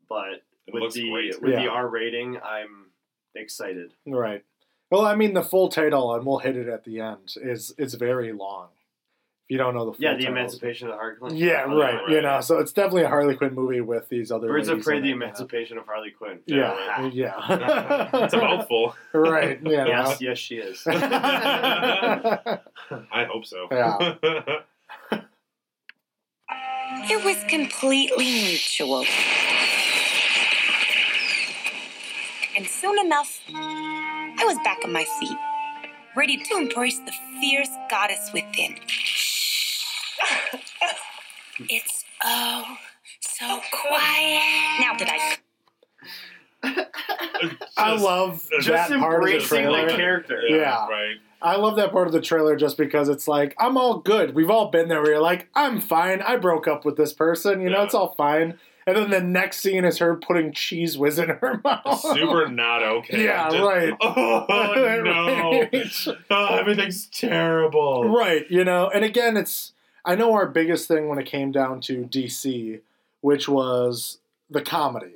but 0.07 0.43
It 0.67 0.73
with 0.73 0.83
looks 0.83 0.93
the 0.95 1.09
great. 1.09 1.41
with 1.41 1.55
the 1.55 1.67
R 1.67 1.87
rating, 1.87 2.37
I'm 2.43 2.87
excited. 3.35 3.93
Right. 4.05 4.43
Well, 4.89 5.05
I 5.05 5.15
mean, 5.15 5.33
the 5.33 5.43
full 5.43 5.67
title, 5.69 6.13
and 6.15 6.25
we'll 6.25 6.37
hit 6.39 6.55
it 6.55 6.69
at 6.69 6.83
the 6.85 7.01
end, 7.01 7.33
is 7.37 7.73
is 7.77 7.95
very 7.95 8.31
long. 8.31 8.67
If 9.47 9.51
you 9.51 9.57
don't 9.59 9.75
know 9.75 9.85
the 9.85 9.93
full 9.93 10.01
Yeah, 10.03 10.11
the 10.15 10.23
title. 10.23 10.33
Emancipation 10.37 10.87
of 10.89 10.95
the 10.95 10.97
Harley 10.97 11.15
Quinn. 11.15 11.37
Yeah, 11.37 11.63
Oh, 11.67 11.77
right, 11.79 11.93
right. 11.95 12.09
You 12.09 12.21
know, 12.21 12.41
so 12.41 12.57
it's 12.59 12.73
definitely 12.73 13.03
a 13.03 13.07
Harley 13.07 13.33
Quinn 13.33 13.53
movie 13.55 13.79
with 13.79 14.09
these 14.09 14.29
other. 14.29 14.47
Birds 14.49 14.67
of 14.67 14.73
ladies 14.73 14.85
Prey: 14.85 14.99
The 14.99 15.05
it, 15.05 15.07
you 15.07 15.15
know. 15.15 15.25
Emancipation 15.25 15.77
of 15.77 15.85
Harley 15.85 16.11
Quinn. 16.11 16.39
Yeah, 16.45 17.05
yeah. 17.13 18.09
it's 18.25 18.33
a 18.33 18.37
mouthful. 18.39 18.93
right. 19.13 19.57
You 19.63 19.77
know. 19.77 19.85
Yes, 19.85 20.19
yes, 20.19 20.37
she 20.37 20.55
is. 20.57 20.85
I 20.87 22.59
hope 23.31 23.45
so. 23.45 23.67
Yeah. 23.71 24.15
It 27.09 27.23
was 27.23 27.41
completely 27.49 28.25
mutual. 28.25 29.05
And 32.57 32.65
soon 32.67 32.99
enough, 32.99 33.39
I 33.53 34.43
was 34.45 34.57
back 34.65 34.79
on 34.83 34.91
my 34.91 35.05
feet, 35.21 35.37
ready 36.17 36.35
to 36.35 36.57
embrace 36.57 36.99
the 36.99 37.13
fierce 37.39 37.69
goddess 37.89 38.31
within. 38.33 38.75
It's 41.69 42.05
oh 42.23 42.77
so 43.21 43.59
quiet. 43.71 44.79
Now 44.79 44.95
that 44.97 45.37
I 46.63 46.85
I 47.77 47.95
love 47.95 48.47
just 48.61 48.89
that 48.89 48.99
part 48.99 49.23
of 49.23 49.27
the 49.29 49.33
embracing 49.35 49.63
the 49.65 49.71
trailer. 49.71 49.89
character. 49.89 50.41
Yeah. 50.47 50.87
right. 50.87 51.15
I 51.41 51.55
love 51.55 51.75
that 51.75 51.91
part 51.91 52.07
of 52.07 52.13
the 52.13 52.21
trailer 52.21 52.55
just 52.55 52.77
because 52.77 53.09
it's 53.09 53.27
like 53.27 53.55
I'm 53.59 53.77
all 53.77 53.99
good. 53.99 54.33
We've 54.35 54.49
all 54.49 54.69
been 54.71 54.87
there 54.87 55.01
where 55.01 55.11
you're 55.13 55.21
like, 55.21 55.47
I'm 55.55 55.79
fine. 55.79 56.21
I 56.21 56.37
broke 56.37 56.67
up 56.67 56.83
with 56.85 56.97
this 56.97 57.13
person. 57.13 57.61
You 57.61 57.69
know, 57.69 57.77
Yeah. 57.79 57.83
it's 57.85 57.93
all 57.93 58.13
fine. 58.15 58.57
And 58.87 58.95
then 58.95 59.09
the 59.09 59.19
next 59.21 59.57
scene 59.59 59.83
is 59.83 59.97
her 59.97 60.15
putting 60.15 60.53
Cheez 60.53 60.97
Whiz 60.97 61.19
in 61.19 61.27
her 61.29 61.59
mouth. 61.63 61.99
Super 61.99 62.47
not 62.47 62.81
okay. 62.83 63.25
Yeah, 63.25 63.49
Just- 63.49 63.61
right. 63.63 63.93
Oh 64.01 64.45
no! 65.03 65.67
Right. 65.73 66.07
Oh, 66.29 66.55
everything's 66.55 67.05
terrible. 67.07 68.05
Right, 68.09 68.49
you 68.49 68.63
know, 68.63 68.89
and 68.89 69.03
again, 69.03 69.35
it's 69.37 69.73
I 70.07 70.15
know 70.15 70.33
our 70.33 70.47
biggest 70.47 70.87
thing 70.87 71.07
when 71.09 71.19
it 71.19 71.25
came 71.25 71.51
down 71.51 71.81
to 71.81 72.03
DC, 72.05 72.79
which 73.21 73.47
was 73.49 74.19
the 74.49 74.61
comedy. 74.61 75.11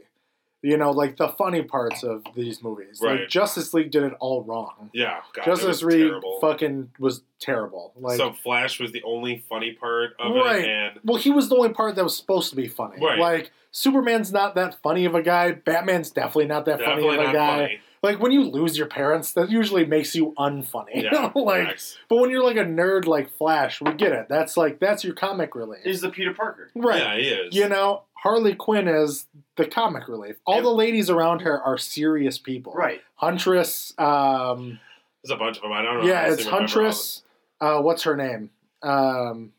You 0.63 0.77
know, 0.77 0.91
like 0.91 1.17
the 1.17 1.27
funny 1.29 1.63
parts 1.63 2.03
of 2.03 2.21
these 2.35 2.61
movies. 2.61 2.99
Right. 3.01 3.21
Like 3.21 3.29
Justice 3.29 3.73
League 3.73 3.89
did 3.89 4.03
it 4.03 4.13
all 4.19 4.43
wrong. 4.43 4.91
Yeah, 4.93 5.21
God, 5.33 5.45
Justice 5.45 5.81
League 5.81 6.09
terrible. 6.09 6.37
fucking 6.39 6.91
was 6.99 7.23
terrible. 7.39 7.93
Like, 7.99 8.17
so 8.17 8.31
Flash 8.33 8.79
was 8.79 8.91
the 8.91 9.01
only 9.01 9.43
funny 9.49 9.71
part 9.71 10.11
of 10.19 10.35
Right. 10.35 10.63
it, 10.63 10.69
and 10.69 10.99
well, 11.03 11.17
he 11.17 11.31
was 11.31 11.49
the 11.49 11.55
only 11.55 11.69
part 11.69 11.95
that 11.95 12.03
was 12.03 12.15
supposed 12.15 12.51
to 12.51 12.55
be 12.55 12.67
funny. 12.67 13.03
Right. 13.03 13.17
Like 13.17 13.51
Superman's 13.71 14.31
not 14.31 14.53
that 14.53 14.79
funny 14.83 15.05
of 15.05 15.15
a 15.15 15.23
guy. 15.23 15.53
Batman's 15.53 16.11
definitely 16.11 16.45
not 16.45 16.65
that 16.65 16.77
definitely 16.77 17.15
funny 17.15 17.23
of 17.23 17.29
a 17.31 17.33
guy. 17.33 17.57
funny. 17.61 17.79
Like 18.03 18.19
when 18.19 18.31
you 18.31 18.43
lose 18.49 18.77
your 18.77 18.87
parents, 18.87 19.33
that 19.33 19.51
usually 19.51 19.85
makes 19.85 20.15
you 20.15 20.33
unfunny. 20.37 21.03
Yeah, 21.03 21.31
like, 21.35 21.67
facts. 21.67 21.97
but 22.09 22.17
when 22.17 22.31
you're 22.31 22.43
like 22.43 22.57
a 22.57 22.63
nerd 22.65 23.05
like 23.05 23.29
Flash, 23.37 23.79
we 23.81 23.93
get 23.93 24.11
it. 24.11 24.25
That's 24.27 24.57
like 24.57 24.79
that's 24.79 25.03
your 25.03 25.13
comic 25.13 25.53
relief. 25.53 25.81
He's 25.83 26.01
the 26.01 26.09
Peter 26.09 26.33
Parker. 26.33 26.71
right. 26.75 26.99
yeah, 26.99 27.15
he 27.15 27.27
is. 27.27 27.55
You 27.55 27.69
know, 27.69 28.03
Harley 28.13 28.55
Quinn 28.55 28.87
is 28.87 29.27
the 29.55 29.65
comic 29.67 30.07
relief. 30.07 30.37
All 30.47 30.55
Yeah. 30.55 30.61
the 30.61 30.69
ladies 30.69 31.09
around 31.11 31.41
her 31.41 31.61
are 31.61 31.77
serious 31.77 32.39
people. 32.39 32.73
Right. 32.73 33.01
Huntress, 33.15 33.93
um, 33.99 34.79
there's 35.23 35.35
a 35.35 35.37
bunch 35.37 35.57
of 35.57 35.61
them. 35.63 35.71
I 35.71 35.83
don't 35.83 35.99
know. 36.01 36.07
yeah, 36.07 36.21
honestly 36.23 36.41
it's 36.43 36.49
Huntress. 36.51 37.23
Uh, 37.59 37.81
what's 37.81 38.01
her 38.03 38.17
name? 38.17 38.49
Um, 38.81 39.51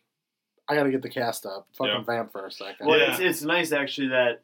I 0.68 0.74
got 0.74 0.84
to 0.84 0.90
get 0.90 1.02
the 1.02 1.08
cast 1.10 1.46
up. 1.46 1.68
Fucking 1.78 1.92
Yeah. 1.94 2.02
vamp 2.04 2.32
for 2.32 2.44
a 2.46 2.50
second. 2.50 2.86
Well, 2.88 2.98
Yeah. 2.98 3.12
it's, 3.12 3.20
it's 3.20 3.42
nice 3.42 3.70
actually 3.70 4.08
that 4.08 4.40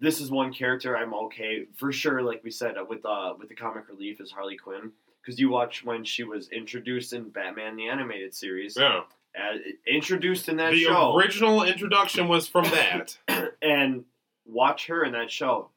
this 0.00 0.20
is 0.20 0.30
one 0.30 0.52
character 0.52 0.96
I'm 0.96 1.14
okay 1.14 1.66
for 1.76 1.92
sure. 1.92 2.22
Like 2.22 2.42
we 2.44 2.50
said 2.50 2.76
uh, 2.76 2.84
with 2.88 3.04
uh 3.04 3.34
with 3.38 3.48
the 3.48 3.54
comic 3.54 3.88
relief 3.88 4.20
is 4.20 4.30
Harley 4.30 4.56
Quinn 4.56 4.92
because 5.22 5.40
you 5.40 5.50
watch 5.50 5.84
when 5.84 6.04
she 6.04 6.22
was 6.24 6.48
introduced 6.50 7.12
in 7.12 7.30
Batman 7.30 7.76
the 7.76 7.88
animated 7.88 8.34
series, 8.34 8.76
Yeah, 8.78 9.02
uh, 9.36 9.56
introduced 9.86 10.48
in 10.48 10.56
that 10.56 10.72
the 10.72 10.82
show, 10.82 11.12
The 11.12 11.18
original 11.18 11.62
introduction 11.64 12.28
was 12.28 12.46
from 12.46 12.64
that. 12.64 13.18
and 13.62 14.04
watch 14.44 14.86
her 14.86 15.04
in 15.04 15.12
that 15.12 15.30
show. 15.30 15.70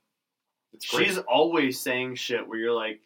It's 0.74 0.90
great. 0.90 1.08
She's 1.08 1.18
always 1.18 1.80
saying 1.80 2.16
shit 2.16 2.48
where 2.48 2.60
you're 2.60 2.74
like, 2.74 3.02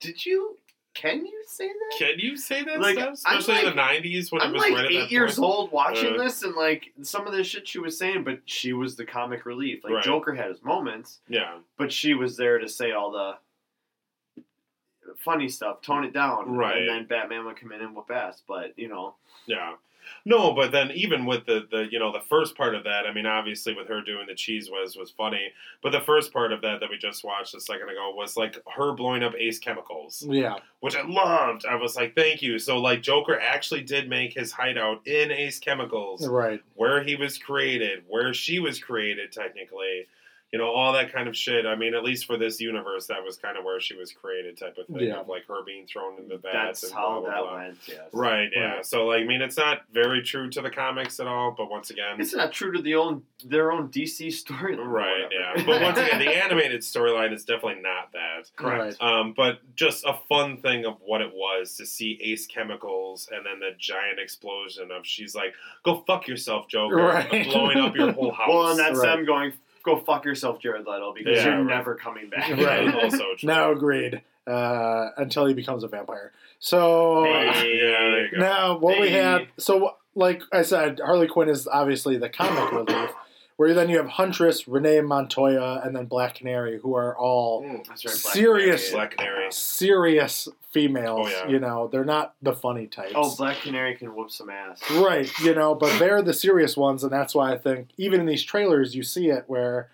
did 0.00 0.24
you 0.24 0.56
Can 0.94 1.24
you 1.24 1.42
say 1.46 1.68
that? 1.68 1.98
Can 1.98 2.18
you 2.18 2.36
say 2.36 2.62
that 2.64 2.80
Like, 2.80 2.96
stuff? 2.96 3.18
I'm 3.24 3.38
Especially 3.38 3.66
in 3.68 3.76
the 3.76 3.82
like- 3.82 4.02
'90s 4.02 4.30
when 4.30 4.42
I'm 4.42 4.50
it 4.50 4.52
was 4.54 4.62
like 4.70 4.90
eight 4.90 5.10
years 5.10 5.36
point. 5.38 5.50
old 5.52 5.72
watching 5.72 6.14
Uh, 6.14 6.18
this, 6.24 6.42
and 6.42 6.54
like 6.54 6.92
some 7.02 7.26
of 7.26 7.32
the 7.32 7.42
shit 7.42 7.66
she 7.66 7.78
was 7.78 7.96
saying, 7.98 8.24
but 8.24 8.40
she 8.44 8.72
was 8.74 8.94
the 8.96 9.06
comic 9.06 9.46
relief. 9.46 9.84
Like 9.84 9.94
Right. 9.94 10.04
Joker 10.04 10.34
had 10.34 10.48
his 10.50 10.62
moments, 10.62 11.20
Yeah, 11.28 11.58
but 11.78 11.90
she 11.92 12.12
was 12.14 12.36
there 12.36 12.58
to 12.58 12.68
say 12.68 12.92
all 12.92 13.10
the 13.10 13.38
funny 15.18 15.48
stuff, 15.48 15.80
tone 15.82 16.04
it 16.04 16.12
down, 16.12 16.54
Right. 16.56 16.78
And 16.78 16.88
then 16.88 17.06
Batman 17.06 17.44
would 17.46 17.56
come 17.56 17.72
in 17.72 17.80
and 17.80 17.94
whoop 17.94 18.10
ass. 18.10 18.42
But 18.46 18.78
you 18.78 18.88
know, 18.88 19.14
yeah. 19.46 19.74
No, 20.24 20.54
but 20.54 20.72
then 20.72 20.90
even 20.92 21.26
with 21.26 21.46
the, 21.46 21.66
the 21.70 21.88
you 21.90 21.98
know 21.98 22.12
the 22.12 22.24
first 22.28 22.56
part 22.56 22.74
of 22.74 22.84
that, 22.84 23.06
I 23.06 23.12
mean, 23.12 23.26
obviously 23.26 23.74
with 23.74 23.88
her 23.88 24.00
doing 24.00 24.26
the 24.26 24.34
cheese 24.34 24.70
was 24.70 24.96
was 24.96 25.10
funny, 25.10 25.52
but 25.82 25.92
the 25.92 26.00
first 26.00 26.32
part 26.32 26.52
of 26.52 26.60
that 26.62 26.80
that 26.80 26.90
we 26.90 26.98
just 26.98 27.24
watched 27.24 27.54
a 27.54 27.60
second 27.60 27.88
ago 27.88 28.12
was 28.14 28.36
like 28.36 28.56
her 28.76 28.92
blowing 28.92 29.22
up 29.22 29.34
Ace 29.36 29.58
Chemicals, 29.58 30.24
Yeah, 30.28 30.56
which 30.80 30.96
I 30.96 31.02
loved. 31.02 31.66
I 31.66 31.76
was 31.76 31.96
like, 31.96 32.14
thank 32.14 32.42
you. 32.42 32.58
So 32.58 32.78
like 32.78 33.02
Joker 33.02 33.38
actually 33.38 33.82
did 33.82 34.08
make 34.08 34.34
his 34.34 34.52
hideout 34.52 35.06
in 35.06 35.30
Ace 35.30 35.58
Chemicals, 35.58 36.26
right. 36.26 36.60
where 36.74 37.02
he 37.02 37.16
was 37.16 37.38
created, 37.38 38.04
where 38.08 38.32
she 38.32 38.58
was 38.58 38.78
created 38.78 39.32
technically. 39.32 40.06
You 40.52 40.58
know, 40.58 40.66
all 40.70 40.92
that 40.92 41.10
kind 41.10 41.28
of 41.28 41.36
shit. 41.36 41.64
I 41.64 41.74
mean, 41.76 41.94
at 41.94 42.04
least 42.04 42.26
for 42.26 42.36
this 42.36 42.60
universe, 42.60 43.06
that 43.06 43.24
was 43.24 43.38
kind 43.38 43.56
of 43.56 43.64
where 43.64 43.80
she 43.80 43.94
was 43.96 44.12
created, 44.12 44.58
type 44.58 44.76
of 44.76 44.86
thing. 44.86 45.06
Yeah. 45.08 45.20
Of 45.20 45.28
like 45.28 45.46
her 45.46 45.64
being 45.64 45.86
thrown 45.86 46.18
into 46.18 46.36
bats 46.36 46.82
that's 46.82 46.84
and 46.84 46.92
how 46.92 47.08
blah, 47.08 47.20
blah, 47.20 47.30
that 47.30 47.42
blah. 47.42 47.54
went. 47.56 47.78
Yes, 47.88 47.98
Right, 48.12 48.50
yeah. 48.54 48.74
Right. 48.74 48.86
So, 48.86 49.06
like, 49.06 49.22
I 49.22 49.24
mean, 49.24 49.40
it's 49.40 49.56
not 49.56 49.84
very 49.94 50.20
true 50.22 50.50
to 50.50 50.60
the 50.60 50.68
comics 50.68 51.18
at 51.20 51.26
all, 51.26 51.54
but 51.56 51.70
once 51.70 51.88
again, 51.88 52.20
It's 52.20 52.34
not 52.34 52.52
true 52.52 52.70
to 52.72 52.82
the 52.82 52.94
own 52.96 53.22
their 53.46 53.72
own 53.72 53.88
DC 53.88 54.26
storyline. 54.28 54.86
right, 54.86 55.26
yeah. 55.32 55.62
But 55.66 55.80
once 55.80 55.98
again, 55.98 56.18
the 56.20 56.28
animated 56.28 56.82
storyline 56.82 57.32
is 57.32 57.44
definitely 57.46 57.80
not 57.82 58.12
that. 58.12 58.50
Right. 58.62 58.94
Um, 59.00 59.32
but 59.34 59.60
just 59.74 60.04
a 60.04 60.18
fun 60.28 60.58
thing 60.58 60.84
of 60.84 60.98
what 61.00 61.22
it 61.22 61.32
was 61.32 61.76
to 61.78 61.86
see 61.86 62.20
Ace 62.22 62.46
Chemicals 62.46 63.28
and 63.32 63.44
then 63.46 63.58
the 63.58 63.70
giant 63.78 64.18
explosion 64.20 64.90
of 64.90 65.06
she's 65.06 65.34
like, 65.34 65.54
"Go 65.82 66.04
fuck 66.06 66.28
yourself, 66.28 66.68
Joker," 66.68 66.96
Right. 66.96 67.46
blowing 67.50 67.78
up 67.78 67.96
your 67.96 68.12
whole 68.12 68.32
house. 68.32 68.48
Well, 68.48 68.68
and 68.68 68.78
that's 68.78 68.98
Right. 68.98 69.16
them 69.16 69.24
going, 69.24 69.54
"Go 69.82 69.98
fuck 69.98 70.24
yourself, 70.24 70.60
Jared 70.60 70.86
Leto," 70.86 71.12
because 71.14 71.38
Yeah, 71.38 71.44
you're 71.56 71.64
right. 71.64 71.76
never 71.76 71.94
coming 71.94 72.28
back. 72.30 72.48
Right. 72.58 72.94
also 73.02 73.24
true. 73.36 73.46
Now 73.48 73.72
agreed. 73.72 74.22
Uh, 74.46 75.10
until 75.18 75.46
he 75.46 75.54
becomes 75.54 75.84
a 75.84 75.88
vampire. 75.88 76.32
So 76.58 77.24
Hey. 77.24 77.78
yeah, 77.78 77.90
there 78.10 78.24
you 78.26 78.30
go. 78.32 78.38
now 78.38 78.78
what 78.78 78.98
we 79.00 79.08
Hey. 79.10 79.18
had. 79.20 79.48
So 79.58 79.96
like 80.14 80.42
I 80.52 80.62
said, 80.62 81.00
Harley 81.04 81.26
Quinn 81.28 81.48
is 81.48 81.66
obviously 81.68 82.16
the 82.18 82.28
comic 82.28 82.70
relief. 82.88 83.10
Where 83.62 83.74
then 83.74 83.88
you 83.88 83.98
have 83.98 84.08
Huntress, 84.08 84.66
Renee 84.66 85.02
Montoya, 85.02 85.82
and 85.84 85.94
then 85.94 86.06
Black 86.06 86.34
Canary, 86.34 86.80
who 86.80 86.96
are 86.96 87.16
all 87.16 87.62
Mm, 87.62 87.74
right, 87.74 87.84
Black 87.86 87.98
Serious- 87.98 88.90
Canary. 88.90 88.90
Black 89.06 89.16
Canary. 89.16 89.52
serious 89.52 90.48
females. 90.72 91.28
Oh, 91.32 91.44
yeah. 91.44 91.48
You 91.48 91.60
know, 91.60 91.86
they're 91.86 92.04
not 92.04 92.34
the 92.42 92.54
funny 92.54 92.88
types. 92.88 93.12
Oh, 93.14 93.36
Black 93.36 93.58
Canary 93.58 93.94
can 93.94 94.16
whoop 94.16 94.32
some 94.32 94.50
ass. 94.50 94.82
Right, 94.90 95.30
you 95.38 95.54
know, 95.54 95.76
but 95.76 95.96
they're 96.00 96.22
the 96.22 96.32
serious 96.34 96.76
ones, 96.76 97.04
and 97.04 97.12
that's 97.12 97.36
why 97.36 97.52
I 97.52 97.56
think 97.56 97.90
even 97.96 98.18
in 98.18 98.26
these 98.26 98.42
trailers 98.42 98.96
you 98.96 99.04
see 99.04 99.28
it 99.28 99.44
where 99.46 99.90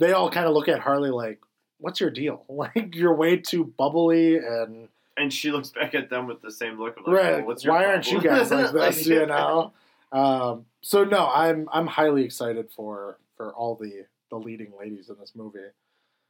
they 0.00 0.10
all 0.12 0.28
kind 0.28 0.46
of 0.48 0.52
look 0.54 0.66
at 0.68 0.80
Harley 0.80 1.10
like, 1.10 1.38
"What's 1.78 2.00
your 2.00 2.10
deal? 2.10 2.44
Like 2.48 2.96
you're 2.96 3.14
way 3.14 3.36
too 3.36 3.72
bubbly 3.78 4.38
and 4.38 4.88
And 5.16 5.32
she 5.32 5.52
looks 5.52 5.70
back 5.70 5.94
at 5.94 6.10
them 6.10 6.26
with 6.26 6.42
the 6.42 6.50
same 6.50 6.80
look 6.80 6.98
of 6.98 7.06
like, 7.06 7.16
right. 7.16 7.34
"Oh, 7.34 7.44
what's 7.44 7.62
your 7.62 7.72
why 7.72 7.84
aren't 7.84 8.10
you 8.10 8.20
guys 8.20 8.50
like 8.50 8.72
this? 8.72 9.06
you 9.14 9.26
know." 9.26 9.72
Um, 10.12 10.66
so 10.82 11.04
no, 11.04 11.26
I'm 11.28 11.68
I'm 11.72 11.86
highly 11.86 12.24
excited 12.24 12.68
for 12.74 13.18
for 13.36 13.52
all 13.54 13.74
the 13.74 14.06
the 14.30 14.36
leading 14.36 14.72
ladies 14.78 15.08
in 15.08 15.16
this 15.18 15.32
movie. 15.34 15.58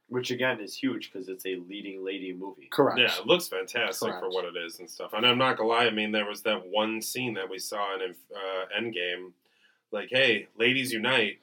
Which 0.09 0.31
again 0.31 0.61
is 0.61 0.73
huge 0.73 1.11
because 1.11 1.27
it's 1.27 1.45
a 1.45 1.57
leading 1.67 2.03
lady 2.05 2.31
movie. 2.31 2.69
Correct. 2.71 2.97
Yeah, 2.97 3.11
it 3.19 3.25
looks 3.27 3.49
fantastic 3.49 4.09
for 4.19 4.29
what 4.29 4.45
it 4.45 4.53
is 4.55 4.79
and 4.79 4.89
stuff. 4.89 5.11
And 5.11 5.25
I'm 5.25 5.37
not 5.37 5.57
gonna 5.57 5.67
lie. 5.67 5.85
I 5.85 5.89
mean, 5.91 6.13
there 6.13 6.25
was 6.25 6.43
that 6.43 6.65
one 6.65 7.01
scene 7.01 7.33
that 7.33 7.49
we 7.49 7.59
saw 7.59 7.93
in 7.95 8.11
uh, 8.33 8.79
Endgame, 8.81 9.31
like, 9.91 10.07
"Hey, 10.09 10.47
ladies 10.57 10.93
unite!" 10.93 11.39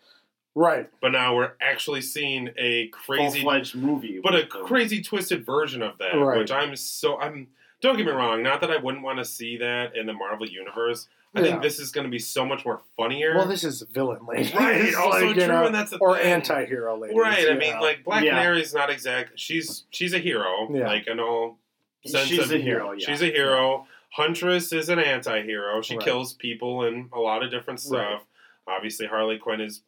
Right. 0.55 0.89
But 1.03 1.11
now 1.11 1.37
we're 1.37 1.53
actually 1.61 2.01
seeing 2.01 2.51
a 2.57 2.89
crazy, 2.89 3.43
fledged 3.43 3.75
movie. 3.75 4.19
but 4.23 4.35
a 4.35 4.39
them. 4.47 4.65
crazy 4.65 5.03
twisted 5.03 5.45
version 5.45 5.83
of 5.83 5.99
that, 5.99 6.15
Right. 6.15 6.39
which 6.39 6.51
I'm 6.51 6.75
so 6.77 7.19
I'm. 7.21 7.49
Don't 7.83 7.99
get 7.99 8.07
me 8.07 8.13
wrong. 8.13 8.43
Not 8.43 8.63
that 8.63 8.71
I 8.71 8.79
wouldn't 8.79 9.05
want 9.05 9.19
to 9.19 9.27
see 9.27 9.59
that 9.59 9.95
in 9.95 10.07
the 10.07 10.15
Marvel 10.15 10.49
universe. 10.49 11.07
I 11.35 11.41
Yeah. 11.41 11.47
think 11.47 11.63
this 11.63 11.79
is 11.81 11.91
going 11.91 12.05
to 12.05 12.11
be 12.11 12.19
so 12.19 12.45
much 12.47 12.65
more 12.65 12.83
funnier. 12.97 13.35
Well, 13.37 13.47
this 13.49 13.65
is 13.65 13.83
villain 13.93 14.25
ladies, 14.27 14.55
right, 14.55 14.95
also 14.99 15.27
like, 15.27 15.35
true, 15.35 15.43
you 15.43 15.49
know, 15.49 15.67
and 15.67 15.75
that's 15.75 15.91
the 15.91 15.99
or 15.99 16.17
thing. 16.17 16.27
anti-hero 16.27 16.97
ladies. 16.97 17.17
Right. 17.19 17.51
I 17.51 17.55
mean, 17.55 17.75
know. 17.75 17.81
like 17.81 18.05
Black 18.05 18.23
Yeah. 18.25 18.33
Canary's 18.39 18.73
not 18.73 18.89
exact. 18.91 19.33
She's 19.39 19.85
she's 19.91 20.15
a 20.15 20.19
hero. 20.19 20.69
Yeah. 20.73 20.87
Like 20.87 21.07
in 21.09 21.19
all 21.21 21.59
sense 22.07 22.29
She's 22.29 22.39
of- 22.39 22.53
a 22.53 22.59
hero. 22.59 22.93
Yeah. 22.93 23.07
She's 23.07 23.23
a 23.23 23.27
hero. 23.33 23.87
Huntress 24.11 24.73
is 24.73 24.89
an 24.89 25.01
anti-hero. 25.01 25.83
She 25.83 25.97
Right. 25.97 26.05
kills 26.05 26.35
people 26.35 26.85
and 26.85 27.09
a 27.13 27.19
lot 27.19 27.43
of 27.43 27.51
different 27.51 27.81
stuff. 27.81 28.23
Right. 28.67 28.77
Obviously, 28.77 29.07
Harley 29.07 29.39
Quinn 29.39 29.61
is 29.61 29.83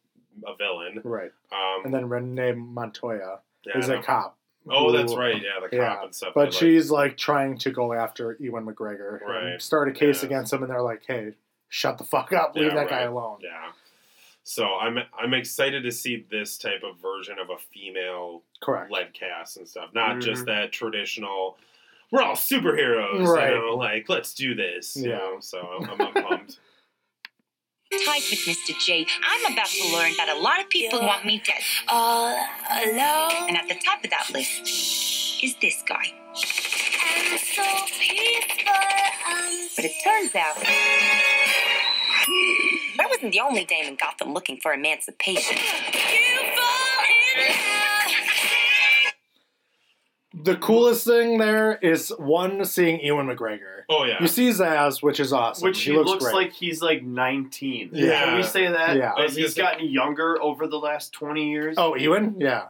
a 0.45 0.55
villain. 0.55 0.99
right. 1.03 1.31
Um, 1.51 1.85
And 1.85 1.93
then 1.93 2.09
Renee 2.09 2.51
Montoya 2.51 3.39
yeah, 3.65 3.77
is 3.77 3.89
a 3.89 4.01
cop. 4.01 4.36
Oh, 4.69 4.91
that's 4.91 5.15
right. 5.15 5.35
Yeah, 5.41 5.59
the 5.61 5.67
cop 5.69 5.73
yeah, 5.73 6.03
and 6.03 6.15
stuff. 6.15 6.33
But 6.33 6.39
They're 6.41 6.45
like- 6.51 6.59
she's 6.59 6.91
like 6.91 7.17
trying 7.17 7.57
to 7.59 7.71
go 7.71 7.93
after 7.93 8.35
Ewan 8.39 8.65
McGregor 8.65 9.21
and 9.21 9.29
Right. 9.51 9.61
start 9.61 9.87
a 9.89 9.91
case 9.91 10.21
Yeah. 10.21 10.27
against 10.27 10.53
him, 10.53 10.63
and 10.63 10.71
they're 10.71 10.81
like, 10.81 11.03
"Hey, 11.05 11.33
shut 11.69 11.97
the 11.97 12.03
fuck 12.03 12.33
up, 12.33 12.55
leave 12.55 12.67
Yeah, 12.67 12.75
that 12.75 12.89
guy 12.89 13.01
alone." 13.01 13.39
Yeah. 13.41 13.71
So 14.43 14.65
I'm 14.77 14.99
I'm 15.17 15.33
excited 15.33 15.83
to 15.83 15.91
see 15.91 16.25
this 16.31 16.57
type 16.57 16.83
of 16.83 16.97
version 17.01 17.37
of 17.39 17.49
a 17.49 17.57
female 17.57 18.43
Correct. 18.61 18.89
led 18.91 19.13
cast 19.13 19.57
and 19.57 19.67
stuff, 19.67 19.89
not 19.93 20.17
Mhm. 20.17 20.21
just 20.21 20.45
that 20.45 20.71
traditional. 20.71 21.57
We're 22.11 22.21
all 22.21 22.35
superheroes, 22.37 23.27
Right. 23.27 23.49
you 23.53 23.59
know. 23.59 23.75
Like, 23.75 24.07
let's 24.07 24.33
do 24.33 24.55
this. 24.55 24.95
You 24.95 25.09
Yeah. 25.09 25.17
know? 25.17 25.39
So 25.41 25.59
I'm, 25.59 26.01
I'm 26.01 26.13
pumped. 26.23 26.59
Tight 27.89 28.23
with 28.29 28.39
Mr. 28.41 28.77
J, 28.77 29.07
I'm 29.23 29.53
about 29.53 29.67
to 29.67 29.93
learn 29.93 30.11
that 30.17 30.27
a 30.27 30.37
lot 30.39 30.59
of 30.59 30.69
people 30.69 30.99
want 30.99 31.23
me 31.25 31.41
dead. 31.45 31.61
All 31.87 32.35
alone 32.83 33.47
And 33.47 33.55
at 33.57 33.69
the 33.69 33.75
top 33.75 34.03
of 34.03 34.09
that 34.09 34.29
list 34.33 34.61
is 35.41 35.55
this 35.61 35.81
guy. 35.87 36.11
and 36.33 37.39
so 37.39 37.63
peaceful. 37.97 38.73
Um, 38.73 39.69
But 39.77 39.85
it 39.85 39.93
turns 40.03 40.35
out 40.35 40.57
that 42.97 43.07
wasn't 43.09 43.31
the 43.31 43.39
only 43.39 43.63
dame 43.63 43.85
in 43.85 43.95
Gotham 43.95 44.33
looking 44.33 44.57
for 44.59 44.73
emancipation. 44.73 45.57
The 50.43 50.55
coolest 50.55 51.05
thing 51.05 51.37
there 51.39 51.75
is 51.75 52.09
one 52.17 52.63
seeing 52.65 52.99
Ewan 52.99 53.27
McGregor. 53.27 53.83
Oh 53.89 54.03
yeah. 54.03 54.17
You 54.21 54.27
see 54.27 54.49
Zsasz, 54.49 55.01
which 55.01 55.19
is 55.19 55.33
awesome. 55.33 55.67
Which 55.67 55.81
he, 55.81 55.91
he, 55.91 55.97
looks, 55.97 56.09
looks, 56.09 56.23
great. 56.25 56.35
like 56.35 56.51
he's 56.53 56.81
like 56.81 57.03
19. 57.03 57.91
Yeah. 57.93 58.25
Can 58.25 58.35
we 58.37 58.43
say 58.43 58.67
that? 58.67 58.97
Yeah. 58.97 59.13
I 59.17 59.23
was 59.23 59.35
he's 59.35 59.55
say- 59.55 59.61
gotten 59.61 59.87
younger 59.87 60.41
over 60.41 60.67
the 60.67 60.77
last 60.77 61.13
20 61.13 61.49
years. 61.49 61.75
Oh, 61.77 61.95
Ewan? 61.95 62.35
Yeah. 62.39 62.65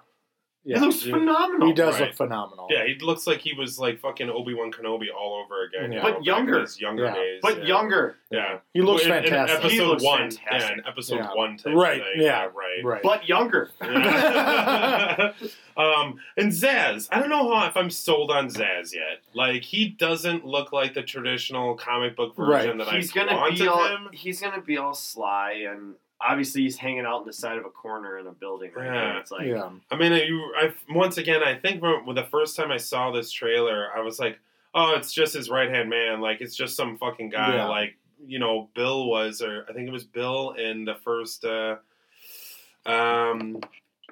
Yeah. 0.68 0.80
He 0.80 0.86
looks 0.86 1.06
Yeah. 1.06 1.14
phenomenal. 1.14 1.68
He 1.68 1.74
does 1.74 1.94
Right. 2.00 2.08
look 2.10 2.16
phenomenal. 2.18 2.68
Yeah, 2.70 2.86
he 2.86 2.96
looks 3.00 3.26
like 3.26 3.40
he 3.40 3.54
was 3.54 3.80
like 3.80 4.00
fucking 4.00 4.30
Obi 4.30 4.54
Wan 4.54 4.70
Kenobi 4.72 5.06
all 5.18 5.42
over 5.44 5.64
again. 5.64 5.94
Yeah. 5.94 5.98
you 6.00 6.04
But 6.04 6.08
know, 6.08 6.12
back 6.12 6.20
in 6.20 6.24
younger. 6.26 6.60
his 6.62 6.82
younger 6.82 7.04
Yeah. 7.06 7.14
days. 7.16 7.40
But 7.42 7.60
yeah. 7.60 7.64
younger. 7.66 8.18
Yeah, 8.30 8.60
He 8.74 8.82
looks 8.82 9.06
In- 9.06 9.14
in 9.14 9.24
fantastic. 9.24 9.60
episode 9.60 9.72
He 9.72 9.82
looks 9.82 10.04
one, 10.04 10.20
fantastic. 10.32 10.52
yeah, 10.52 10.74
in 10.74 10.88
episode 10.88 11.16
Yeah. 11.16 11.34
one 11.34 11.56
type 11.58 11.74
Right, 11.74 12.02
of 12.02 12.08
thing. 12.08 12.22
yeah. 12.22 12.44
right. 12.54 12.84
Right. 12.84 13.02
But 13.02 13.30
younger. 13.30 13.72
Yeah. 13.82 15.32
um, 15.78 16.20
and 16.36 16.52
Zsasz, 16.52 17.08
I 17.12 17.20
don't 17.20 17.30
know 17.30 17.54
how 17.56 17.68
if 17.68 17.78
I'm 17.78 17.90
sold 17.90 18.32
on 18.32 18.48
Zsasz 18.50 18.94
yet. 18.94 19.22
Like 19.34 19.64
he 19.64 19.88
doesn't 19.88 20.46
look 20.46 20.74
like 20.74 20.94
the 20.94 21.04
traditional 21.04 21.76
comic 21.76 22.16
book 22.18 22.36
version 22.36 22.78
Right. 22.80 22.86
that 22.86 22.94
he's 22.96 23.16
I 23.16 23.20
gonna 23.26 23.38
want 23.38 23.58
be 23.58 23.62
of 23.66 23.74
all 23.74 23.88
him. 23.88 24.10
he's 24.12 24.42
gonna 24.42 24.62
be 24.62 24.78
all 24.78 24.94
sly 24.94 25.66
and 25.72 25.96
obviously 26.22 26.64
he's 26.64 26.78
hanging 26.78 27.06
out 27.06 27.22
in 27.22 27.28
the 27.28 27.34
side 27.34 27.58
of 27.58 27.66
a 27.66 27.70
corner 27.70 28.18
in 28.18 28.28
a 28.28 28.32
building 28.32 28.72
right 28.76 28.86
Yeah. 28.86 29.14
now. 29.14 29.18
It's 29.20 29.32
like 29.32 29.48
yeah. 29.48 29.70
I 29.92 29.96
mean, 29.98 30.12
you. 30.14 30.54
I 30.58 30.74
once 30.90 31.18
again, 31.18 31.44
I 31.44 31.56
think 31.56 31.80
from 31.80 32.14
the 32.16 32.24
first 32.24 32.56
time 32.56 32.72
I 32.72 32.78
saw 32.78 33.12
this 33.12 33.32
trailer, 33.32 33.90
I 33.96 34.00
was 34.02 34.20
like, 34.20 34.40
"Oh, 34.74 34.94
it's 34.96 35.14
just 35.14 35.34
his 35.34 35.50
right 35.50 35.70
hand 35.70 35.90
man. 35.90 36.22
Like 36.22 36.42
it's 36.42 36.56
just 36.56 36.76
some 36.76 36.98
fucking 36.98 37.30
guy. 37.30 37.56
Yeah. 37.56 37.66
Like 37.68 37.96
you 38.26 38.40
know, 38.40 38.68
Bill 38.74 39.08
was, 39.08 39.42
or 39.44 39.66
I 39.70 39.74
think 39.74 39.88
it 39.88 39.92
was 39.92 40.04
Bill 40.04 40.52
in 40.54 40.86
the 40.86 40.96
first, 40.96 41.46
uh, 41.46 41.76
um, 42.86 43.60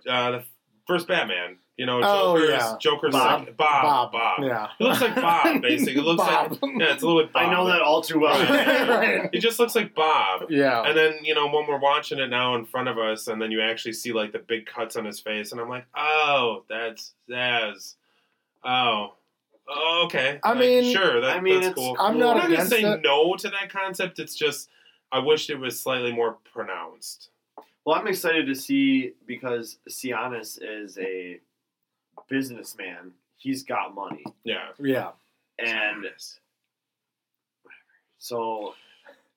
uh, 0.08 0.32
the 0.32 0.44
first 0.88 1.08
Batman. 1.08 1.58
You 1.78 1.86
know, 1.86 2.00
Oh, 2.02 2.38
Joker's, 2.40 2.50
yeah. 2.50 2.76
Joker's 2.80 3.12
Bob. 3.12 3.40
second- 3.42 3.58
Bob, 3.58 3.84
Bob. 3.84 4.12
Bob. 4.14 4.44
Yeah. 4.46 4.68
It 4.80 4.84
looks 4.84 5.02
like 5.02 5.16
Bob, 5.16 5.62
basically. 5.62 5.98
It 6.02 6.06
looks 6.06 6.24
Bob. 6.24 6.52
like 6.52 6.62
yeah, 6.80 6.94
it's 6.94 7.04
a 7.04 7.06
little 7.06 7.22
bit. 7.24 7.34
Bob. 7.34 7.44
I 7.50 7.52
know 7.54 7.68
that 7.68 7.82
all 7.82 8.02
too 8.02 8.20
well. 8.20 8.40
Right. 8.88 9.30
He 9.34 9.40
just 9.40 9.60
looks 9.60 9.76
like 9.76 9.94
Bob. 9.94 10.46
Yeah. 10.50 10.84
And 10.84 10.98
then, 10.98 11.16
you 11.24 11.36
know, 11.36 11.48
when 11.50 11.68
we're 11.68 11.78
watching 11.80 12.20
it 12.20 12.30
now 12.30 12.56
in 12.56 12.64
front 12.66 12.88
of 12.88 12.98
us, 12.98 13.28
and 13.28 13.42
then 13.42 13.52
you 13.52 13.62
actually 13.62 13.92
see 13.94 14.14
like 14.14 14.32
the 14.32 14.40
big 14.40 14.66
cuts 14.68 14.96
on 14.96 15.04
his 15.04 15.20
face, 15.20 15.52
and 15.52 15.60
I'm 15.60 15.68
like, 15.68 15.86
oh, 15.96 16.64
that's 16.70 17.12
Zsasz. 17.30 17.96
Oh. 18.64 19.14
Oh, 19.68 20.04
okay. 20.06 20.40
I 20.44 20.50
Like, 20.52 20.60
mean- 20.60 20.94
sure, 20.94 21.20
that, 21.22 21.38
I 21.38 21.42
mean, 21.42 21.56
that's 21.56 21.68
it's 21.68 21.76
cool. 21.76 21.98
I'm 22.00 22.14
I'm 22.14 22.20
not 22.20 22.38
not 22.38 22.50
gonna 22.52 22.66
say 22.68 22.84
it. 22.84 23.02
no 23.04 23.36
to 23.36 23.50
that 23.50 23.70
concept. 23.70 24.20
It's 24.20 24.36
just 24.36 24.70
I 25.12 25.20
wish 25.20 25.50
it 25.50 25.60
was 25.60 25.80
slightly 25.80 26.14
more 26.14 26.38
pronounced. 26.54 27.30
Well, 27.84 27.96
I'm 27.98 28.08
excited 28.08 28.46
to 28.48 28.56
see 28.56 29.12
because 29.26 29.78
Sionis 29.90 30.58
is 30.62 30.98
a 31.00 31.40
businessman. 32.30 33.12
He's 33.38 33.64
got 33.64 33.94
money. 33.94 34.24
Yeah, 34.44 34.70
yeah. 34.80 35.12
and 35.60 36.06
so 38.18 38.74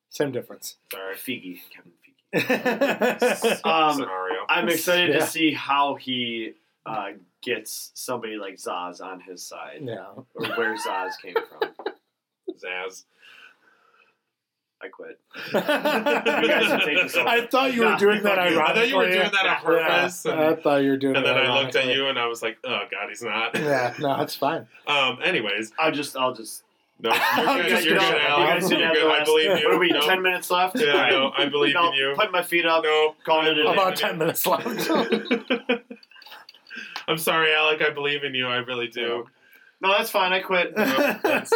Same 0.09 0.31
difference. 0.31 0.77
Sorry. 0.91 1.15
Figgy, 1.15 1.59
Kevin 1.73 1.91
Figgy. 1.93 2.05
Um, 3.65 3.93
scenario. 3.95 4.45
I'm 4.49 4.69
excited 4.69 5.09
Yeah. 5.15 5.19
to 5.19 5.27
see 5.27 5.51
how 5.53 5.95
he 5.95 6.53
uh, 6.85 7.09
gets 7.41 7.91
somebody 7.93 8.37
like 8.37 8.55
Zsasz 8.55 9.01
on 9.01 9.19
his 9.19 9.43
side, 9.43 9.81
Yeah. 9.83 10.07
or 10.35 10.45
where 10.57 10.75
Zsasz 10.77 11.13
came 11.21 11.33
from. 11.35 11.73
Zsasz. 12.51 13.03
I 14.81 14.87
quit. 14.87 15.19
guys 15.51 16.65
should 16.67 16.81
take 16.81 17.01
this. 17.03 17.15
I 17.17 17.45
thought 17.47 17.73
you 17.73 17.81
were 17.81 17.89
Nah, 17.89 17.97
doing 17.97 18.23
that 18.23 18.35
fuck 18.37 18.49
you. 18.49 18.59
I 18.59 18.61
ironically. 18.63 18.81
thought 18.81 18.87
you 18.89 18.95
were 18.97 19.09
doing 19.11 19.31
that 19.33 19.45
on 19.45 19.63
purpose. 19.63 20.23
Yeah, 20.25 20.31
and, 20.31 20.41
I 20.41 20.55
thought 20.55 20.77
you 20.83 20.89
were 20.91 20.97
doing 20.97 21.15
and 21.17 21.25
it 21.25 21.27
then 21.27 21.37
I 21.37 21.61
looked 21.61 21.75
at 21.75 21.87
you 21.87 22.07
and 22.07 22.17
I 22.17 22.27
was 22.27 22.41
like, 22.41 22.57
oh 22.63 22.81
god, 22.89 23.09
he's 23.09 23.21
not. 23.21 23.55
Yeah, 23.59 23.93
no, 23.99 24.21
it's 24.21 24.35
fine. 24.35 24.67
Um. 24.87 25.19
Anyways, 25.23 25.73
I'll 25.77 25.91
just, 25.91 26.15
I'll 26.15 26.33
just. 26.33 26.63
no, 27.01 27.11
you're 27.11 27.63
good. 27.63 27.85
You're 27.85 27.93
good, 27.93 27.93
you 27.93 27.99
guys 27.99 28.69
You're 28.71 28.79
good. 28.93 29.05
the 29.05 29.09
I 29.09 29.23
believe 29.23 29.45
you. 29.59 29.67
What 29.67 29.73
are 29.75 29.79
we? 29.79 29.91
No. 29.91 30.01
Ten 30.01 30.21
minutes 30.21 30.49
left. 30.49 30.77
Yeah, 30.79 31.09
no, 31.09 31.31
I 31.37 31.45
believe 31.47 31.73
No, 31.75 31.89
in 31.89 31.93
you. 31.95 32.13
Putting 32.15 32.31
my 32.31 32.41
feet 32.41 32.65
up. 32.65 32.83
No, 32.83 33.15
Calling 33.25 33.57
it. 33.57 33.65
About 33.65 33.95
ten 33.95 34.17
minutes 34.17 34.45
left. 34.47 34.65
I'm 37.07 37.17
sorry, 37.17 37.53
Alec. 37.53 37.81
I 37.81 37.89
believe 37.89 38.23
in 38.23 38.33
you. 38.35 38.47
I 38.47 38.57
really 38.57 38.87
do. 38.87 39.25
No, 39.81 39.89
that's 39.97 40.09
fine. 40.09 40.33
I 40.33 40.41
quit. 40.41 40.73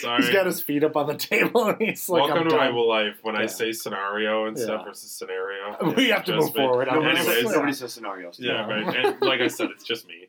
Sorry. 0.00 0.22
He's 0.22 0.30
got 0.30 0.46
his 0.46 0.60
feet 0.60 0.84
up 0.84 0.96
on 0.96 1.06
the 1.06 1.14
table 1.14 1.68
and 1.68 1.80
he's 1.80 2.08
like, 2.08 2.22
Welcome 2.22 2.38
I'm 2.42 2.48
to 2.50 2.56
my 2.56 2.64
done. 2.64 2.72
whole 2.74 2.88
life 2.88 3.14
when 3.22 3.34
I 3.36 3.42
Yeah. 3.42 3.46
say 3.46 3.72
scenario 3.72 4.46
and 4.46 4.58
stuff 4.58 4.80
Yeah. 4.82 4.84
versus 4.90 5.10
scenario. 5.10 5.94
We 5.96 6.08
have 6.10 6.24
to 6.24 6.32
Just 6.34 6.46
move 6.48 6.54
me. 6.56 6.62
forward. 6.66 6.88
on 6.88 6.96
Nobody, 6.96 7.14
this. 7.16 7.26
Anyways. 7.26 7.44
says, 7.46 7.52
nobody 7.54 7.72
says 7.72 7.92
scenarios. 7.94 8.36
Yeah, 8.40 8.52
Yeah. 8.52 8.66
right. 8.74 8.96
And 8.96 9.20
like 9.22 9.40
I 9.40 9.46
said, 9.48 9.70
it's 9.70 9.84
just 9.84 10.06
me. 10.06 10.26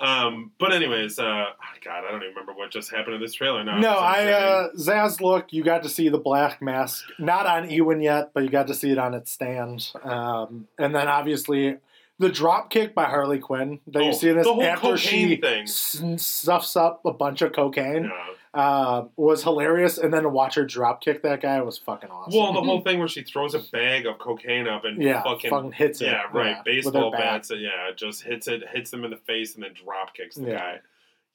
Um, 0.00 0.50
but 0.58 0.74
anyways, 0.74 1.18
uh, 1.18 1.22
oh 1.24 1.52
God, 1.84 2.04
I 2.06 2.10
don't 2.10 2.22
even 2.22 2.34
remember 2.34 2.52
what 2.52 2.70
just 2.70 2.90
happened 2.90 3.14
in 3.16 3.20
this 3.22 3.32
trailer. 3.32 3.64
Now, 3.64 3.78
No, 3.78 3.92
It's 3.92 4.00
I 4.02 4.26
uh, 4.32 4.68
Zsasz 4.74 5.20
look. 5.20 5.52
You 5.52 5.62
got 5.64 5.82
to 5.84 5.88
see 5.88 6.08
the 6.10 6.18
black 6.18 6.60
mask, 6.60 7.04
not 7.18 7.46
on 7.46 7.70
Ewan 7.70 8.02
yet, 8.02 8.32
but 8.34 8.42
you 8.42 8.50
got 8.50 8.66
to 8.66 8.74
see 8.74 8.90
it 8.90 8.98
on 8.98 9.14
its 9.14 9.30
stand. 9.30 9.92
Um, 10.02 10.68
and 10.78 10.94
then 10.94 11.08
obviously 11.08 11.76
the 12.18 12.28
drop 12.30 12.70
kick 12.70 12.94
by 12.94 13.04
Harley 13.04 13.38
Quinn 13.38 13.80
that 13.88 14.02
you 14.02 14.08
Oh, 14.08 14.12
see 14.12 14.28
in 14.30 14.36
this 14.38 14.46
after 14.46 14.96
she 14.96 15.36
thing. 15.36 15.66
stuffs 16.18 16.76
up 16.76 17.04
a 17.04 17.12
bunch 17.12 17.42
of 17.42 17.52
cocaine 17.52 18.04
Yeah. 18.04 18.60
uh, 18.60 19.04
was 19.16 19.42
hilarious. 19.42 19.98
And 19.98 20.12
then 20.14 20.22
to 20.22 20.28
watch 20.30 20.54
her 20.54 20.64
drop 20.64 21.02
kick 21.02 21.22
that 21.24 21.40
guy 21.42 21.60
was 21.60 21.76
fucking 21.78 22.10
awesome. 22.10 22.38
Well, 22.38 22.52
the 22.54 22.62
whole 22.62 22.80
thing 22.80 22.98
where 22.98 23.08
she 23.08 23.22
throws 23.22 23.54
a 23.54 23.58
bag 23.70 24.06
of 24.06 24.18
cocaine 24.18 24.66
up 24.66 24.84
and 24.84 25.02
yeah, 25.02 25.22
fucking, 25.22 25.50
fucking, 25.50 25.72
hits 25.72 26.00
it. 26.00 26.06
yeah, 26.06 26.22
right, 26.32 26.32
with 26.32 26.56
her 26.56 26.62
baseball 26.64 27.10
bats. 27.10 27.50
It, 27.50 27.58
yeah, 27.60 27.90
just 27.94 28.22
hits 28.22 28.48
it, 28.48 28.62
hits 28.72 28.90
them 28.90 29.04
in 29.04 29.10
the 29.10 29.16
face, 29.18 29.54
and 29.54 29.62
then 29.64 29.74
drop 29.74 30.14
kicks 30.14 30.36
the 30.36 30.46
Yeah. 30.50 30.56
guy. 30.58 30.80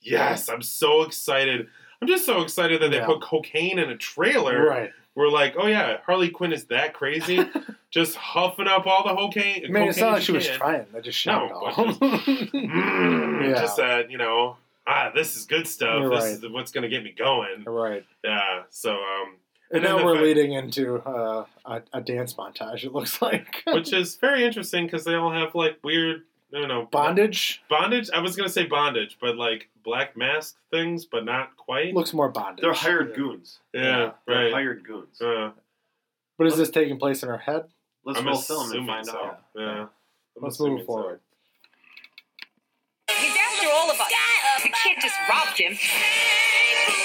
Yes, 0.01 0.49
I'm 0.49 0.63
so 0.63 1.03
excited. 1.03 1.67
I'm 2.01 2.07
just 2.07 2.25
so 2.25 2.41
excited 2.41 2.81
that 2.81 2.89
they 2.89 2.97
Yeah. 2.97 3.05
put 3.05 3.21
cocaine 3.21 3.77
in 3.77 3.91
a 3.91 3.97
trailer. 3.97 4.65
Right. 4.67 4.91
We're 5.15 5.29
like, 5.29 5.55
oh 5.57 5.67
yeah, 5.67 5.97
Harley 6.05 6.29
Quinn 6.29 6.53
is 6.53 6.65
that 6.65 6.93
crazy, 6.93 7.39
just 7.91 8.15
huffing 8.15 8.67
up 8.67 8.87
all 8.87 9.03
the 9.07 9.13
cocaine. 9.15 9.65
I 9.65 9.69
mean, 9.69 9.89
it's 9.89 9.97
not 9.99 10.13
like 10.13 10.21
she 10.21 10.31
was 10.31 10.47
can. 10.47 10.57
trying. 10.57 10.85
They 10.93 11.01
just 11.01 11.17
shot 11.19 11.49
No, 11.49 11.57
it 11.57 11.75
but 11.75 11.77
all. 11.77 11.93
Mm, 12.51 13.41
Yeah. 13.51 13.59
Just 13.61 13.77
that, 13.77 14.09
you 14.11 14.17
know, 14.17 14.57
ah, 14.87 15.11
this 15.13 15.35
is 15.35 15.45
good 15.45 15.67
stuff. 15.67 15.99
You're 16.01 16.09
this 16.11 16.23
right. 16.23 16.33
is 16.45 16.49
what's 16.49 16.71
going 16.71 16.83
to 16.83 16.89
get 16.89 17.03
me 17.03 17.11
going. 17.17 17.63
right. 17.65 18.05
Yeah. 18.23 18.63
So, 18.69 18.91
um, 18.93 19.35
And, 19.71 19.83
then 19.83 19.97
now 19.97 20.05
we're 20.05 20.13
fact- 20.15 20.23
leading 20.25 20.53
into 20.53 20.97
uh, 20.99 21.45
a, 21.65 21.81
a 21.93 22.01
dance 22.01 22.33
montage. 22.35 22.83
It 22.83 22.93
looks 22.93 23.21
like 23.27 23.63
which 23.67 23.91
is 23.93 24.15
very 24.15 24.45
interesting 24.45 24.85
because 24.85 25.03
they 25.03 25.15
all 25.15 25.31
have 25.31 25.55
like 25.55 25.77
weird, 25.83 26.23
I 26.55 26.59
don't 26.59 26.67
know, 26.67 26.87
bondage 26.91 27.63
Bondage. 27.69 28.09
I 28.13 28.19
was 28.19 28.35
going 28.35 28.47
to 28.47 28.53
say 28.53 28.65
bondage, 28.65 29.17
but 29.19 29.35
like 29.37 29.69
black 29.83 30.15
mask 30.15 30.57
things, 30.69 31.05
but 31.05 31.25
not 31.25 31.57
quite. 31.57 31.93
looks 31.93 32.13
more 32.13 32.29
bondage. 32.29 32.61
They're 32.61 32.73
hired 32.73 33.15
goons. 33.15 33.59
yeah, 33.73 34.11
They're 34.27 34.35
right. 34.35 34.40
Hired 34.61 34.85
goons. 34.85 35.19
Uh, 35.19 35.51
But 36.37 36.47
is 36.47 36.55
this 36.57 36.69
taking 36.69 36.99
place 36.99 37.23
in 37.23 37.29
her 37.29 37.37
head? 37.39 37.63
Let's 38.05 38.19
I'm 38.19 38.27
roll 38.27 38.37
film 38.37 38.71
and 38.71 38.85
find 38.87 39.05
so. 39.05 39.17
out. 39.17 39.39
Yeah. 39.55 39.81
I'm 39.81 40.43
Let's 40.43 40.59
move 40.59 40.85
forward. 40.85 41.19
He's 43.09 43.35
after 43.35 43.67
all 43.73 43.89
of 43.89 43.99
us. 43.99 44.11
The 44.63 44.69
kid 44.83 44.97
just 45.01 45.15
robbed 45.27 45.57
him. 45.57 45.73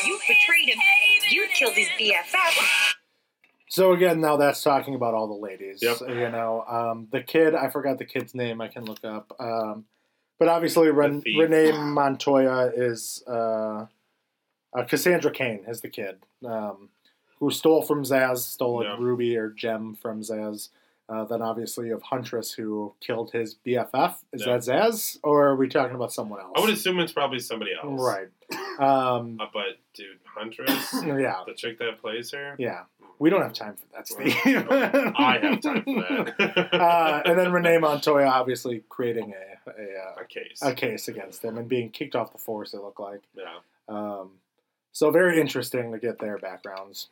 You 0.06 0.18
betrayed 0.28 0.68
him. 0.68 0.78
You 1.30 1.46
killed 1.54 1.72
his 1.74 1.88
BFF. 1.98 2.94
So 3.68 3.92
again, 3.92 4.20
now 4.20 4.36
that's 4.36 4.62
talking 4.62 4.94
about 4.94 5.14
all 5.14 5.26
the 5.26 5.34
ladies. 5.34 5.82
Yep. 5.82 6.00
You 6.08 6.30
know, 6.30 6.64
um, 6.68 7.08
the 7.10 7.22
kid. 7.22 7.54
I 7.54 7.68
forgot 7.70 7.98
the 7.98 8.04
kid's 8.04 8.34
name. 8.34 8.60
I 8.60 8.68
can 8.68 8.84
look 8.84 9.02
up. 9.04 9.34
Um, 9.40 9.86
but 10.38 10.48
obviously, 10.48 10.90
Ren- 10.90 11.22
Renee 11.26 11.72
Montoya 11.72 12.70
is 12.76 13.24
uh, 13.26 13.86
uh, 14.74 14.84
Cassandra 14.86 15.30
Cain 15.30 15.64
is 15.66 15.80
the 15.80 15.88
kid 15.88 16.18
um, 16.44 16.90
who 17.38 17.50
stole 17.50 17.82
from 17.82 18.02
Zsasz, 18.04 18.38
stole 18.38 18.82
a 18.82 18.98
ruby 18.98 19.36
or 19.36 19.50
gem 19.50 19.94
from 19.94 20.22
Zsasz. 20.22 20.70
Uh, 21.08 21.24
then 21.24 21.40
obviously 21.40 21.86
you 21.86 21.92
have 21.92 22.02
Huntress 22.02 22.52
who 22.52 22.92
killed 23.00 23.30
his 23.30 23.54
BFF. 23.64 24.16
Is 24.32 24.44
Yep. 24.44 24.60
that 24.64 24.72
Zsasz, 24.72 25.18
or 25.22 25.46
are 25.48 25.54
we 25.56 25.68
talking 25.68 25.94
about 25.94 26.12
someone 26.12 26.40
else? 26.40 26.52
I 26.56 26.60
would 26.60 26.70
assume 26.70 26.98
it's 26.98 27.12
probably 27.12 27.38
somebody 27.38 27.70
else. 27.80 28.00
Right. 28.00 28.28
Um, 28.80 29.38
Uh, 29.40 29.46
but 29.52 29.78
dude, 29.94 30.18
Huntress, 30.24 30.92
yeah. 31.04 31.42
the 31.46 31.54
chick 31.54 31.78
that 31.78 32.00
plays 32.00 32.32
her. 32.32 32.56
Yeah. 32.58 32.82
We 33.18 33.30
don't 33.30 33.40
have 33.40 33.54
time 33.54 33.76
for 33.76 33.86
that, 33.94 34.06
Steve. 34.08 34.34
I 34.46 35.38
have 35.40 35.60
time 35.62 35.82
for 35.84 35.94
that. 35.94 36.74
uh, 36.74 37.22
and 37.24 37.38
then 37.38 37.50
Renee 37.52 37.78
Montoya 37.78 38.26
obviously 38.26 38.82
creating 38.90 39.32
a, 39.32 39.70
a, 39.70 40.22
a 40.22 40.24
case. 40.26 40.60
uh, 40.62 40.70
a 40.70 40.74
case 40.74 41.08
against 41.08 41.42
him 41.42 41.56
and 41.56 41.66
being 41.68 41.88
kicked 41.90 42.14
off 42.16 42.32
the 42.32 42.38
force, 42.38 42.74
it 42.74 42.82
looked 42.82 43.00
like. 43.00 43.22
Yeah. 43.34 43.54
Um, 43.88 44.32
so 44.92 45.10
very 45.10 45.40
interesting 45.40 45.92
to 45.92 45.98
get 45.98 46.18
their 46.18 46.36
backgrounds. 46.36 47.08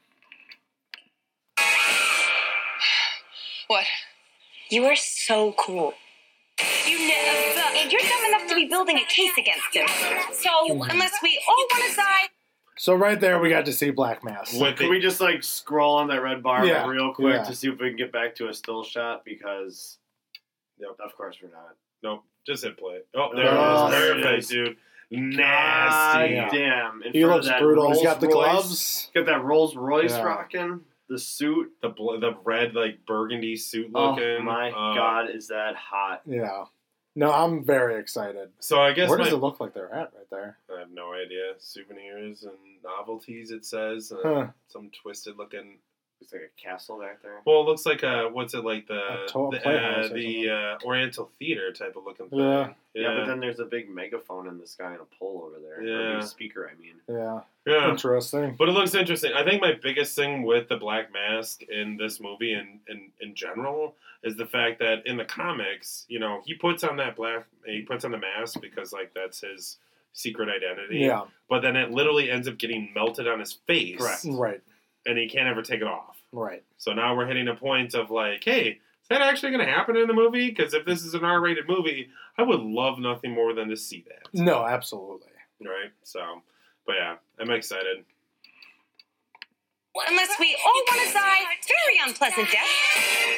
What? 3.69 3.85
You 4.71 4.85
are 4.87 4.97
so 4.97 5.53
cool. 5.59 5.95
You 6.87 6.99
never. 7.09 7.61
And 7.77 7.91
you're 7.91 8.01
dumb 8.01 8.25
enough 8.29 8.49
to 8.49 8.55
be 8.55 8.67
building 8.67 8.97
a 8.99 9.05
case 9.07 9.33
against 9.39 9.75
him. 9.75 9.87
So, 10.33 10.51
unless 10.89 11.12
we 11.23 11.41
all 11.49 11.67
want 11.73 11.91
to 11.91 11.97
die, 11.97 12.29
So 12.77 12.95
right 12.95 13.21
there, 13.21 13.39
we 13.41 13.51
got 13.51 13.65
to 13.67 13.73
see 13.73 13.91
Black 13.91 14.23
Mask. 14.25 14.59
With 14.61 14.77
Can 14.77 14.89
we 14.91 15.01
just 15.01 15.21
like 15.21 15.43
scroll 15.43 15.97
on 15.97 16.09
that 16.09 16.23
red 16.23 16.43
bar 16.43 16.65
Yeah, 16.67 16.87
real 16.87 17.12
quick 17.12 17.35
yeah. 17.37 17.45
to 17.45 17.55
see 17.55 17.69
if 17.69 17.79
we 17.81 17.89
can 17.89 17.97
get 17.97 18.12
back 18.12 18.35
to 18.37 18.49
a 18.49 18.55
still 18.55 18.85
shot? 18.85 19.25
Because, 19.25 19.99
Yep. 20.79 20.91
of 21.05 21.17
course 21.17 21.37
we're 21.43 21.51
not. 21.51 21.75
Nope. 22.03 22.25
Just 22.47 22.65
hit 22.65 22.77
play. 22.77 22.99
Oh, 23.15 23.31
oh 23.33 23.37
there 23.37 23.49
Oh, 23.49 23.87
it 23.87 23.89
is. 23.89 23.91
there 23.99 24.15
Perfect, 24.15 24.27
it 24.27 24.39
is. 24.39 24.49
dude. 24.49 24.77
Nasty. 25.11 26.35
Yeah. 26.35 26.49
damn! 26.51 27.03
In 27.03 27.12
he 27.12 27.21
front 27.23 27.31
of 27.31 27.37
looks 27.37 27.47
that 27.49 27.61
brutal. 27.61 27.93
He's 27.93 28.03
got 28.03 28.21
the 28.21 28.27
Rolls-Royce- 28.27 28.53
gloves. 28.53 29.11
Got 29.15 29.27
that 29.27 29.45
Rolls 29.45 29.77
Royce 29.77 30.11
Yeah. 30.12 30.23
rocking 30.23 30.81
the 31.09 31.18
suit. 31.18 31.72
The 31.82 31.88
bl- 31.90 32.18
the 32.20 32.34
red 32.44 32.74
like 32.74 33.05
burgundy 33.07 33.57
suit 33.57 33.92
looking. 33.92 34.24
Oh 34.38 34.42
my 34.42 34.70
Uh, 34.70 34.94
god, 34.94 35.30
is 35.30 35.48
that 35.48 35.76
hot? 35.76 36.22
Yeah. 36.26 36.64
No, 37.16 37.30
I'm 37.32 37.62
very 37.64 38.00
excited. 38.00 38.48
So 38.59 38.80
I 38.80 38.92
guess 38.92 39.09
Where 39.09 39.18
my, 39.18 39.24
does 39.24 39.32
it 39.34 39.36
look 39.36 39.61
like 39.61 39.72
they're 39.72 39.92
at 39.94 40.12
right 40.16 40.28
there? 40.30 40.59
I 40.74 40.80
have 40.80 40.90
no 40.90 41.12
idea. 41.12 41.52
Souvenirs 41.59 42.42
and 42.42 42.57
novelties. 42.82 43.52
It 43.52 43.64
says 43.64 44.11
uh, 44.12 44.16
Huh. 44.22 44.46
some 44.66 44.90
twisted 45.00 45.36
looking. 45.36 45.78
Looks 46.25 46.33
like 46.33 46.51
a 46.57 46.62
castle 46.62 46.99
back 47.01 47.22
there. 47.22 47.41
Well, 47.45 47.61
it 47.61 47.64
looks 47.66 47.85
like 47.85 48.03
a 48.03 48.31
what's 48.33 48.55
it 48.55 48.64
like 48.64 48.87
the 48.87 49.27
the, 49.51 49.68
uh, 49.68 50.09
the 50.09 50.49
uh, 50.51 50.87
Oriental 50.87 51.31
theater 51.39 51.70
type 51.70 51.97
of 51.97 52.05
looking 52.07 52.31
thing. 52.31 52.39
Yeah. 52.39 52.68
Yeah. 52.95 53.18
but 53.18 53.27
then 53.27 53.41
there's 53.41 53.59
a 53.59 53.64
big 53.66 53.91
megaphone 53.91 54.47
in 54.49 54.59
the 54.59 54.66
sky 54.66 54.93
and 54.93 55.01
a 55.03 55.16
pole 55.18 55.45
over 55.47 55.61
there. 55.61 55.81
Or 55.81 55.83
a 55.83 56.12
Yeah. 56.12 56.18
big 56.20 56.27
speaker, 56.27 56.70
I 56.72 56.81
mean. 56.81 56.95
Yeah. 57.09 57.41
yeah. 57.66 57.91
Interesting. 57.91 58.55
But 58.59 58.70
it 58.70 58.72
looks 58.72 58.95
interesting. 58.95 59.33
I 59.35 59.45
think 59.45 59.61
my 59.61 59.72
biggest 59.83 60.16
thing 60.16 60.45
with 60.45 60.68
the 60.70 60.77
Black 60.77 61.12
Mask 61.12 61.62
in 61.64 61.99
this 61.99 62.20
movie 62.20 62.55
and 62.55 62.79
in, 62.89 63.11
in 63.20 63.35
general 63.35 63.97
is 64.22 64.37
the 64.37 64.47
fact 64.47 64.79
that 64.79 65.07
in 65.07 65.18
the 65.18 65.25
comics, 65.27 66.07
you 66.09 66.18
know, 66.20 66.41
he 66.47 66.55
puts 66.55 66.83
on 66.85 66.97
that 66.97 67.16
black, 67.16 67.45
he 67.66 67.83
puts 67.83 68.05
on 68.07 68.12
the 68.12 68.18
mask 68.18 68.61
because 68.62 68.93
like 68.95 69.12
that's 69.14 69.41
his 69.43 69.77
secret 70.14 70.49
identity. 70.49 71.01
Yeah. 71.01 71.25
But 71.51 71.61
then 71.61 71.77
it 71.77 71.91
literally 71.91 72.31
ends 72.31 72.49
up 72.49 72.57
getting 72.57 72.93
melted 72.95 73.29
on 73.29 73.41
his 73.41 73.53
face. 73.53 73.99
Correct. 73.99 74.25
Right. 74.27 74.62
And 75.07 75.18
he 75.18 75.28
can't 75.28 75.48
ever 75.48 75.62
take 75.62 75.80
it 75.80 75.86
off. 75.86 76.16
Right. 76.32 76.64
So 76.78 76.92
now 76.92 77.16
we're 77.16 77.26
hitting 77.26 77.48
a 77.48 77.55
point 77.55 77.94
of 77.94 78.11
like, 78.11 78.42
hey, 78.44 78.80
is 79.05 79.09
that 79.09 79.20
actually 79.20 79.52
going 79.52 79.66
to 79.66 79.70
happen 79.70 79.96
in 79.96 80.09
the 80.09 80.14
movie? 80.14 80.48
Because 80.48 80.72
if 80.72 80.86
this 80.86 81.05
is 81.05 81.12
an 81.12 81.24
R-rated 81.24 81.68
movie, 81.68 82.09
I 82.38 82.42
would 82.42 82.61
love 82.61 82.98
nothing 82.98 83.32
more 83.32 83.52
than 83.52 83.68
to 83.68 83.76
see 83.76 84.05
that. 84.09 84.28
No, 84.32 84.64
absolutely. 84.64 85.28
Right. 85.61 85.92
So, 86.02 86.42
but 86.86 86.96
yeah, 86.98 87.16
I'm 87.38 87.50
excited. 87.50 88.05
unless 90.09 90.30
we 90.40 90.57
all 90.66 90.82
want 90.88 91.09
to 91.09 91.14
die 91.14 91.44
very 91.68 92.09
unpleasant 92.09 92.50
death, 92.50 92.66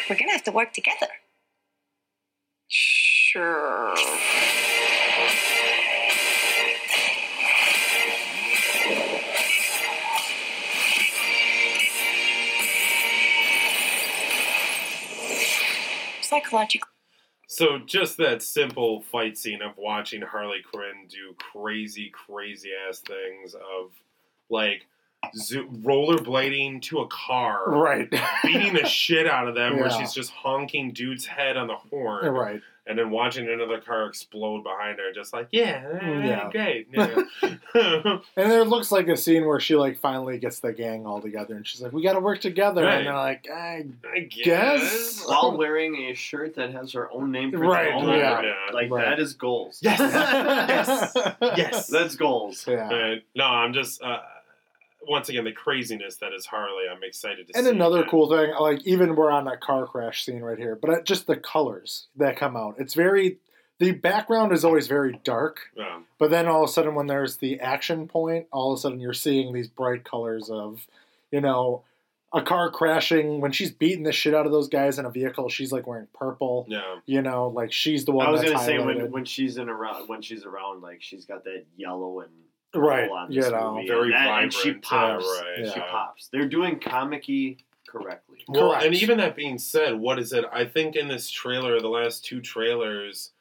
we're 0.08 0.16
going 0.16 0.28
to 0.28 0.32
have 0.32 0.44
to 0.44 0.52
work 0.52 0.72
together. 0.72 1.08
Sure. 2.68 3.94
Psychological. 16.43 16.89
So 17.49 17.78
just 17.78 18.16
that 18.18 18.43
simple 18.43 19.03
fight 19.03 19.39
scene 19.39 19.62
of 19.62 19.76
watching 19.78 20.20
Harley 20.20 20.62
Quinn 20.68 21.07
do 21.09 21.34
crazy, 21.53 22.11
crazy 22.11 22.70
ass 22.89 22.99
things 23.01 23.55
of 23.55 23.93
like 24.51 24.87
zo- 25.37 25.64
rollerblading 25.68 26.82
to 26.82 27.01
a 27.01 27.07
car, 27.09 27.70
Right. 27.70 28.11
beating 28.45 28.74
the 28.74 28.84
shit 28.87 29.26
out 29.26 29.49
of 29.49 29.55
them, 29.55 29.76
where 29.78 29.91
she's 29.91 30.12
just 30.12 30.30
honking 30.32 30.93
dude's 30.93 31.24
head 31.26 31.57
on 31.57 31.68
the 31.68 31.76
horn, 31.76 32.26
right. 32.32 32.62
And 32.87 32.99
then 32.99 33.11
watching 33.11 33.49
another 33.49 33.80
car 33.80 34.07
explode 34.07 34.62
behind 34.62 34.99
her, 34.99 35.12
just 35.12 35.32
like 35.32 35.49
yeah, 35.51 35.84
eh, 36.01 36.26
Yeah. 36.26 36.51
great. 36.51 36.89
Yeah. 36.93 37.16
And 38.37 38.51
there 38.51 38.64
looks 38.64 38.91
like 38.91 39.09
a 39.09 39.16
scene 39.16 39.45
where 39.47 39.61
she 39.61 39.76
like 39.76 39.99
finally 39.99 40.39
gets 40.39 40.61
the 40.61 40.72
gang 40.72 41.07
all 41.07 41.20
together, 41.20 41.55
and 41.55 41.66
she's 41.66 41.82
like, 41.82 41.93
"We 41.93 42.03
got 42.03 42.14
to 42.14 42.20
work 42.20 42.41
together." 42.41 42.84
Right. 42.84 42.99
And 42.99 43.07
they're 43.07 43.14
like, 43.14 43.49
"I 43.53 43.84
I 44.14 44.20
guess." 44.20 44.45
guess. 44.45 45.24
While 45.26 45.57
wearing 45.59 45.95
a 46.11 46.14
shirt 46.14 46.55
that 46.57 46.72
has 46.72 46.93
her 46.93 47.11
own 47.12 47.30
name 47.32 47.51
printed 47.51 47.68
Right, 47.68 47.93
all 47.93 48.03
over 48.09 48.16
yeah. 48.16 48.41
it. 48.68 48.74
Like 48.74 48.91
Right. 48.91 49.05
that 49.05 49.20
is 49.20 49.34
goals. 49.34 49.78
Yes. 49.82 49.99
yes. 50.01 51.12
Yes. 51.57 51.87
That's 51.89 52.16
goals. 52.16 52.64
yeah. 52.66 53.16
No, 53.34 53.45
I'm 53.45 53.72
just 53.72 54.03
uh, 54.03 54.20
once 55.09 55.28
again 55.28 55.44
the 55.44 55.52
craziness 55.52 56.16
that 56.16 56.32
is 56.32 56.46
Harley. 56.46 56.84
I'm 56.90 57.02
excited 57.02 57.48
to 57.48 57.57
And 57.57 57.64
see. 57.64 57.70
And 57.70 57.76
another 57.80 57.98
that. 58.02 58.11
cool 58.11 58.28
thing, 58.28 58.52
like 58.61 58.86
even 58.86 59.16
we're 59.16 59.30
on 59.30 59.46
a 59.48 59.57
car 59.57 59.86
crash 59.86 60.24
scene 60.24 60.40
right 60.40 60.59
here, 60.59 60.78
but 60.80 61.04
just 61.04 61.26
the 61.26 61.36
colors 61.36 62.07
that 62.16 62.36
come 62.36 62.57
out. 62.57 62.76
It's 62.78 62.94
very 62.94 63.38
the 63.78 63.92
background 63.92 64.52
is 64.52 64.64
always 64.64 64.86
very 64.86 65.20
dark, 65.22 65.61
Um, 65.78 66.07
but 66.18 66.30
then 66.30 66.46
all 66.46 66.64
of 66.64 66.70
a 66.70 66.72
sudden 66.72 66.94
when 66.94 67.09
there's 67.09 67.36
the 67.36 67.61
action 67.61 68.09
point, 68.09 68.46
all 68.50 68.72
of 68.72 68.78
a 68.78 68.80
sudden 68.80 69.00
you're 69.00 69.12
seeing 69.12 69.52
these 69.52 69.68
bright 69.68 70.02
colors 70.02 70.48
of, 70.48 70.86
you 71.30 71.42
know, 71.42 71.82
a 72.32 72.40
car 72.42 72.70
crashing 72.70 73.40
when 73.40 73.52
she's 73.52 73.70
beating 73.70 74.02
the 74.02 74.12
shit 74.12 74.34
out 74.34 74.46
of 74.46 74.52
those 74.52 74.68
guys 74.68 74.98
in 74.98 75.04
a 75.04 75.11
vehicle. 75.11 75.48
She's 75.50 75.72
like 75.72 75.86
wearing 75.86 76.09
purple. 76.14 76.64
yeah. 76.68 76.96
You 77.07 77.20
know, 77.22 77.48
like 77.48 77.70
she's 77.72 78.04
the 78.07 78.12
one. 78.12 78.26
I 78.26 78.30
was 78.30 78.40
that's 78.40 78.52
gonna 78.52 78.64
say 78.64 78.78
when 78.78 79.11
when 79.12 79.24
she's 79.26 79.59
in 79.59 79.68
around 79.68 80.09
when 80.09 80.22
she's 80.22 80.44
around 80.44 80.80
like 80.82 81.02
she's 81.02 81.24
got 81.26 81.44
that 81.44 81.64
yellow 81.76 82.20
and 82.20 82.30
right, 82.77 83.03
purple 83.03 83.16
on 83.16 83.33
you 83.33 83.41
know, 83.41 83.74
movie, 83.74 83.89
Very 83.89 84.12
and, 84.12 84.27
that, 84.27 84.43
and 84.45 84.53
she 84.53 84.70
vibrant, 84.72 84.85
yeah, 84.85 84.89
pops. 84.89 85.24
right, 85.43 85.57
She 85.74 85.81
yeah. 85.81 85.91
pops. 85.91 86.29
They're 86.29 86.49
doing 86.49 86.79
comic-y 86.81 87.57
correctly. 87.89 88.39
Well, 88.49 88.70
Correct. 88.70 88.85
and 88.85 88.95
even 88.95 89.18
that 89.18 89.37
being 89.37 89.59
said, 89.59 89.95
what 89.95 90.18
is 90.18 90.33
it? 90.33 90.45
I 90.53 90.64
think 90.64 90.97
in 90.97 91.09
this 91.09 91.31
trailer, 91.31 91.81
the 91.81 91.89
last 91.89 92.24
two 92.24 92.41
trailers, 92.41 93.33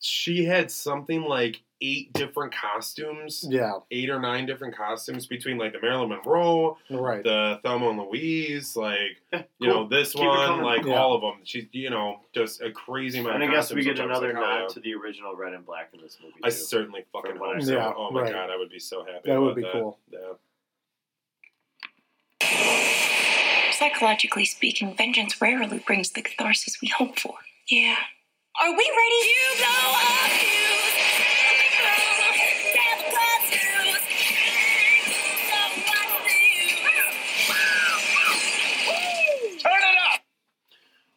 she 0.00 0.44
had 0.44 0.70
something 0.70 1.22
like 1.22 1.62
eight 1.82 2.12
different 2.12 2.54
costumes, 2.54 3.44
yeah, 3.48 3.72
eight 3.90 4.10
or 4.10 4.20
nine 4.20 4.46
different 4.46 4.76
costumes 4.76 5.26
between 5.26 5.58
like 5.58 5.72
the 5.72 5.80
Marilyn 5.80 6.08
Monroe, 6.10 6.76
right. 6.90 7.22
the 7.22 7.60
Thelma 7.62 7.90
and 7.90 7.98
Louise, 7.98 8.76
like 8.76 9.20
Yeah, 9.32 9.42
you 9.58 9.68
know 9.68 9.88
this 9.88 10.12
Keep 10.12 10.26
one, 10.26 10.62
like 10.62 10.84
Yeah. 10.84 10.94
all 10.94 11.14
of 11.14 11.20
them. 11.22 11.40
She's 11.44 11.66
you 11.72 11.90
know 11.90 12.20
just 12.34 12.60
a 12.60 12.70
crazy 12.70 13.18
amount. 13.20 13.36
And 13.36 13.44
I 13.44 13.54
guess 13.54 13.72
we 13.72 13.82
get 13.82 13.92
which 13.92 14.00
I 14.00 14.04
another 14.04 14.32
like, 14.34 14.42
oh, 14.42 14.60
nod 14.60 14.68
to 14.70 14.80
the 14.80 14.94
original 14.94 15.36
Red 15.36 15.54
and 15.54 15.64
Black 15.64 15.90
in 15.94 16.00
this 16.00 16.18
movie. 16.22 16.34
I 16.42 16.48
too. 16.48 16.56
certainly 16.56 17.04
fucking 17.12 17.32
From 17.32 17.40
what 17.40 17.54
hope 17.54 17.62
I 17.62 17.66
so. 17.66 17.72
Yeah, 17.72 17.92
oh 17.96 18.10
my 18.10 18.22
right. 18.22 18.32
god, 18.32 18.50
I 18.50 18.56
would 18.56 18.70
be 18.70 18.78
so 18.78 19.04
happy. 19.04 19.30
That 19.30 19.40
would 19.40 19.54
be 19.54 19.62
that. 19.62 19.72
cool. 19.72 19.98
Yeah. 20.10 20.32
Psychologically 23.72 24.44
speaking, 24.44 24.94
vengeance 24.94 25.40
rarely 25.40 25.78
brings 25.78 26.10
the 26.10 26.20
catharsis 26.22 26.80
we 26.82 26.88
hope 26.88 27.18
for. 27.18 27.34
Yeah. 27.68 27.96
Are 28.62 28.70
we 28.70 28.76
ready? 28.76 29.28
You 29.28 29.56
blow 29.58 29.90
up 29.94 30.30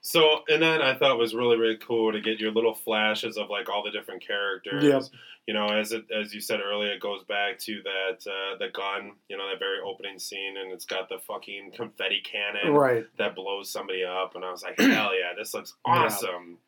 So, 0.05 0.41
and 0.47 0.61
then 0.61 0.79
I 0.79 0.95
thought 0.95 1.17
was 1.17 1.33
really 1.33 1.57
really 1.57 1.77
cool 1.77 2.11
to 2.11 2.21
get 2.21 2.39
your 2.39 2.51
little 2.51 2.75
flashes 2.75 3.35
of 3.35 3.49
like 3.49 3.67
all 3.67 3.83
the 3.83 3.89
different 3.89 4.25
characters. 4.25 4.83
Yep. 4.83 5.03
You 5.47 5.55
know, 5.55 5.65
as 5.65 5.91
it 5.91 6.05
as 6.15 6.35
you 6.35 6.39
said 6.39 6.59
earlier, 6.63 6.91
it 6.91 6.99
goes 6.99 7.23
back 7.23 7.57
to 7.59 7.81
that 7.83 8.29
uh, 8.29 8.57
the 8.59 8.69
gun. 8.71 9.13
You 9.27 9.37
know, 9.37 9.49
that 9.49 9.57
very 9.57 9.79
opening 9.83 10.19
scene, 10.19 10.55
and 10.55 10.71
it's 10.71 10.85
got 10.85 11.09
the 11.09 11.17
fucking 11.25 11.71
confetti 11.75 12.21
cannon 12.23 12.73
Right. 12.73 13.05
that 13.17 13.33
blows 13.35 13.71
somebody 13.71 14.03
up, 14.03 14.35
and 14.35 14.45
I 14.45 14.51
was 14.51 14.61
like, 14.61 14.79
hell 14.79 15.11
yeah, 15.17 15.33
this 15.35 15.55
looks 15.55 15.73
awesome. 15.83 16.59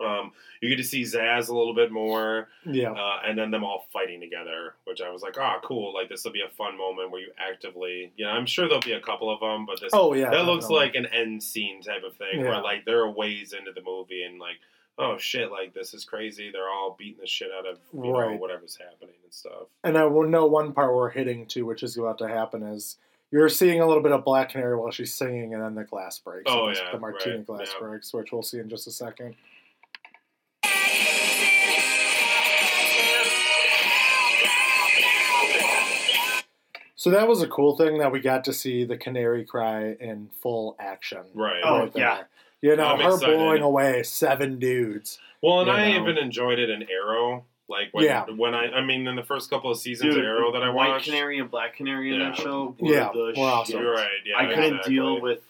Um, 0.00 0.32
you 0.60 0.68
get 0.68 0.76
to 0.76 0.84
see 0.84 1.02
Zsasz 1.02 1.48
a 1.48 1.56
little 1.56 1.74
bit 1.74 1.92
more, 1.92 2.48
Yeah. 2.66 2.92
uh, 2.92 3.20
and 3.24 3.38
then 3.38 3.50
them 3.50 3.62
all 3.62 3.86
fighting 3.92 4.20
together, 4.20 4.74
which 4.84 5.00
I 5.00 5.10
was 5.10 5.22
like, 5.22 5.36
oh, 5.38 5.58
cool. 5.62 5.94
Like 5.94 6.08
this 6.08 6.24
will 6.24 6.32
be 6.32 6.42
a 6.42 6.48
fun 6.48 6.76
moment 6.76 7.10
where 7.10 7.20
you 7.20 7.28
actively, 7.38 8.12
you 8.16 8.24
know, 8.24 8.32
I'm 8.32 8.46
sure 8.46 8.66
there'll 8.66 8.80
be 8.82 8.92
a 8.92 9.00
couple 9.00 9.30
of 9.32 9.40
them, 9.40 9.66
but 9.66 9.80
this 9.80 9.90
Oh 9.92 10.12
yeah. 10.14 10.30
that 10.30 10.46
looks 10.46 10.68
like 10.68 10.94
an 10.96 11.06
end 11.06 11.42
scene 11.42 11.80
type 11.82 12.02
of 12.04 12.16
thing 12.16 12.40
Yeah. 12.40 12.48
where 12.48 12.60
like 12.62 12.84
there 12.84 13.00
are 13.02 13.10
ways 13.10 13.52
into 13.52 13.72
the 13.72 13.82
movie 13.82 14.24
and 14.24 14.38
like 14.40 14.56
oh 14.96 15.18
shit 15.18 15.50
like 15.50 15.74
this 15.74 15.92
is 15.92 16.04
crazy 16.04 16.50
they're 16.52 16.68
all 16.68 16.94
beating 16.96 17.18
the 17.20 17.26
shit 17.26 17.48
out 17.58 17.66
of 17.66 17.78
you 17.92 18.00
know 18.12 18.12
Right. 18.20 18.38
whatever's 18.38 18.76
happening 18.76 19.16
and 19.24 19.32
stuff 19.32 19.66
And 19.82 19.98
I 19.98 20.04
will 20.04 20.28
know 20.28 20.46
one 20.46 20.72
part 20.72 20.94
we're 20.94 21.10
hitting 21.10 21.46
to, 21.48 21.62
which 21.66 21.82
is 21.82 21.96
about 21.98 22.18
to 22.18 22.28
happen, 22.28 22.62
is 22.62 22.96
you're 23.32 23.48
seeing 23.48 23.80
a 23.80 23.86
little 23.86 24.02
bit 24.04 24.12
of 24.12 24.24
Black 24.24 24.50
Canary 24.50 24.76
while 24.76 24.92
she's 24.92 25.12
singing, 25.12 25.54
and 25.54 25.60
then 25.62 25.74
the 25.74 25.82
glass 25.82 26.20
breaks. 26.20 26.44
Oh, 26.46 26.66
the- 26.68 26.76
yeah, 26.76 26.92
the 26.92 26.98
martini 27.00 27.36
right, 27.38 27.46
glass 27.46 27.70
yeah. 27.74 27.86
breaks, 27.88 28.14
which 28.14 28.30
we'll 28.32 28.42
see 28.44 28.58
in 28.60 28.68
just 28.68 28.86
a 28.86 28.92
second. 28.92 29.34
So 37.04 37.10
that 37.10 37.28
was 37.28 37.42
a 37.42 37.46
cool 37.46 37.76
thing 37.76 37.98
that 37.98 38.12
we 38.12 38.20
got 38.20 38.44
to 38.44 38.54
see 38.54 38.86
the 38.86 38.96
canary 38.96 39.44
cry 39.44 39.92
in 40.00 40.30
full 40.40 40.74
action. 40.80 41.18
right 41.34 41.60
Oh, 41.62 41.80
right 41.80 41.92
there. 41.92 42.02
yeah. 42.02 42.12
Uh, 42.14 42.24
you 42.62 42.76
know, 42.76 42.86
I'm 42.86 43.00
her 43.00 43.12
excited. 43.16 43.36
blowing 43.36 43.60
away 43.62 44.02
seven 44.04 44.58
dudes. 44.58 45.18
well 45.42 45.60
and 45.60 45.70
i 45.70 45.90
know. 45.92 46.00
even 46.02 46.16
enjoyed 46.16 46.58
it 46.58 46.70
in 46.70 46.82
arrow 46.90 47.44
like 47.68 47.88
when, 47.92 48.06
Yeah. 48.06 48.24
when 48.34 48.54
i 48.54 48.68
i 48.70 48.82
mean 48.82 49.06
in 49.06 49.16
the 49.16 49.22
first 49.22 49.50
couple 49.50 49.70
of 49.70 49.76
seasons 49.78 50.14
Dude, 50.14 50.24
of 50.24 50.30
arrow 50.30 50.50
that 50.52 50.62
i 50.62 50.70
watched, 50.70 50.90
White 50.92 51.02
Canary 51.04 51.38
and 51.40 51.50
Black 51.50 51.76
Canary 51.76 52.14
in 52.14 52.20
that 52.20 52.36
show. 52.38 52.74
Were 52.80 52.90
Yeah, 52.90 53.10
the 53.12 53.18
were 53.20 53.34
shit. 53.34 53.44
awesome. 53.44 53.80
you're 53.82 53.92
right 53.92 54.08
yeah 54.24 54.38
I 54.38 54.46
couldn't 54.46 54.64
exactly. 54.76 54.94
deal 54.94 55.20
with 55.20 55.40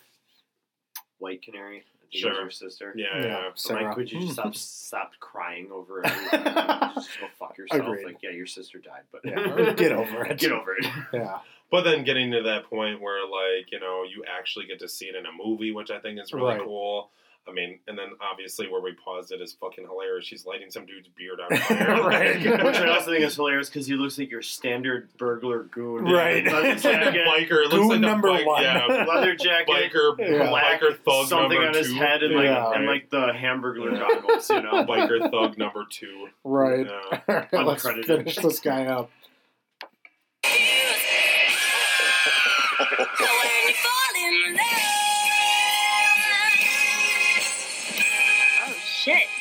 White 1.18 1.42
Canary. 1.42 1.84
I 2.14 2.20
think 2.20 2.24
it 2.24 2.28
was 2.28 2.34
Sure. 2.36 2.42
your 2.42 2.50
sister. 2.50 2.94
yeah 2.96 3.06
Yeah, 3.20 3.26
yeah, 3.26 3.36
I'm 3.38 3.52
Sarah. 3.56 3.84
like, 3.86 3.94
could 3.96 4.12
you 4.12 4.18
hmm. 4.20 4.24
just 4.26 4.34
stop 4.36 4.54
stop 4.54 5.12
crying 5.20 5.68
over 5.72 6.00
it? 6.04 6.06
just 6.06 7.20
go 7.20 7.26
fuck 7.38 7.58
yourself. 7.58 7.82
Agreed. 7.82 8.06
Like, 8.06 8.22
yeah, 8.22 8.30
your 8.30 8.46
sister 8.46 8.78
died, 8.78 9.02
but 9.12 9.22
Yeah, 9.24 9.72
get 9.74 9.92
over 9.92 10.24
it. 10.26 10.38
Get 10.38 10.52
over 10.52 10.76
it. 10.76 10.86
Yeah. 11.12 11.38
But 11.70 11.82
then 11.82 12.04
getting 12.04 12.30
to 12.32 12.42
that 12.42 12.64
point 12.70 13.00
where, 13.00 13.22
like, 13.26 13.72
you 13.72 13.80
know, 13.80 14.04
you 14.04 14.22
actually 14.30 14.66
get 14.66 14.78
to 14.80 14.88
see 14.88 15.06
it 15.06 15.16
in 15.16 15.26
a 15.26 15.32
movie, 15.32 15.72
which 15.72 15.90
I 15.90 15.98
think 15.98 16.20
is 16.20 16.32
really 16.32 16.54
Right. 16.56 16.62
cool. 16.64 17.10
I 17.46 17.52
mean, 17.52 17.78
and 17.86 17.98
then 17.98 18.06
obviously 18.22 18.68
where 18.68 18.80
we 18.80 18.92
paused 18.94 19.30
it 19.30 19.40
is 19.42 19.52
fucking 19.52 19.84
hilarious. 19.86 20.26
She's 20.26 20.46
lighting 20.46 20.70
some 20.70 20.86
dude's 20.86 21.08
beard 21.08 21.40
on 21.40 21.54
fire. 21.58 22.02
Right. 22.02 22.40
Which 22.40 22.76
I 22.76 22.88
also 22.88 23.10
think 23.12 23.22
is 23.24 23.36
hilarious 23.36 23.68
because 23.68 23.86
he 23.86 23.94
looks 23.94 24.16
like 24.18 24.30
your 24.30 24.40
standard 24.40 25.10
burglar 25.18 25.64
goon. 25.64 26.04
Right. 26.06 26.44
Leather 26.44 26.68
like 26.68 26.78
a 26.78 26.80
jacket, 26.80 27.26
biker. 27.28 27.64
It 27.64 27.68
looks 27.68 27.72
Goon 27.74 27.88
like 27.88 28.00
number 28.00 28.28
bike- 28.28 28.46
one. 28.46 28.62
Yeah, 28.62 28.86
leather 29.06 29.34
jacket, 29.34 29.68
biker, 29.68 30.18
Yeah. 30.18 30.48
black, 30.48 30.80
biker 30.80 30.96
thug 31.04 31.26
something 31.26 31.50
number 31.50 31.68
on 31.68 31.74
his 31.74 31.88
two. 31.88 31.94
head, 31.96 32.22
and 32.22 32.34
like 32.34 32.44
Yeah. 32.46 32.70
and 32.72 32.86
like 32.86 33.10
the 33.10 33.32
hamburger 33.34 33.90
goggles. 33.90 34.48
You 34.48 34.62
know, 34.62 34.84
biker 34.86 35.30
thug 35.30 35.58
number 35.58 35.84
two. 35.90 36.28
Right. 36.44 36.86
Yeah. 36.86 37.46
Let's 37.52 37.84
Uncredited. 37.84 38.04
finish 38.06 38.36
this 38.36 38.60
guy 38.60 38.86
up. 38.86 39.10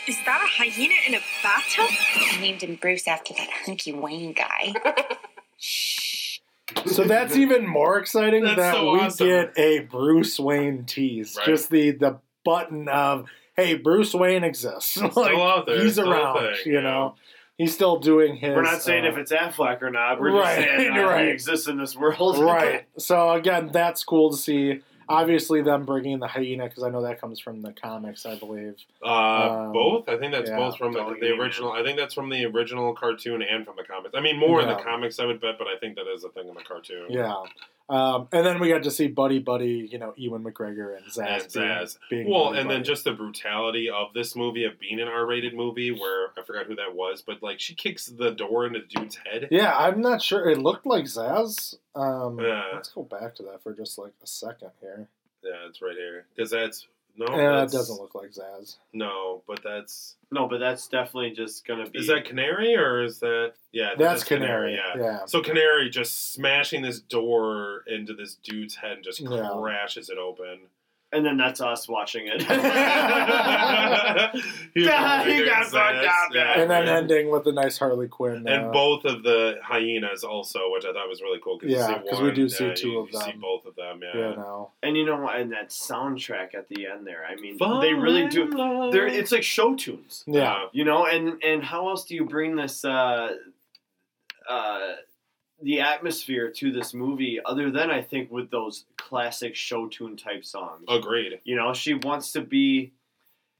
Is 0.07 0.17
that 0.25 0.41
a 0.43 0.47
hyena 0.47 0.93
in 1.07 1.15
a 1.15 1.19
bathtub? 1.41 1.85
I 1.89 2.41
Named 2.41 2.61
him 2.61 2.75
Bruce 2.75 3.07
after 3.07 3.33
that 3.35 3.49
hunky 3.65 3.93
Wayne 3.93 4.33
guy. 4.33 4.73
So 6.87 7.03
that's 7.03 7.35
even 7.35 7.67
more 7.67 7.99
exciting 7.99 8.43
That's 8.43 8.55
that 8.57 8.73
so 8.75 8.91
we 8.93 8.99
awesome. 9.01 9.27
get 9.27 9.53
a 9.57 9.79
Bruce 9.79 10.39
Wayne 10.39 10.85
tease. 10.85 11.35
Right. 11.37 11.45
Just 11.45 11.69
the 11.69 11.91
the 11.91 12.19
button 12.43 12.87
of 12.87 13.27
hey, 13.55 13.75
Bruce 13.75 14.13
Wayne 14.13 14.43
exists. 14.43 14.97
It's 14.97 15.11
still 15.13 15.43
out 15.43 15.65
there. 15.67 15.81
He's 15.83 15.93
still 15.93 16.11
a 16.11 16.15
around. 16.17 16.39
thing, 16.39 16.55
you 16.65 16.73
yeah. 16.75 16.81
know, 16.81 17.15
he's 17.57 17.73
still 17.73 17.99
doing 17.99 18.35
his. 18.37 18.55
we're 18.55 18.63
not 18.63 18.81
saying 18.81 19.05
uh, 19.05 19.09
if 19.09 19.17
it's 19.17 19.31
Affleck 19.31 19.81
or 19.81 19.91
not. 19.91 20.19
We're 20.19 20.31
Right, 20.31 20.55
just 20.65 20.77
saying 20.77 20.91
uh, 20.97 21.03
right. 21.03 21.25
he 21.25 21.31
exists 21.31 21.67
in 21.67 21.77
this 21.77 21.95
world. 21.95 22.39
right. 22.39 22.85
So 22.97 23.31
again, 23.31 23.69
that's 23.71 24.03
cool 24.03 24.31
to 24.31 24.37
see. 24.37 24.81
Obviously, 25.09 25.61
them 25.61 25.85
bringing 25.85 26.19
the 26.19 26.27
hyena 26.27 26.67
because 26.67 26.83
I 26.83 26.89
know 26.89 27.01
that 27.03 27.19
comes 27.19 27.39
from 27.39 27.61
the 27.61 27.73
comics, 27.73 28.25
I 28.25 28.37
believe. 28.37 28.75
Uh, 29.03 29.07
Um, 29.43 29.73
both. 29.73 30.09
I 30.09 30.17
think 30.17 30.31
that's 30.31 30.49
yeah. 30.49 30.57
both 30.57 30.77
from 30.77 30.93
the, 30.93 31.15
the 31.19 31.31
original. 31.31 31.71
I 31.71 31.83
think 31.83 31.97
that's 31.97 32.13
from 32.13 32.29
the 32.29 32.45
original 32.45 32.93
cartoon 32.93 33.41
and 33.41 33.65
from 33.65 33.75
the 33.77 33.83
comics. 33.83 34.15
I 34.15 34.21
mean, 34.21 34.37
more 34.39 34.61
in 34.61 34.67
the 34.67 34.75
comics, 34.75 35.19
I 35.19 35.25
would 35.25 35.41
bet, 35.41 35.55
but 35.57 35.67
I 35.67 35.77
think 35.79 35.95
that 35.95 36.05
is 36.13 36.23
a 36.23 36.29
thing 36.29 36.47
in 36.47 36.55
the 36.55 36.61
cartoon. 36.61 37.07
Yeah. 37.09 37.35
Um, 37.89 38.27
and 38.31 38.45
then 38.45 38.59
we 38.59 38.69
got 38.69 38.83
to 38.83 38.91
see 38.91 39.07
Buddy 39.07 39.39
Buddy, 39.39 39.89
you 39.91 39.99
know, 39.99 40.13
Ewan 40.15 40.43
McGregor 40.43 40.95
and 40.95 41.05
Zsasz. 41.05 41.43
And 41.43 41.53
being- 41.53 41.65
Zsasz. 41.67 41.97
Being, 42.09 42.29
Well, 42.29 42.45
Buddy 42.45 42.59
and 42.61 42.69
then 42.69 42.77
Buddy. 42.79 42.87
just 42.87 43.03
the 43.03 43.11
brutality 43.11 43.89
of 43.89 44.13
this 44.13 44.35
movie 44.35 44.63
of 44.63 44.79
being 44.79 44.99
an 45.01 45.07
R-rated 45.09 45.53
movie, 45.53 45.91
where 45.91 46.29
I 46.37 46.43
forgot 46.43 46.65
who 46.67 46.75
that 46.75 46.95
was, 46.95 47.21
but 47.21 47.43
like 47.43 47.59
she 47.59 47.75
kicks 47.75 48.05
the 48.07 48.31
door 48.31 48.65
into 48.65 48.79
the 48.79 48.85
dude's 48.87 49.17
head. 49.17 49.49
Yeah, 49.51 49.75
I'm 49.77 50.01
not 50.01 50.21
sure. 50.21 50.49
It 50.49 50.59
looked 50.59 50.85
like 50.85 51.05
Zsasz. 51.05 51.75
Um. 51.95 52.37
Let's 52.37 52.89
go 52.89 53.03
back 53.03 53.35
to 53.35 53.43
that 53.43 53.61
for 53.61 53.73
just 53.73 53.97
like 53.97 54.13
a 54.23 54.27
second 54.27 54.71
here. 54.79 55.07
Yeah, 55.43 55.67
it's 55.67 55.81
right 55.81 55.95
here 55.97 56.25
because 56.35 56.51
that's 56.51 56.87
No, 57.15 57.27
yeah, 57.37 57.61
it 57.63 57.71
doesn't 57.71 57.99
look 58.01 58.15
like 58.15 58.31
Zsasz. 58.31 58.77
No, 58.91 59.43
but 59.47 59.61
that's 59.63 60.15
No, 60.31 60.47
but 60.47 60.57
that's 60.59 60.87
definitely 60.87 61.31
just 61.31 61.65
gonna 61.65 61.87
be. 61.89 61.99
is 61.99 62.07
that 62.07 62.25
Canary 62.25 62.75
or 62.75 63.03
is 63.03 63.19
that 63.19 63.53
yeah? 63.71 63.85
I 63.85 63.87
think 63.89 63.99
That's 63.99 64.23
Canary. 64.23 64.73
yeah. 64.75 64.99
Yeah. 65.01 65.25
So 65.25 65.41
Canary 65.41 65.89
just 65.91 66.33
smashing 66.33 66.81
this 66.81 66.99
door 66.99 67.83
into 67.87 68.13
this 68.15 68.35
dude's 68.35 68.75
head 68.75 68.93
and 68.93 69.03
just 69.03 69.19
Yeah. 69.19 69.47
crashes 69.53 70.09
it 70.09 70.17
open. 70.17 70.59
And 71.13 71.25
then 71.25 71.37
that's 71.37 71.61
us 71.61 71.87
watching 71.87 72.27
it. 72.27 72.41
he 74.73 74.85
Yeah, 74.85 75.23
he 75.25 75.45
got 75.45 75.65
fucked 75.67 76.33
yeah. 76.33 76.59
And 76.59 76.69
then 76.69 76.87
ending 76.89 77.29
with 77.29 77.45
a 77.47 77.51
nice 77.51 77.77
Harley 77.77 78.07
Quinn. 78.07 78.47
and 78.47 78.67
uh, 78.67 78.71
both 78.71 79.05
of 79.05 79.23
the 79.23 79.57
hyenas 79.63 80.23
also, 80.23 80.71
which 80.71 80.85
I 80.85 80.93
thought 80.93 81.07
was 81.07 81.21
really 81.21 81.39
cool. 81.43 81.59
Yeah, 81.63 82.01
you 82.03 82.09
'cause 82.09 82.17
see 82.17 82.23
we 82.23 82.31
do 82.31 82.49
see 82.49 82.67
yeah, 82.67 82.73
two 82.73 82.89
you, 82.89 82.99
of 82.99 83.09
you 83.11 83.19
see 83.19 83.31
them. 83.31 83.41
both 83.41 83.65
of 83.65 83.75
them. 83.75 84.01
Yeah. 84.03 84.29
you 84.31 84.35
know. 84.35 84.71
and 84.81 84.97
you 84.97 85.05
know 85.05 85.17
what? 85.21 85.35
And 85.39 85.51
that 85.51 85.69
soundtrack 85.69 86.55
at 86.55 86.67
the 86.69 86.87
end 86.87 87.05
there. 87.05 87.23
I 87.25 87.35
mean, 87.35 87.57
they 87.81 87.93
really 87.93 88.27
do. 88.27 88.49
They're 88.91 89.07
it's 89.07 89.31
like 89.31 89.43
show 89.43 89.75
tunes. 89.75 90.23
Yeah. 90.27 90.65
You 90.71 90.85
know, 90.85 91.05
and 91.05 91.41
and 91.43 91.63
how 91.63 91.89
else 91.89 92.05
do 92.05 92.15
you 92.15 92.25
bring 92.25 92.55
this 92.55 92.83
uh 92.83 93.35
uh 94.49 94.79
the 95.63 95.81
atmosphere 95.81 96.49
to 96.51 96.71
this 96.71 96.93
movie 96.93 97.39
other 97.45 97.71
than 97.71 97.89
I 97.89 98.01
think 98.01 98.31
with 98.31 98.51
those 98.51 98.85
classic 98.97 99.55
show 99.55 99.87
tune 99.87 100.17
type 100.17 100.45
songs. 100.45 100.83
Agreed. 100.89 101.39
You 101.43 101.55
know, 101.55 101.73
she 101.73 101.93
wants 101.93 102.33
to 102.33 102.41
be 102.41 102.91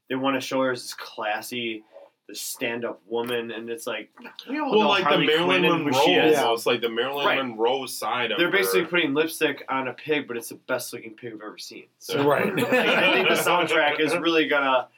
they 0.08 0.14
want 0.14 0.36
to 0.40 0.40
show 0.46 0.60
her 0.62 0.70
as 0.72 0.82
this 0.82 0.94
classy 0.94 1.82
the 2.26 2.34
stand 2.34 2.86
up 2.86 3.02
woman 3.06 3.50
and 3.50 3.68
it's 3.68 3.86
like 3.86 4.08
we 4.48 4.58
all 4.58 4.70
Well, 4.70 4.80
know 4.80 4.88
like 4.88 5.04
Harley 5.04 5.26
the 5.26 5.32
Marilyn 5.32 5.46
Quinn 5.60 5.64
and 5.66 5.78
who 5.78 5.84
Monroe, 5.84 6.04
she 6.06 6.12
is. 6.14 6.38
almost 6.38 6.64
like 6.66 6.80
the 6.80 6.88
Marilyn 6.88 7.26
Right. 7.26 7.36
Monroe 7.44 7.84
side 7.84 8.32
of 8.32 8.36
it. 8.36 8.38
They're 8.38 8.50
basically 8.50 8.80
her. 8.82 8.86
putting 8.88 9.12
lipstick 9.12 9.62
on 9.68 9.88
a 9.88 9.92
pig, 9.92 10.26
but 10.26 10.38
it's 10.38 10.48
the 10.48 10.54
best 10.54 10.90
looking 10.94 11.14
pig 11.14 11.34
I've 11.34 11.42
ever 11.42 11.58
seen. 11.58 11.84
So 11.98 12.24
Right. 12.26 12.46
I 12.58 13.12
think 13.12 13.28
the 13.28 13.34
soundtrack 13.34 14.00
is 14.00 14.14
really 14.16 14.48
gonna. 14.48 14.88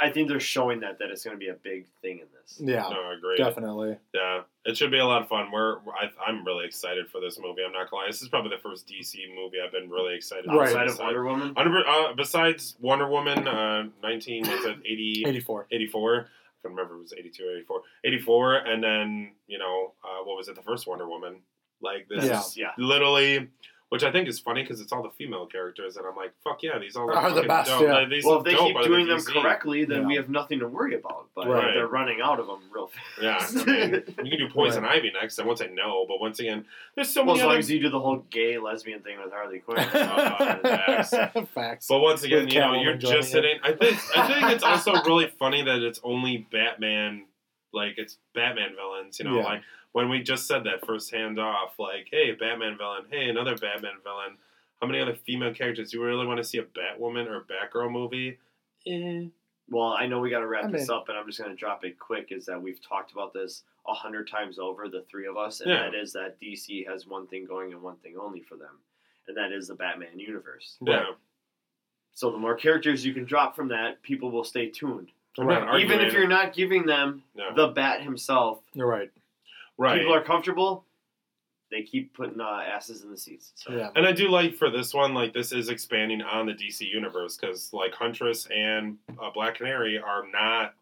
I 0.00 0.10
think 0.10 0.28
they're 0.28 0.38
showing 0.40 0.80
that 0.80 0.98
that 1.00 1.10
it's 1.10 1.24
gonna 1.24 1.36
be 1.36 1.48
a 1.48 1.54
big 1.54 1.86
thing 2.02 2.18
in 2.20 2.26
this. 2.40 2.60
Yeah. 2.60 2.88
No, 2.88 3.10
agree. 3.10 3.36
Definitely. 3.36 3.96
Yeah, 4.14 4.42
it 4.64 4.76
should 4.76 4.90
be 4.90 4.98
a 4.98 5.04
lot 5.04 5.22
of 5.22 5.28
fun. 5.28 5.50
We're 5.50 5.78
I, 5.78 6.08
I'm 6.26 6.44
really 6.44 6.66
excited 6.66 7.08
for 7.10 7.20
this 7.20 7.38
movie. 7.40 7.62
I'm 7.66 7.72
not 7.72 7.90
gonna 7.90 8.02
lie. 8.02 8.08
This 8.08 8.22
is 8.22 8.28
probably 8.28 8.50
the 8.50 8.62
first 8.62 8.86
DC 8.86 9.16
movie 9.34 9.56
I've 9.64 9.72
been 9.72 9.90
really 9.90 10.14
excited 10.14 10.44
about. 10.44 10.58
Right. 10.58 10.68
Outside 10.68 10.82
of 10.82 10.86
Besides- 10.88 11.00
Wonder 11.04 11.24
Woman, 11.24 11.52
Under, 11.56 11.86
uh, 11.88 12.12
besides 12.14 12.76
Wonder 12.80 13.08
Woman, 13.08 13.48
uh, 13.48 13.88
19, 14.02 14.46
what's 14.46 14.64
it, 14.64 14.76
80, 14.84 15.24
84. 15.26 15.66
84? 15.70 16.14
I 16.14 16.16
can't 16.62 16.74
remember 16.74 16.94
if 16.94 16.98
it 16.98 17.02
was 17.02 17.12
82 17.14 17.44
or 17.44 17.56
84. 17.56 17.82
84, 18.04 18.54
and 18.56 18.82
then, 18.82 19.32
you 19.46 19.58
know, 19.58 19.94
uh, 20.04 20.24
what 20.24 20.36
was 20.36 20.48
it, 20.48 20.54
the 20.56 20.62
first 20.62 20.86
Wonder 20.86 21.08
Woman? 21.08 21.36
Like, 21.80 22.08
this 22.08 22.24
Yeah. 22.24 22.40
is 22.40 22.56
yeah. 22.56 22.70
literally, 22.78 23.48
which 23.90 24.04
I 24.04 24.12
think 24.12 24.28
is 24.28 24.38
funny 24.38 24.62
because 24.62 24.80
it's 24.80 24.92
all 24.92 25.02
the 25.02 25.10
female 25.10 25.46
characters, 25.46 25.96
and 25.96 26.06
I'm 26.06 26.14
like, 26.14 26.32
fuck 26.44 26.62
yeah, 26.62 26.78
these 26.78 26.94
all 26.96 27.06
look 27.06 27.16
Are 27.16 27.30
the 27.30 27.34
fucking 27.36 27.48
best, 27.48 27.70
dope. 27.70 27.82
yeah. 27.82 27.94
Like, 27.94 28.08
these 28.10 28.24
Well, 28.24 28.38
if 28.38 28.44
they 28.44 28.52
dope 28.52 28.66
keep 28.74 28.82
doing 28.84 29.06
the 29.06 29.16
them 29.16 29.24
correctly, 29.24 29.84
then 29.86 30.06
we 30.06 30.16
have 30.16 30.28
nothing 30.28 30.58
to 30.58 30.68
worry 30.68 30.94
about. 30.94 31.28
But 31.34 31.48
Right. 31.48 31.72
they're 31.74 31.86
running 31.86 32.20
out 32.22 32.38
of 32.38 32.46
them 32.46 32.60
real 32.70 32.88
fast. 32.88 33.54
Yeah, 33.54 33.62
I 33.62 33.64
mean, 33.64 33.92
you 34.24 34.30
can 34.30 34.38
do 34.38 34.48
Poison 34.52 34.84
Ivy 34.84 35.10
next. 35.18 35.38
I 35.38 35.44
won't 35.44 35.58
say 35.58 35.70
no, 35.72 36.04
but 36.06 36.20
once 36.20 36.38
again, 36.38 36.66
there's 36.94 37.08
so 37.08 37.22
well, 37.24 37.36
many 37.36 37.40
as 37.40 37.44
long 37.44 37.50
other 37.52 37.58
as 37.60 37.70
you 37.70 37.80
do 37.80 37.88
the 37.90 38.00
whole 38.00 38.18
gay 38.30 38.58
lesbian 38.58 39.00
thing 39.00 39.18
with 39.22 39.32
Harley 39.32 39.60
Quinn. 39.60 39.78
Oh, 39.94 40.36
oh, 40.40 40.58
facts. 40.62 41.10
Facts. 41.54 41.86
But 41.88 42.00
once 42.00 42.22
again, 42.24 42.44
With 42.44 42.52
you 42.52 42.60
know, 42.60 42.66
Catwoman 42.72 42.84
you're 42.84 42.94
just 42.96 43.28
it. 43.28 43.32
sitting. 43.32 43.58
I 43.62 43.72
think 43.72 43.96
I 44.16 44.26
think 44.26 44.50
it's 44.52 44.64
also 44.64 44.92
really 45.06 45.28
funny 45.28 45.62
that 45.62 45.82
it's 45.82 46.00
only 46.04 46.46
Batman, 46.52 47.24
like 47.72 47.94
it's 47.96 48.18
Batman 48.34 48.70
villains. 48.76 49.18
You 49.18 49.24
know, 49.26 49.36
Yeah. 49.36 49.44
like 49.44 49.62
when 49.92 50.08
we 50.08 50.22
just 50.22 50.46
said 50.46 50.64
that 50.64 50.86
first 50.86 51.10
hand 51.12 51.38
off, 51.38 51.78
like, 51.78 52.08
hey, 52.10 52.32
Batman 52.32 52.76
villain, 52.76 53.04
hey, 53.10 53.28
another 53.28 53.56
Batman 53.56 53.94
villain. 54.04 54.36
How 54.80 54.86
many 54.86 55.00
other 55.00 55.14
female 55.14 55.52
characters? 55.54 55.90
Do 55.90 55.98
you 55.98 56.04
really 56.04 56.26
want 56.26 56.38
to 56.38 56.44
see 56.44 56.58
a 56.58 56.62
Batwoman 56.62 57.26
or 57.28 57.44
Batgirl 57.44 57.90
movie? 57.90 58.38
Eh. 58.86 59.24
Well, 59.70 59.88
I 59.98 60.06
know 60.06 60.20
we 60.20 60.30
got 60.30 60.40
to 60.40 60.46
wrap 60.46 60.66
I 60.66 60.70
this 60.70 60.88
up, 60.88 61.08
and 61.08 61.18
I'm 61.18 61.26
just 61.26 61.38
going 61.38 61.50
to 61.50 61.56
drop 61.56 61.84
it 61.84 61.98
quick. 61.98 62.28
Is 62.30 62.46
that 62.46 62.62
we've 62.62 62.80
talked 62.80 63.12
about 63.12 63.32
this 63.34 63.64
a 63.86 63.92
hundred 63.92 64.28
times 64.30 64.58
over, 64.58 64.88
the 64.88 65.02
three 65.10 65.26
of 65.26 65.36
us, 65.36 65.60
and 65.60 65.70
Yeah. 65.70 65.82
that 65.90 65.94
is 65.94 66.12
that 66.12 66.40
DC 66.40 66.86
has 66.86 67.06
one 67.06 67.26
thing 67.26 67.44
going 67.44 67.72
and 67.72 67.82
one 67.82 67.96
thing 67.96 68.16
only 68.18 68.40
for 68.40 68.56
them, 68.56 68.78
and 69.26 69.36
that 69.36 69.52
is 69.52 69.68
the 69.68 69.74
Batman 69.74 70.18
universe. 70.18 70.76
Yeah. 70.80 71.06
So 72.14 72.30
the 72.30 72.38
more 72.38 72.54
characters 72.54 73.04
you 73.04 73.12
can 73.14 73.24
drop 73.24 73.54
from 73.56 73.68
that, 73.68 74.02
people 74.02 74.30
will 74.30 74.44
stay 74.44 74.68
tuned. 74.70 75.10
Right. 75.36 75.80
Even 75.82 76.00
if 76.00 76.12
you're 76.12 76.26
not 76.26 76.52
giving 76.52 76.84
them 76.86 77.22
No. 77.36 77.54
the 77.54 77.68
Bat 77.68 78.02
himself, 78.02 78.60
You're 78.72 78.88
right. 78.88 79.10
Right. 79.78 79.98
people 79.98 80.14
are 80.14 80.22
comfortable. 80.22 80.84
They 81.70 81.82
keep 81.82 82.14
putting 82.14 82.40
uh, 82.40 82.44
asses 82.66 83.02
in 83.04 83.10
the 83.10 83.16
seats. 83.18 83.52
So. 83.56 83.72
Yeah. 83.74 83.90
And 83.94 84.06
I 84.06 84.12
do 84.12 84.28
like 84.30 84.54
for 84.54 84.70
this 84.70 84.94
one, 84.94 85.12
like 85.14 85.34
this 85.34 85.52
is 85.52 85.68
expanding 85.68 86.22
on 86.22 86.46
the 86.46 86.54
DC 86.54 86.80
universe 86.80 87.36
because 87.36 87.70
like 87.74 87.92
Huntress 87.94 88.46
and 88.54 88.96
uh, 89.22 89.30
Black 89.34 89.56
Canary 89.56 89.98
are 89.98 90.24
not 90.32 90.74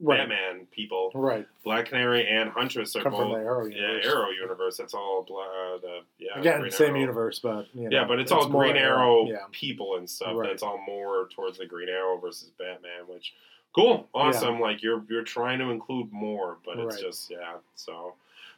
Right. 0.00 0.18
Batman 0.28 0.66
people. 0.72 1.12
Right. 1.14 1.46
Black 1.62 1.86
Canary 1.86 2.26
and 2.26 2.50
Huntress 2.50 2.96
are 2.96 3.02
Come 3.02 3.12
from 3.12 3.28
both 3.28 3.38
the 3.38 3.44
Arrow 3.44 3.66
yeah 3.66 3.76
universe. 3.76 4.06
Arrow 4.06 4.30
universe. 4.30 4.76
That's 4.76 4.92
all 4.92 5.22
bla- 5.26 5.42
uh, 5.44 5.78
the 5.78 6.00
yeah 6.18 6.38
Again, 6.38 6.60
Green 6.60 6.72
same 6.72 6.90
Arrow. 6.90 6.98
universe, 7.00 7.38
but 7.38 7.66
you 7.74 7.88
know, 7.88 7.96
Yeah, 8.00 8.04
but 8.04 8.18
it's, 8.18 8.32
all 8.32 8.48
Green 8.48 8.76
Arrow 8.76 9.26
Yeah. 9.26 9.36
people 9.52 9.96
and 9.96 10.10
stuff. 10.10 10.34
Right. 10.34 10.48
That's 10.50 10.64
all 10.64 10.82
more 10.84 11.28
towards 11.34 11.58
the 11.58 11.66
Green 11.66 11.88
Arrow 11.88 12.18
versus 12.18 12.50
Batman, 12.58 13.06
which 13.06 13.34
cool, 13.74 14.08
awesome. 14.12 14.58
Like 14.58 14.82
you're 14.82 15.04
you're 15.08 15.22
trying 15.22 15.60
to 15.60 15.70
include 15.70 16.10
more, 16.12 16.58
but 16.64 16.76
it's 16.78 16.96
Right. 16.96 17.04
just 17.04 17.30
yeah. 17.30 17.54
So 17.76 18.14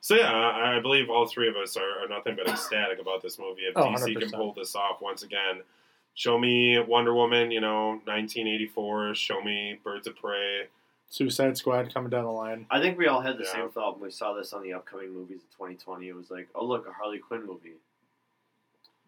so 0.07 0.15
yeah, 0.15 0.31
I, 0.33 0.77
I 0.77 0.81
believe 0.81 1.11
all 1.11 1.27
three 1.27 1.49
of 1.49 1.57
us 1.57 1.77
are, 1.77 2.05
are 2.05 2.09
nothing 2.09 2.37
but 2.37 2.47
ecstatic 2.49 3.01
about 3.01 3.23
this 3.23 3.41
movie. 3.41 3.63
If 3.63 3.77
Oh, 3.77 3.87
DC 3.87 4.17
can 4.21 4.29
100%. 4.31 4.35
pull 4.35 4.53
this 4.53 4.77
off 4.77 5.01
once 5.01 5.25
again, 5.25 5.63
show 6.15 6.39
me 6.39 6.79
Wonder 6.79 7.13
Woman, 7.13 7.51
you 7.51 7.61
know, 7.61 7.89
1984. 8.05 9.17
Show 9.17 9.41
me 9.43 9.81
Birds 9.83 10.07
of 10.07 10.15
Prey. 10.15 10.69
Suicide 11.09 11.57
Squad 11.59 11.93
coming 11.93 12.11
down 12.11 12.23
the 12.25 12.31
line. 12.31 12.67
I 12.71 12.81
think 12.81 12.97
we 12.99 13.09
all 13.09 13.21
had 13.21 13.37
the 13.37 13.43
Yeah. 13.43 13.53
same 13.53 13.69
thought 13.71 13.95
when 13.99 14.05
we 14.05 14.11
saw 14.13 14.33
this 14.33 14.53
on 14.53 14.63
the 14.63 14.75
upcoming 14.75 15.13
movies 15.13 15.39
of 15.43 15.51
2020. 15.57 16.09
It 16.09 16.15
was 16.15 16.31
like, 16.31 16.49
oh 16.55 16.65
look, 16.65 16.87
a 16.87 16.93
Harley 16.93 17.19
Quinn 17.19 17.45
movie. 17.45 17.75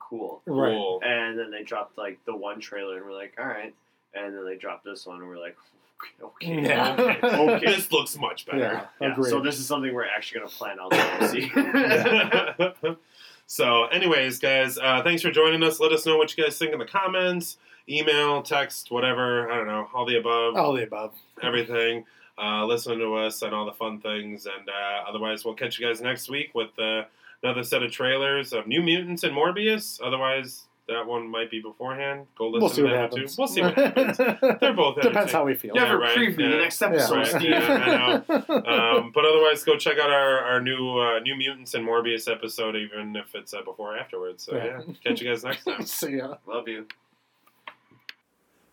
Cool. 0.00 0.42
Right. 0.46 0.72
Cool. 0.72 1.00
And 1.04 1.38
then 1.38 1.52
they 1.52 1.62
dropped 1.62 1.96
like 1.96 2.18
the 2.24 2.34
one 2.34 2.58
trailer, 2.58 2.96
and 2.96 3.06
we're 3.06 3.12
like, 3.14 3.34
all 3.38 3.46
right. 3.46 3.72
And 4.14 4.34
then 4.36 4.44
they 4.44 4.56
dropped 4.56 4.84
this 4.84 5.06
one, 5.06 5.18
and 5.20 5.28
we're 5.28 5.38
like, 5.38 5.56
okay, 6.00 6.24
okay, 6.24 6.62
Yeah. 6.62 6.96
okay, 6.98 7.26
okay. 7.56 7.66
This 7.66 7.90
looks 7.92 8.16
much 8.18 8.46
better. 8.46 8.58
Yeah. 8.58 8.86
Yeah, 9.16 9.22
so 9.24 9.40
this 9.40 9.58
is 9.58 9.66
something 9.66 9.92
we're 9.94 10.06
actually 10.06 10.40
going 10.40 10.50
to 10.50 10.56
plan 10.56 10.78
out 10.80 10.90
to 10.92 11.28
see. 11.28 12.96
so, 13.46 13.84
anyways, 13.86 14.38
guys, 14.38 14.78
uh, 14.78 15.02
thanks 15.02 15.22
for 15.22 15.30
joining 15.30 15.62
us. 15.62 15.80
Let 15.80 15.92
us 15.92 16.04
know 16.06 16.16
what 16.16 16.36
you 16.36 16.44
guys 16.44 16.58
think 16.58 16.72
in 16.72 16.78
the 16.78 16.84
comments, 16.86 17.56
email, 17.88 18.42
text, 18.42 18.90
whatever. 18.90 19.50
I 19.50 19.56
don't 19.56 19.66
know, 19.66 19.88
all 19.94 20.04
the 20.06 20.18
above, 20.18 20.56
All 20.56 20.72
the 20.72 20.84
above. 20.84 21.14
everything. 21.42 22.04
Uh, 22.40 22.64
listen 22.66 22.98
to 22.98 23.14
us 23.16 23.42
and 23.42 23.52
all 23.52 23.66
the 23.66 23.72
fun 23.72 24.00
things. 24.00 24.46
And 24.46 24.68
uh, 24.68 25.08
otherwise, 25.08 25.44
we'll 25.44 25.54
catch 25.54 25.78
you 25.78 25.86
guys 25.86 26.00
next 26.00 26.30
week 26.30 26.54
with 26.54 26.70
uh, 26.78 27.02
another 27.42 27.64
set 27.64 27.82
of 27.82 27.90
trailers 27.90 28.52
of 28.52 28.68
New 28.68 28.80
Mutants 28.80 29.24
and 29.24 29.34
Morbius. 29.34 29.98
Otherwise, 30.02 30.66
that 30.88 31.06
one 31.06 31.28
might 31.30 31.50
be 31.50 31.60
beforehand. 31.60 32.26
Go 32.36 32.48
listen 32.48 32.60
We'll 32.60 32.68
see 32.70 32.76
to 32.76 32.82
what 32.84 32.90
that 32.92 33.00
happens. 33.12 33.36
too. 33.36 33.40
We'll 33.42 33.48
see 33.48 33.60
what 33.62 33.74
happens. 33.74 34.16
They're 34.16 34.72
both 34.72 34.96
Depends 34.96 35.16
entertaining. 35.16 35.28
how 35.32 35.44
we 35.44 35.54
feel. 35.54 35.74
Yeah, 35.74 35.84
Never 35.84 35.98
right, 35.98 36.16
preview 36.18 36.38
yeah. 36.40 36.48
the 36.48 36.56
next 36.56 36.82
episode, 36.82 37.16
Right, 37.16 37.26
Steve. 37.26 37.50
yeah, 37.50 38.20
I 38.28 38.38
um, 38.96 39.12
but 39.14 39.24
otherwise, 39.24 39.62
go 39.64 39.76
check 39.76 39.98
out 39.98 40.10
our, 40.10 40.38
our 40.40 40.60
new 40.60 40.98
uh, 40.98 41.18
New 41.20 41.36
Mutants 41.36 41.74
and 41.74 41.86
Morbius 41.86 42.30
episode, 42.30 42.76
even 42.76 43.14
if 43.16 43.34
it's 43.34 43.54
uh, 43.54 43.62
before 43.62 43.94
or 43.94 43.98
afterwards. 43.98 44.44
So 44.44 44.56
yeah, 44.56 44.80
Yeah. 44.86 44.94
catch 45.04 45.20
you 45.20 45.28
guys 45.28 45.44
next 45.44 45.64
time. 45.64 45.82
See 45.86 46.16
ya. 46.16 46.36
Love 46.46 46.68
you. 46.68 46.86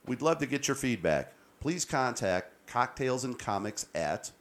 We'd 0.05 0.21
love 0.21 0.37
to 0.39 0.45
get 0.45 0.67
your 0.67 0.75
feedback. 0.75 1.33
Please 1.59 1.83
contact 1.85 2.51
Cocktails 2.67 3.23
and 3.23 3.37
Comics 3.37 3.87
at 3.95 4.31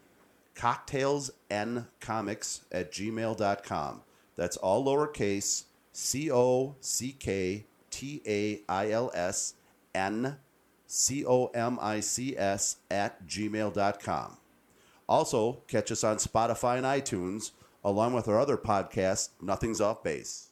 cocktailsncomics 0.55 2.61
at 2.71 2.93
gmail.com. 2.93 4.03
That's 4.37 4.57
all 4.59 4.85
lowercase 4.85 5.65
C 5.95 6.31
O 6.31 6.75
C 6.81 7.13
K 7.13 7.65
T 7.89 8.21
A 8.27 8.61
I 8.69 8.91
L 8.91 9.13
S 9.15 9.55
N 9.95 10.39
C 10.89 11.25
O 11.25 11.47
M 11.55 11.79
I 11.81 12.01
C 12.01 12.37
S 12.37 12.79
at 12.91 13.27
gmail.com. 13.27 14.37
Also, 15.09 15.63
catch 15.69 15.93
us 15.93 16.03
on 16.03 16.17
Spotify 16.17 16.79
and 16.79 16.85
iTunes, 16.85 17.53
along 17.85 18.13
with 18.13 18.27
our 18.27 18.41
other 18.41 18.57
podcast, 18.57 19.29
Nothing's 19.41 19.81
Off 19.81 20.03
Base. 20.03 20.49